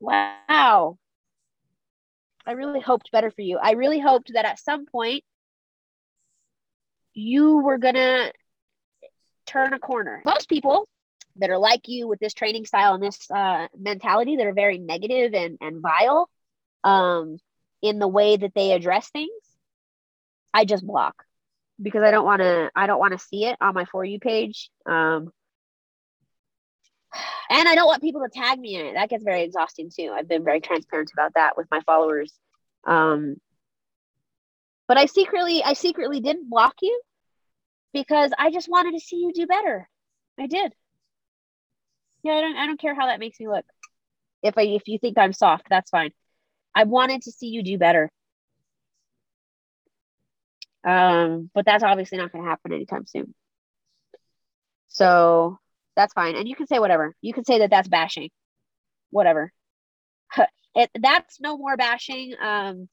Wow. 0.00 0.98
I 2.46 2.52
really 2.52 2.80
hoped 2.80 3.10
better 3.10 3.30
for 3.30 3.42
you. 3.42 3.58
I 3.58 3.72
really 3.72 3.98
hoped 3.98 4.32
that 4.32 4.44
at 4.44 4.58
some 4.58 4.86
point 4.86 5.24
you 7.14 7.58
were 7.58 7.78
to 7.78 8.32
turn 9.46 9.72
a 9.72 9.78
corner. 9.78 10.22
Most 10.24 10.48
people 10.48 10.88
that 11.38 11.50
are 11.50 11.58
like 11.58 11.82
you 11.86 12.08
with 12.08 12.18
this 12.18 12.34
training 12.34 12.66
style 12.66 12.94
and 12.94 13.02
this 13.02 13.30
uh, 13.30 13.68
mentality 13.78 14.36
that 14.36 14.46
are 14.46 14.54
very 14.54 14.78
negative 14.78 15.34
and, 15.34 15.58
and 15.60 15.80
vile 15.80 16.28
um, 16.84 17.38
in 17.82 17.98
the 17.98 18.08
way 18.08 18.36
that 18.36 18.54
they 18.54 18.72
address 18.72 19.08
things, 19.10 19.30
I 20.52 20.64
just 20.64 20.86
block 20.86 21.24
because 21.80 22.02
I 22.02 22.10
don't 22.10 22.24
want 22.24 22.42
to. 22.42 22.70
I 22.74 22.86
don't 22.86 22.98
want 22.98 23.12
to 23.12 23.24
see 23.24 23.44
it 23.46 23.56
on 23.60 23.74
my 23.74 23.84
for 23.84 24.04
you 24.04 24.18
page. 24.18 24.70
Um, 24.86 25.30
and 27.50 27.68
I 27.68 27.74
don't 27.74 27.86
want 27.86 28.02
people 28.02 28.22
to 28.22 28.28
tag 28.28 28.58
me 28.58 28.76
in 28.76 28.86
it. 28.86 28.94
That 28.94 29.08
gets 29.08 29.24
very 29.24 29.42
exhausting 29.42 29.90
too. 29.94 30.12
I've 30.14 30.28
been 30.28 30.44
very 30.44 30.60
transparent 30.60 31.10
about 31.12 31.34
that 31.34 31.56
with 31.56 31.66
my 31.70 31.80
followers. 31.80 32.32
Um, 32.86 33.36
but 34.86 34.98
I 34.98 35.06
secretly, 35.06 35.62
I 35.62 35.74
secretly 35.74 36.20
didn't 36.20 36.50
block 36.50 36.74
you 36.82 37.00
because 37.92 38.32
I 38.38 38.50
just 38.50 38.68
wanted 38.68 38.92
to 38.92 39.00
see 39.00 39.16
you 39.16 39.32
do 39.32 39.46
better. 39.46 39.88
I 40.38 40.46
did. 40.46 40.72
Yeah, 42.28 42.34
I 42.34 42.40
don't, 42.42 42.56
I 42.58 42.66
don't 42.66 42.78
care 42.80 42.94
how 42.94 43.06
that 43.06 43.20
makes 43.20 43.40
me 43.40 43.48
look. 43.48 43.64
If 44.42 44.58
I, 44.58 44.62
if 44.62 44.86
you 44.86 44.98
think 44.98 45.16
I'm 45.16 45.32
soft, 45.32 45.66
that's 45.70 45.88
fine. 45.88 46.10
I 46.74 46.84
wanted 46.84 47.22
to 47.22 47.32
see 47.32 47.46
you 47.46 47.62
do 47.62 47.78
better. 47.78 48.10
Um, 50.84 51.50
but 51.54 51.64
that's 51.64 51.82
obviously 51.82 52.18
not 52.18 52.30
going 52.30 52.44
to 52.44 52.50
happen 52.50 52.74
anytime 52.74 53.06
soon. 53.06 53.34
So 54.88 55.58
that's 55.96 56.12
fine. 56.12 56.36
And 56.36 56.46
you 56.46 56.54
can 56.54 56.66
say 56.66 56.78
whatever. 56.78 57.16
You 57.22 57.32
can 57.32 57.46
say 57.46 57.60
that 57.60 57.70
that's 57.70 57.88
bashing. 57.88 58.28
Whatever. 59.08 59.50
it, 60.74 60.90
that's 61.00 61.40
no 61.40 61.56
more 61.56 61.78
bashing 61.78 62.34
um, 62.42 62.90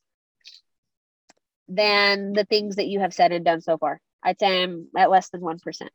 than 1.67 2.31
the 2.31 2.45
things 2.45 2.77
that 2.77 2.87
you 2.87 3.01
have 3.01 3.13
said 3.13 3.33
and 3.33 3.43
done 3.43 3.59
so 3.59 3.77
far. 3.77 3.99
I'd 4.23 4.39
say 4.39 4.63
I'm 4.63 4.87
at 4.95 5.11
less 5.11 5.27
than 5.27 5.41
1%. 5.41 5.89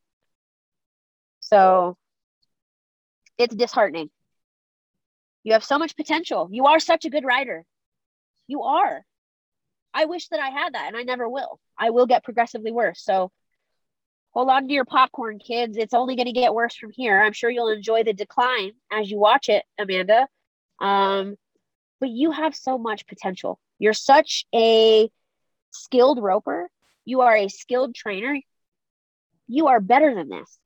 So 1.40 1.96
it's 3.40 3.54
disheartening. 3.54 4.10
You 5.42 5.54
have 5.54 5.64
so 5.64 5.78
much 5.78 5.96
potential. 5.96 6.48
You 6.52 6.66
are 6.66 6.78
such 6.78 7.06
a 7.06 7.10
good 7.10 7.24
rider. 7.24 7.64
You 8.46 8.62
are. 8.62 9.04
I 9.94 10.04
wish 10.04 10.28
that 10.28 10.40
I 10.40 10.50
had 10.50 10.74
that 10.74 10.88
and 10.88 10.96
I 10.96 11.02
never 11.02 11.28
will. 11.28 11.58
I 11.78 11.90
will 11.90 12.06
get 12.06 12.22
progressively 12.22 12.70
worse. 12.70 13.02
So 13.02 13.32
hold 14.32 14.50
on 14.50 14.68
to 14.68 14.74
your 14.74 14.84
popcorn, 14.84 15.38
kids. 15.38 15.78
It's 15.78 15.94
only 15.94 16.16
going 16.16 16.26
to 16.26 16.32
get 16.32 16.54
worse 16.54 16.76
from 16.76 16.90
here. 16.92 17.20
I'm 17.20 17.32
sure 17.32 17.50
you'll 17.50 17.70
enjoy 17.70 18.04
the 18.04 18.12
decline 18.12 18.72
as 18.92 19.10
you 19.10 19.18
watch 19.18 19.48
it, 19.48 19.64
Amanda. 19.78 20.28
Um, 20.78 21.36
but 21.98 22.10
you 22.10 22.30
have 22.32 22.54
so 22.54 22.76
much 22.76 23.06
potential. 23.06 23.58
You're 23.78 23.94
such 23.94 24.44
a 24.54 25.10
skilled 25.70 26.22
roper. 26.22 26.68
You 27.06 27.22
are 27.22 27.34
a 27.34 27.48
skilled 27.48 27.94
trainer. 27.94 28.38
You 29.48 29.68
are 29.68 29.80
better 29.80 30.14
than 30.14 30.28
this. 30.28 30.58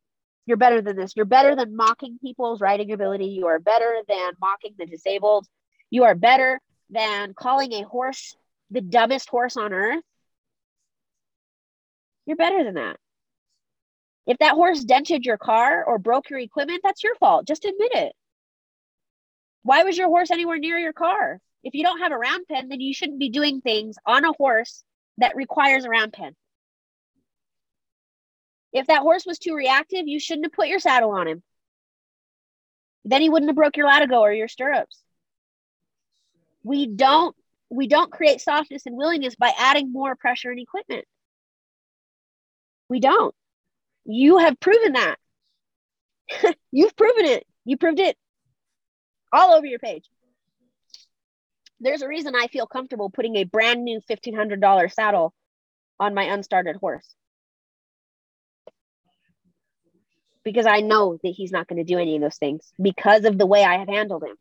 You're 0.46 0.56
better 0.56 0.82
than 0.82 0.96
this. 0.96 1.14
You're 1.16 1.24
better 1.24 1.56
than 1.56 1.76
mocking 1.76 2.18
people's 2.20 2.60
riding 2.60 2.92
ability. 2.92 3.26
You 3.26 3.46
are 3.46 3.58
better 3.58 4.00
than 4.06 4.32
mocking 4.40 4.74
the 4.78 4.86
disabled. 4.86 5.46
You 5.90 6.04
are 6.04 6.14
better 6.14 6.60
than 6.90 7.34
calling 7.34 7.72
a 7.72 7.82
horse 7.82 8.36
the 8.70 8.80
dumbest 8.80 9.28
horse 9.28 9.56
on 9.56 9.72
earth. 9.72 10.02
You're 12.26 12.36
better 12.36 12.64
than 12.64 12.74
that. 12.74 12.96
If 14.26 14.38
that 14.38 14.54
horse 14.54 14.82
dented 14.82 15.26
your 15.26 15.36
car 15.36 15.84
or 15.84 15.98
broke 15.98 16.30
your 16.30 16.38
equipment, 16.38 16.80
that's 16.82 17.04
your 17.04 17.14
fault. 17.16 17.46
Just 17.46 17.64
admit 17.64 17.92
it. 17.94 18.12
Why 19.62 19.84
was 19.84 19.96
your 19.96 20.08
horse 20.08 20.30
anywhere 20.30 20.58
near 20.58 20.78
your 20.78 20.92
car? 20.92 21.40
If 21.62 21.74
you 21.74 21.82
don't 21.82 22.00
have 22.00 22.12
a 22.12 22.18
round 22.18 22.46
pen, 22.50 22.68
then 22.68 22.80
you 22.80 22.92
shouldn't 22.94 23.18
be 23.18 23.30
doing 23.30 23.60
things 23.60 23.96
on 24.06 24.24
a 24.24 24.32
horse 24.32 24.84
that 25.18 25.36
requires 25.36 25.84
a 25.84 25.90
round 25.90 26.12
pen. 26.12 26.34
If 28.74 28.88
that 28.88 29.02
horse 29.02 29.24
was 29.24 29.38
too 29.38 29.54
reactive, 29.54 30.08
you 30.08 30.18
shouldn't 30.18 30.46
have 30.46 30.52
put 30.52 30.68
your 30.68 30.80
saddle 30.80 31.12
on 31.12 31.28
him. 31.28 31.42
Then 33.04 33.22
he 33.22 33.28
wouldn't 33.28 33.48
have 33.48 33.56
broke 33.56 33.76
your 33.76 33.88
latigo 33.88 34.20
or 34.20 34.32
your 34.32 34.48
stirrups. 34.48 35.00
We 36.64 36.86
don't 36.86 37.36
we 37.70 37.86
don't 37.86 38.10
create 38.10 38.40
softness 38.40 38.86
and 38.86 38.96
willingness 38.96 39.36
by 39.36 39.52
adding 39.56 39.92
more 39.92 40.16
pressure 40.16 40.50
and 40.50 40.60
equipment. 40.60 41.04
We 42.88 43.00
don't. 43.00 43.34
You 44.04 44.38
have 44.38 44.60
proven 44.60 44.92
that. 44.92 45.16
You've 46.72 46.96
proven 46.96 47.24
it. 47.26 47.46
You 47.64 47.76
proved 47.76 48.00
it 48.00 48.16
all 49.32 49.54
over 49.54 49.66
your 49.66 49.78
page. 49.78 50.04
There's 51.80 52.02
a 52.02 52.08
reason 52.08 52.34
I 52.34 52.48
feel 52.48 52.66
comfortable 52.66 53.10
putting 53.10 53.36
a 53.36 53.44
brand 53.44 53.84
new 53.84 54.00
$1,500 54.08 54.92
saddle 54.92 55.34
on 55.98 56.14
my 56.14 56.24
unstarted 56.24 56.76
horse. 56.76 57.14
Because 60.44 60.66
I 60.66 60.80
know 60.80 61.18
that 61.22 61.30
he's 61.30 61.52
not 61.52 61.66
going 61.66 61.78
to 61.78 61.84
do 61.84 61.98
any 61.98 62.16
of 62.16 62.22
those 62.22 62.36
things 62.36 62.72
because 62.80 63.24
of 63.24 63.38
the 63.38 63.46
way 63.46 63.64
I 63.64 63.78
have 63.78 63.88
handled 63.88 64.24
him. 64.24 64.36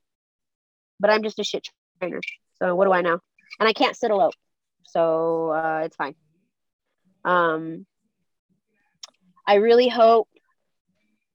But 1.00 1.10
I'm 1.10 1.24
just 1.24 1.40
a 1.40 1.44
shit 1.44 1.68
trainer. 2.00 2.22
So 2.60 2.76
what 2.76 2.86
do 2.86 2.94
I 2.94 3.02
know? 3.02 3.20
And 3.60 3.70
I 3.70 3.74
can't 3.74 3.96
sit 3.96 4.12
alone. 4.12 4.32
So 4.84 5.52
uh, 5.52 5.82
it's 5.86 5.96
fine. 5.96 6.16
Um, 7.26 7.86
I 9.48 9.56
really 9.56 9.88
hope 9.88 10.28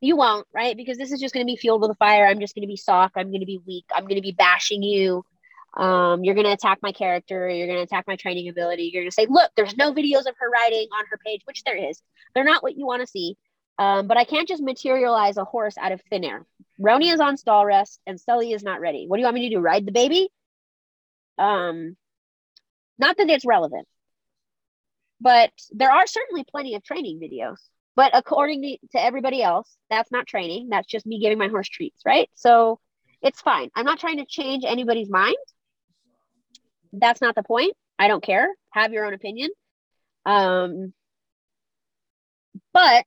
you 0.01 0.17
won't, 0.17 0.47
right? 0.55 0.77
Because 0.77 0.97
this 0.97 1.13
is 1.13 1.21
just 1.21 1.35
going 1.35 1.45
to 1.45 1.51
be 1.51 1.57
fueled 1.57 1.81
with 1.81 1.91
a 1.91 1.97
fire. 1.97 2.27
I'm 2.27 2.41
just 2.41 2.55
going 2.55 2.63
to 2.63 2.69
be 2.69 2.77
soft. 2.77 3.15
I'm 3.17 3.31
going 3.31 3.41
to 3.41 3.47
be 3.47 3.61
weak. 3.67 3.87
I'm 3.95 4.05
going 4.05 4.17
to 4.17 4.23
be 4.23 4.33
bashing 4.33 4.83
you. 4.83 5.25
Um, 5.77 6.25
you're 6.25 6.35
going 6.35 6.47
to 6.47 6.53
attack 6.53 6.79
my 6.83 6.93
character. 6.93 7.49
You're 7.49 7.67
going 7.67 7.79
to 7.79 7.85
attack 7.85 8.05
my 8.07 8.17
training 8.17 8.49
ability. 8.49 8.91
You're 8.93 9.03
going 9.03 9.11
to 9.11 9.15
say, 9.15 9.27
look, 9.29 9.51
there's 9.57 9.77
no 9.77 9.93
videos 9.93 10.27
of 10.27 10.35
her 10.39 10.51
riding 10.51 10.89
on 10.97 11.05
her 11.11 11.19
page, 11.25 11.43
which 11.45 11.63
there 11.65 11.77
is. 11.77 12.01
They're 12.35 12.45
not 12.45 12.63
what 12.63 12.77
you 12.77 12.87
want 12.87 13.03
to 13.03 13.07
see. 13.07 13.37
Um, 13.79 14.09
but 14.09 14.17
I 14.17 14.25
can't 14.25 14.49
just 14.49 14.63
materialize 14.63 15.37
a 15.37 15.45
horse 15.45 15.79
out 15.79 15.93
of 15.93 16.03
thin 16.11 16.25
air. 16.25 16.45
Roni 16.81 17.13
is 17.13 17.21
on 17.21 17.37
stall 17.37 17.65
rest 17.65 18.01
and 18.07 18.21
Sully 18.21 18.53
is 18.53 18.65
not 18.65 18.81
ready. 18.81 19.07
What 19.07 19.17
do 19.17 19.21
you 19.21 19.27
want 19.27 19.37
me 19.37 19.49
to 19.49 19.55
do? 19.55 19.61
Ride 19.61 19.87
the 19.87 19.93
baby? 19.93 20.29
Um, 21.39 21.97
not 22.99 23.17
that 23.17 23.31
it's 23.31 23.47
relevant, 23.47 23.87
but 25.21 25.53
there 25.71 25.93
are 25.93 26.07
certainly 26.07 26.45
plenty 26.45 26.75
of 26.75 26.83
training 26.83 27.21
videos. 27.21 27.59
But 27.95 28.13
according 28.15 28.63
to, 28.63 28.79
to 28.93 29.05
everybody 29.05 29.43
else, 29.43 29.77
that's 29.91 30.11
not 30.11 30.27
training. 30.27 30.69
That's 30.71 30.87
just 30.87 31.07
me 31.07 31.21
giving 31.21 31.39
my 31.39 31.49
horse 31.49 31.69
treats, 31.69 32.03
right? 32.05 32.29
So 32.35 32.81
it's 33.23 33.41
fine. 33.41 33.71
I'm 33.75 33.85
not 33.85 33.99
trying 33.99 34.19
to 34.19 34.27
change 34.27 34.65
anybody's 34.67 35.11
mind. 35.11 35.37
That's 36.93 37.21
not 37.21 37.35
the 37.35 37.43
point. 37.43 37.75
I 37.99 38.09
don't 38.09 38.23
care. 38.23 38.49
Have 38.71 38.93
your 38.93 39.05
own 39.05 39.15
opinion. 39.15 39.51
Um, 40.25 40.93
but 42.73 43.07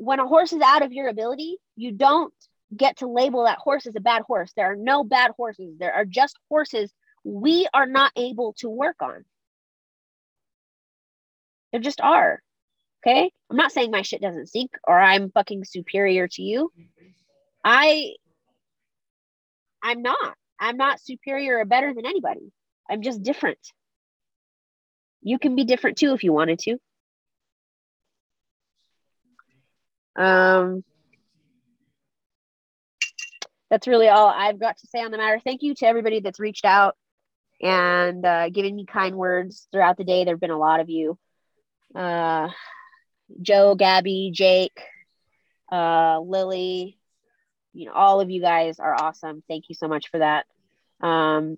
when 0.00 0.18
a 0.18 0.26
horse 0.26 0.54
is 0.54 0.62
out 0.62 0.80
of 0.82 0.94
your 0.94 1.08
ability, 1.08 1.58
you 1.76 1.92
don't 1.92 2.32
get 2.74 2.96
to 2.96 3.06
label 3.06 3.44
that 3.44 3.58
horse 3.58 3.86
as 3.86 3.96
a 3.96 4.00
bad 4.00 4.22
horse. 4.22 4.50
There 4.56 4.72
are 4.72 4.76
no 4.76 5.04
bad 5.04 5.32
horses. 5.36 5.76
There 5.78 5.92
are 5.92 6.06
just 6.06 6.38
horses 6.48 6.90
we 7.22 7.68
are 7.74 7.84
not 7.84 8.10
able 8.16 8.54
to 8.60 8.70
work 8.70 8.96
on. 9.02 9.26
There 11.70 11.82
just 11.82 12.00
are. 12.00 12.40
Okay. 13.06 13.30
I'm 13.50 13.56
not 13.58 13.72
saying 13.72 13.90
my 13.90 14.00
shit 14.00 14.22
doesn't 14.22 14.48
sink 14.48 14.70
or 14.88 14.98
I'm 14.98 15.30
fucking 15.32 15.64
superior 15.64 16.28
to 16.28 16.42
you. 16.42 16.72
I 17.62 18.14
I'm 19.82 20.00
not. 20.00 20.34
I'm 20.58 20.78
not 20.78 21.00
superior 21.00 21.58
or 21.58 21.66
better 21.66 21.92
than 21.92 22.06
anybody. 22.06 22.52
I'm 22.88 23.02
just 23.02 23.22
different. 23.22 23.58
You 25.20 25.38
can 25.38 25.56
be 25.56 25.64
different 25.64 25.98
too 25.98 26.14
if 26.14 26.24
you 26.24 26.32
wanted 26.32 26.58
to. 26.60 26.78
Um 30.16 30.84
that's 33.70 33.86
really 33.86 34.08
all 34.08 34.26
I've 34.26 34.58
got 34.58 34.76
to 34.78 34.86
say 34.88 35.00
on 35.00 35.12
the 35.12 35.16
matter. 35.16 35.40
Thank 35.42 35.62
you 35.62 35.74
to 35.76 35.86
everybody 35.86 36.20
that's 36.20 36.40
reached 36.40 36.64
out 36.64 36.96
and 37.62 38.24
uh, 38.26 38.48
giving 38.50 38.74
me 38.74 38.84
kind 38.84 39.14
words 39.14 39.68
throughout 39.70 39.96
the 39.96 40.04
day. 40.04 40.24
There 40.24 40.34
have 40.34 40.40
been 40.40 40.50
a 40.50 40.58
lot 40.58 40.80
of 40.80 40.90
you. 40.90 41.16
Uh, 41.94 42.48
Joe, 43.40 43.76
Gabby, 43.76 44.32
Jake, 44.34 44.78
uh, 45.70 46.18
Lily, 46.20 46.98
you 47.72 47.86
know, 47.86 47.92
all 47.92 48.20
of 48.20 48.30
you 48.30 48.40
guys 48.40 48.80
are 48.80 48.94
awesome. 49.00 49.44
Thank 49.48 49.68
you 49.68 49.76
so 49.76 49.86
much 49.86 50.08
for 50.10 50.18
that. 50.18 50.46
Um, 51.00 51.56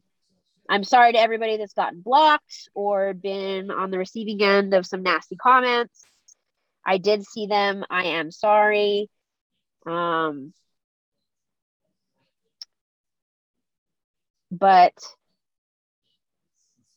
I'm 0.69 0.85
sorry 0.85 1.13
to 1.13 1.19
everybody 1.19 1.57
that's 1.57 1.73
gotten 1.73 2.01
blocked 2.01 2.69
or 2.75 3.15
been 3.15 3.71
on 3.71 3.91
the 3.91 3.99
receiving 3.99 4.43
end 4.43 4.75
of 4.75 4.87
some 4.87 5.03
nasty 5.03 5.37
comments. 5.37 6.05
I 6.85 6.99
did 6.99 7.25
see 7.25 7.47
them. 7.47 7.85
I 7.91 8.05
am 8.05 8.31
sorry. 8.31 9.09
Um, 9.87 10.53
but 14.51 14.93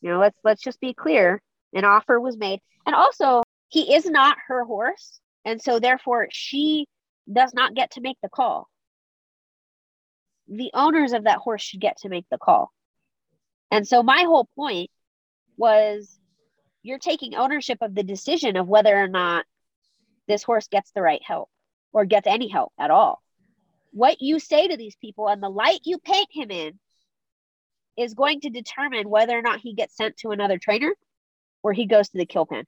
you 0.00 0.10
know, 0.10 0.18
let's 0.20 0.38
let's 0.44 0.62
just 0.62 0.80
be 0.80 0.94
clear. 0.94 1.42
An 1.72 1.84
offer 1.84 2.20
was 2.20 2.36
made. 2.36 2.60
And 2.86 2.94
also, 2.94 3.42
he 3.68 3.94
is 3.94 4.06
not 4.06 4.36
her 4.48 4.64
horse. 4.64 5.20
And 5.44 5.60
so 5.60 5.78
therefore 5.78 6.28
she 6.30 6.86
does 7.32 7.52
not 7.54 7.74
get 7.74 7.92
to 7.92 8.00
make 8.00 8.18
the 8.22 8.28
call. 8.28 8.68
The 10.48 10.70
owners 10.74 11.12
of 11.12 11.24
that 11.24 11.38
horse 11.38 11.62
should 11.62 11.80
get 11.80 11.98
to 11.98 12.08
make 12.08 12.26
the 12.30 12.38
call. 12.38 12.72
And 13.70 13.86
so 13.86 14.02
my 14.02 14.22
whole 14.22 14.48
point 14.56 14.90
was 15.56 16.18
you're 16.82 16.98
taking 16.98 17.34
ownership 17.34 17.78
of 17.80 17.94
the 17.94 18.04
decision 18.04 18.56
of 18.56 18.68
whether 18.68 18.96
or 18.96 19.08
not 19.08 19.44
this 20.26 20.42
horse 20.42 20.68
gets 20.68 20.90
the 20.92 21.02
right 21.02 21.22
help 21.22 21.48
or 21.92 22.04
gets 22.04 22.26
any 22.26 22.48
help 22.48 22.72
at 22.78 22.90
all. 22.90 23.22
What 23.92 24.20
you 24.20 24.38
say 24.38 24.68
to 24.68 24.76
these 24.76 24.96
people 24.96 25.28
and 25.28 25.42
the 25.42 25.48
light 25.48 25.80
you 25.84 25.98
paint 25.98 26.28
him 26.30 26.50
in 26.50 26.78
is 27.96 28.14
going 28.14 28.40
to 28.42 28.50
determine 28.50 29.08
whether 29.08 29.36
or 29.36 29.42
not 29.42 29.60
he 29.60 29.72
gets 29.74 29.96
sent 29.96 30.16
to 30.18 30.30
another 30.30 30.58
trainer 30.58 30.92
or 31.62 31.72
he 31.72 31.86
goes 31.86 32.08
to 32.10 32.18
the 32.18 32.26
kill 32.26 32.46
pen. 32.46 32.64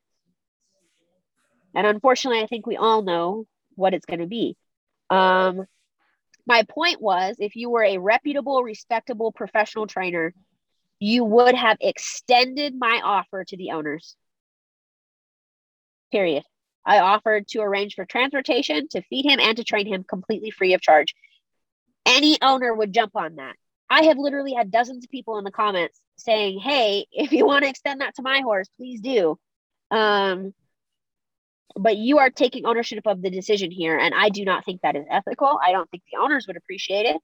And 1.75 1.87
unfortunately, 1.87 2.43
I 2.43 2.47
think 2.47 2.67
we 2.67 2.77
all 2.77 3.03
know 3.03 3.47
what 3.75 3.95
it's 3.95 4.07
going 4.07 4.21
to 4.21 4.27
be. 4.27 4.57
Um, 5.11 5.67
my 6.47 6.63
point 6.63 7.01
was 7.01 7.37
if 7.39 7.57
you 7.57 7.69
were 7.69 7.85
a 7.85 7.99
reputable, 7.99 8.63
respectable 8.63 9.33
professional 9.33 9.87
trainer, 9.87 10.33
you 10.99 11.25
would 11.25 11.55
have 11.55 11.77
extended 11.81 12.75
my 12.77 13.01
offer 13.05 13.45
to 13.45 13.57
the 13.57 13.73
owners. 13.73 14.17
Period. 16.11 16.43
I 16.89 17.01
offered 17.01 17.47
to 17.49 17.61
arrange 17.61 17.95
for 17.95 18.07
transportation, 18.07 18.89
to 18.89 19.03
feed 19.03 19.27
him, 19.27 19.39
and 19.41 19.59
to 19.59 19.65
train 19.65 19.87
him 19.87 20.05
completely 20.05 20.51
free 20.51 20.73
of 20.73 20.81
charge. 20.81 21.15
Any 22.07 22.39
owner 22.41 22.75
would 22.75 22.95
jump 22.95 23.15
on 23.15 23.37
that. 23.37 23.57
I 23.91 24.05
have 24.05 24.17
literally 24.17 24.55
had 24.55 24.71
dozens 24.71 25.05
of 25.05 25.11
people 25.11 25.37
in 25.37 25.45
the 25.45 25.51
comments 25.51 26.01
saying, 26.17 26.61
"Hey, 26.61 27.07
if 27.13 27.33
you 27.33 27.45
want 27.45 27.65
to 27.65 27.71
extend 27.71 28.01
that 28.01 28.15
to 28.17 28.23
my 28.23 28.41
horse, 28.41 28.69
please 28.79 29.03
do." 29.03 29.39
Um, 29.91 30.55
but 31.77 31.99
you 31.99 32.19
are 32.21 32.31
taking 32.31 32.65
ownership 32.65 33.07
of 33.07 33.21
the 33.21 33.31
decision 33.31 33.71
here, 33.71 33.99
and 33.99 34.15
I 34.15 34.31
do 34.31 34.47
not 34.47 34.65
think 34.65 34.81
that 34.81 34.97
is 34.97 35.05
ethical. 35.11 35.61
I 35.63 35.73
don't 35.73 35.91
think 35.91 36.05
the 36.11 36.19
owners 36.19 36.47
would 36.47 36.57
appreciate 36.57 37.05
it. 37.05 37.21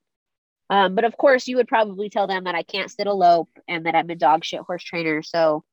Um, 0.69 0.95
but 0.95 1.05
of 1.05 1.17
course, 1.17 1.49
you 1.49 1.57
would 1.57 1.69
probably 1.69 2.11
tell 2.11 2.27
them 2.27 2.45
that 2.45 2.55
I 2.55 2.63
can't 2.63 2.91
sit 2.91 3.07
a 3.07 3.13
lope 3.15 3.51
and 3.67 3.87
that 3.87 3.95
I'm 3.95 4.11
a 4.11 4.15
dog 4.15 4.45
shit 4.45 4.61
horse 4.61 4.85
trainer. 4.85 5.23
So, 5.23 5.65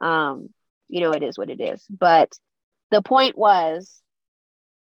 um, 0.00 0.50
you 0.88 1.00
know, 1.00 1.12
it 1.12 1.22
is 1.22 1.38
what 1.38 1.50
it 1.50 1.60
is. 1.60 1.84
But 1.88 2.32
the 2.90 3.02
point 3.02 3.36
was, 3.36 4.00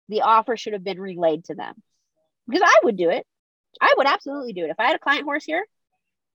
the 0.09 0.23
offer 0.23 0.57
should 0.57 0.73
have 0.73 0.85
been 0.85 1.01
relayed 1.01 1.45
to 1.45 1.55
them 1.55 1.75
because 2.49 2.63
I 2.65 2.81
would 2.85 2.97
do 2.97 3.11
it. 3.11 3.27
I 3.81 3.95
would 3.97 4.07
absolutely 4.07 4.53
do 4.53 4.65
it. 4.65 4.71
If 4.71 4.81
I 4.81 4.87
had 4.87 4.97
a 4.97 5.01
client 5.01 5.25
horse 5.25 5.45
here 5.45 5.65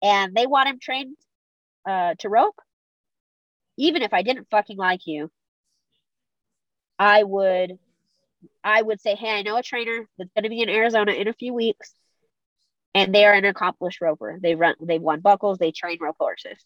and 0.03 0.35
they 0.35 0.47
want 0.47 0.69
him 0.69 0.79
trained 0.79 1.17
uh, 1.89 2.15
to 2.19 2.29
rope, 2.29 2.61
even 3.79 4.03
if 4.03 4.13
I 4.13 4.23
didn't 4.23 4.49
fucking 4.51 4.77
like 4.77 5.07
you, 5.07 5.31
I 6.99 7.23
would 7.23 7.79
I 8.63 8.83
would 8.83 9.01
say, 9.01 9.15
hey, 9.15 9.31
I 9.31 9.43
know 9.43 9.57
a 9.57 9.63
trainer 9.63 10.09
that's 10.19 10.31
going 10.35 10.45
to 10.45 10.49
be 10.49 10.61
in 10.61 10.69
Arizona 10.69 11.13
in 11.13 11.29
a 11.29 11.33
few 11.33 11.55
weeks, 11.55 11.95
and 12.95 13.15
they 13.15 13.25
are 13.25 13.33
an 13.33 13.45
accomplished 13.45 14.01
roper. 14.01 14.39
They 14.43 14.55
run, 14.55 14.75
they've 14.81 15.01
won 15.01 15.21
buckles, 15.21 15.59
they 15.59 15.73
train 15.73 15.99
rope 16.01 16.17
horses. 16.19 16.59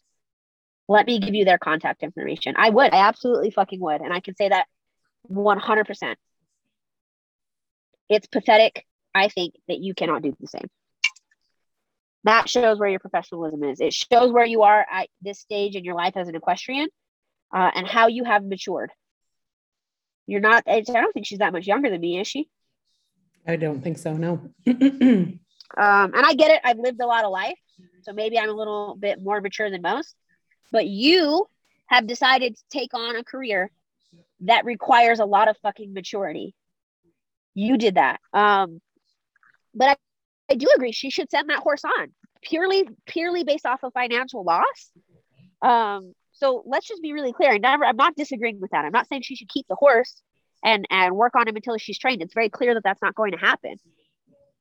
Let 0.87 1.05
me 1.05 1.19
give 1.19 1.35
you 1.35 1.45
their 1.45 1.57
contact 1.57 2.01
information. 2.01 2.55
I 2.57 2.69
would, 2.69 2.93
I 2.93 3.07
absolutely 3.07 3.51
fucking 3.51 3.79
would, 3.79 4.01
and 4.01 4.13
I 4.13 4.19
can 4.19 4.35
say 4.35 4.49
that 4.49 4.67
one 5.27 5.59
hundred 5.59 5.85
percent. 5.85 6.17
It's 8.09 8.27
pathetic 8.27 8.85
I 9.17 9.29
think 9.29 9.55
that 9.67 9.79
you 9.79 9.93
cannot 9.93 10.21
do 10.21 10.35
the 10.39 10.47
same. 10.47 10.67
That 12.23 12.49
shows 12.49 12.79
where 12.79 12.89
your 12.89 12.99
professionalism 12.99 13.63
is. 13.63 13.79
It 13.79 13.93
shows 13.93 14.31
where 14.31 14.45
you 14.45 14.63
are 14.63 14.85
at 14.91 15.07
this 15.21 15.39
stage 15.39 15.75
in 15.75 15.83
your 15.83 15.95
life 15.95 16.15
as 16.15 16.27
an 16.27 16.35
equestrian 16.35 16.89
uh, 17.53 17.71
and 17.73 17.87
how 17.87 18.07
you 18.07 18.23
have 18.25 18.43
matured. 18.43 18.91
You're 20.25 20.41
not, 20.41 20.63
I 20.67 20.81
don't 20.81 21.13
think 21.13 21.25
she's 21.25 21.39
that 21.39 21.53
much 21.53 21.65
younger 21.65 21.89
than 21.89 22.01
me, 22.01 22.19
is 22.19 22.27
she? 22.27 22.49
I 23.47 23.55
don't 23.55 23.81
think 23.81 23.97
so, 23.97 24.13
no. 24.13 24.41
um, 24.67 25.39
and 25.77 26.25
I 26.25 26.33
get 26.33 26.51
it. 26.51 26.61
I've 26.65 26.79
lived 26.79 27.01
a 27.01 27.07
lot 27.07 27.23
of 27.23 27.31
life. 27.31 27.57
So 28.01 28.11
maybe 28.11 28.37
I'm 28.37 28.49
a 28.49 28.53
little 28.53 28.95
bit 28.99 29.21
more 29.21 29.39
mature 29.39 29.71
than 29.71 29.81
most. 29.81 30.15
But 30.71 30.87
you 30.87 31.47
have 31.87 32.07
decided 32.07 32.57
to 32.57 32.63
take 32.69 32.93
on 32.93 33.15
a 33.15 33.23
career 33.23 33.71
that 34.41 34.65
requires 34.65 35.19
a 35.19 35.25
lot 35.25 35.47
of 35.47 35.57
fucking 35.57 35.93
maturity. 35.93 36.53
You 37.53 37.77
did 37.77 37.95
that. 37.95 38.19
Um, 38.33 38.81
but 39.73 39.89
I, 39.89 39.95
I 40.51 40.55
do 40.55 40.67
agree 40.75 40.91
she 40.91 41.09
should 41.09 41.29
send 41.29 41.49
that 41.49 41.59
horse 41.59 41.83
on 41.83 42.13
purely 42.41 42.87
purely 43.05 43.43
based 43.43 43.65
off 43.65 43.83
of 43.83 43.93
financial 43.93 44.43
loss. 44.43 44.91
Um, 45.61 46.13
so 46.33 46.63
let's 46.65 46.87
just 46.87 47.01
be 47.01 47.13
really 47.13 47.33
clear. 47.33 47.51
I 47.51 47.57
never 47.57 47.85
I'm 47.85 47.95
not 47.95 48.15
disagreeing 48.15 48.59
with 48.59 48.71
that. 48.71 48.85
I'm 48.85 48.91
not 48.91 49.07
saying 49.07 49.23
she 49.23 49.35
should 49.35 49.49
keep 49.49 49.65
the 49.67 49.75
horse 49.75 50.21
and 50.63 50.85
and 50.89 51.15
work 51.15 51.35
on 51.35 51.47
him 51.47 51.55
until 51.55 51.77
she's 51.77 51.99
trained. 51.99 52.21
It's 52.21 52.33
very 52.33 52.49
clear 52.49 52.73
that 52.73 52.83
that's 52.83 53.01
not 53.01 53.15
going 53.15 53.31
to 53.31 53.37
happen. 53.37 53.75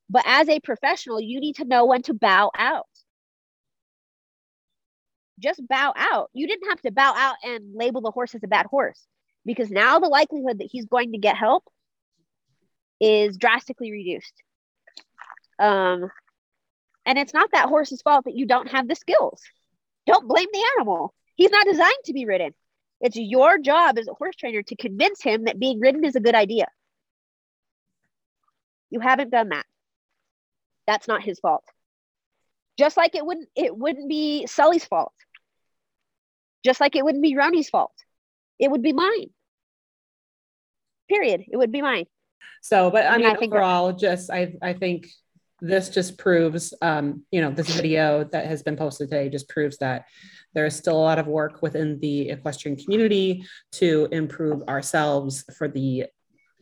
But 0.09 0.23
as 0.27 0.49
a 0.49 0.61
professional, 0.61 1.21
you 1.21 1.41
need 1.41 1.57
to 1.57 1.65
know 1.65 1.85
when 1.85 2.03
to 2.03 2.15
bow 2.15 2.51
out. 2.57 2.87
Just 5.39 5.67
bow 5.69 5.93
out. 5.97 6.31
You 6.33 6.47
didn't 6.47 6.69
have 6.71 6.81
to 6.83 6.93
bow 6.93 7.13
out 7.15 7.37
and 7.45 7.75
label 7.75 8.01
the 8.01 8.11
horse 8.11 8.35
as 8.35 8.43
a 8.43 8.49
bad 8.49 8.67
horse 8.67 9.07
because 9.47 9.71
now 9.71 9.99
the 9.99 10.09
likelihood 10.09 10.59
that 10.59 10.69
he's 10.71 10.85
going 10.87 11.13
to 11.13 11.19
get 11.19 11.37
help 11.37 11.65
is 13.01 13.39
drastically 13.39 13.93
reduced. 13.93 14.35
Um, 15.59 16.11
and 17.07 17.19
it's 17.19 17.33
not 17.33 17.51
that 17.53 17.69
horse's 17.69 18.03
fault 18.03 18.25
that 18.25 18.35
you 18.35 18.47
don't 18.47 18.71
have 18.71 18.89
the 18.89 18.97
skills. 18.97 19.41
Don't 20.07 20.29
blame 20.29 20.49
the 20.53 20.65
animal. 20.77 21.15
He's 21.37 21.51
not 21.51 21.67
designed 21.67 21.95
to 22.07 22.13
be 22.13 22.27
ridden. 22.27 22.53
It's 23.01 23.17
your 23.17 23.59
job 23.59 23.99
as 23.99 24.09
a 24.09 24.15
horse 24.15 24.37
trainer 24.37 24.63
to 24.63 24.77
convince 24.77 25.23
him 25.23 25.45
that 25.45 25.61
being 25.61 25.81
ridden 25.81 26.05
is 26.05 26.17
a 26.17 26.21
good 26.21 26.35
idea. 26.35 26.67
You 28.91 29.01
haven't 29.01 29.31
done 29.31 29.51
that. 29.51 29.67
That's 30.87 31.09
not 31.09 31.23
his 31.23 31.39
fault. 31.39 31.65
Just 32.79 32.97
like 32.97 33.15
it 33.15 33.25
wouldn't 33.25 33.49
it 33.57 33.77
wouldn't 33.77 34.09
be 34.09 34.47
Sully's 34.47 34.85
fault. 34.85 35.13
Just 36.65 36.81
like 36.81 36.97
it 36.97 37.05
wouldn't 37.05 37.23
be 37.23 37.35
Roni's 37.35 37.69
fault. 37.69 37.93
It 38.59 38.71
would 38.71 38.83
be 38.83 38.93
mine. 38.93 39.31
Period. 41.09 41.45
It 41.51 41.57
would 41.57 41.73
be 41.73 41.83
mine. 41.83 42.07
So, 42.63 42.91
but 42.91 43.07
I 43.07 43.17
mean, 43.17 43.27
I 43.27 43.35
think 43.35 43.53
overall, 43.53 43.93
just 43.93 44.31
I 44.31 44.55
I 44.63 44.73
think 44.73 45.09
this 45.61 45.89
just 45.89 46.19
proves, 46.19 46.75
um, 46.83 47.25
you 47.31 47.41
know, 47.41 47.51
this 47.51 47.69
video 47.69 48.25
that 48.25 48.47
has 48.47 48.63
been 48.63 48.77
posted 48.77 49.09
today 49.09 49.29
just 49.29 49.49
proves 49.49 49.79
that 49.79 50.05
there 50.55 50.67
is 50.67 50.77
still 50.77 50.97
a 50.97 51.01
lot 51.01 51.19
of 51.19 51.27
work 51.27 51.63
within 51.63 51.99
the 52.01 52.31
equestrian 52.31 52.77
community 52.77 53.45
to 53.73 54.09
improve 54.13 54.63
ourselves 54.69 55.45
for 55.57 55.69
the 55.69 56.07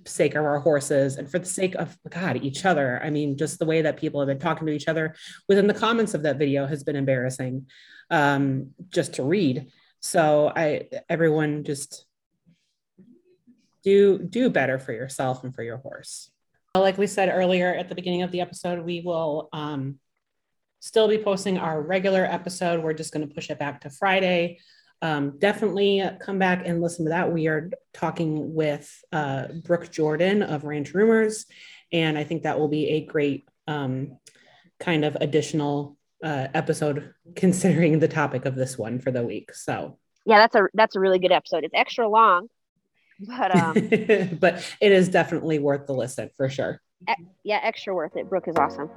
sake 0.06 0.34
of 0.34 0.44
our 0.44 0.60
horses 0.60 1.16
and 1.16 1.30
for 1.30 1.38
the 1.38 1.46
sake 1.46 1.74
of 1.74 1.96
God, 2.08 2.42
each 2.42 2.64
other. 2.64 3.00
I 3.02 3.10
mean, 3.10 3.36
just 3.36 3.58
the 3.58 3.64
way 3.64 3.82
that 3.82 3.96
people 3.96 4.20
have 4.20 4.28
been 4.28 4.38
talking 4.38 4.66
to 4.66 4.72
each 4.72 4.88
other 4.88 5.14
within 5.48 5.66
the 5.66 5.74
comments 5.74 6.14
of 6.14 6.22
that 6.22 6.38
video 6.38 6.66
has 6.66 6.84
been 6.84 6.96
embarrassing 6.96 7.66
um, 8.10 8.70
just 8.90 9.14
to 9.14 9.22
read. 9.22 9.70
So 10.00 10.52
I, 10.54 10.88
everyone 11.08 11.64
just 11.64 12.04
do 13.84 14.18
do 14.18 14.50
better 14.50 14.78
for 14.78 14.92
yourself 14.92 15.44
and 15.44 15.54
for 15.54 15.62
your 15.62 15.76
horse. 15.76 16.30
Like 16.74 16.98
we 16.98 17.06
said 17.06 17.28
earlier 17.28 17.72
at 17.72 17.88
the 17.88 17.94
beginning 17.94 18.22
of 18.22 18.32
the 18.32 18.40
episode, 18.40 18.84
we 18.84 19.00
will 19.00 19.48
um, 19.52 20.00
still 20.80 21.06
be 21.06 21.18
posting 21.18 21.56
our 21.56 21.80
regular 21.80 22.24
episode. 22.24 22.82
We're 22.82 22.94
just 22.94 23.12
going 23.12 23.28
to 23.28 23.32
push 23.32 23.50
it 23.50 23.58
back 23.58 23.82
to 23.82 23.90
Friday. 23.90 24.58
Um, 25.00 25.38
definitely 25.38 26.02
come 26.20 26.38
back 26.38 26.62
and 26.64 26.80
listen 26.80 27.04
to 27.04 27.10
that. 27.10 27.32
We 27.32 27.46
are 27.46 27.70
talking 27.92 28.54
with 28.54 28.90
uh, 29.12 29.48
Brooke 29.62 29.92
Jordan 29.92 30.42
of 30.42 30.64
Ranch 30.64 30.94
Rumors, 30.94 31.46
and 31.92 32.18
I 32.18 32.24
think 32.24 32.42
that 32.42 32.58
will 32.58 32.68
be 32.68 32.88
a 32.88 33.06
great 33.06 33.48
um, 33.68 34.18
kind 34.80 35.04
of 35.04 35.16
additional 35.20 35.96
uh, 36.24 36.48
episode 36.54 37.12
considering 37.36 37.98
the 37.98 38.08
topic 38.08 38.46
of 38.46 38.54
this 38.54 38.76
one 38.76 38.98
for 38.98 39.10
the 39.10 39.22
week. 39.22 39.54
So 39.54 39.98
yeah, 40.26 40.38
that's 40.38 40.54
a 40.54 40.68
that's 40.74 40.96
a 40.96 41.00
really 41.00 41.18
good 41.18 41.32
episode. 41.32 41.64
It's 41.64 41.74
extra 41.74 42.08
long, 42.08 42.48
but 43.20 43.54
um, 43.54 43.74
but 44.40 44.76
it 44.80 44.92
is 44.92 45.08
definitely 45.08 45.58
worth 45.58 45.86
the 45.86 45.94
listen 45.94 46.30
for 46.36 46.48
sure. 46.48 46.80
E- 47.08 47.24
yeah, 47.44 47.60
extra 47.62 47.94
worth 47.94 48.16
it. 48.16 48.28
Brooke 48.28 48.48
is 48.48 48.56
awesome. 48.56 48.90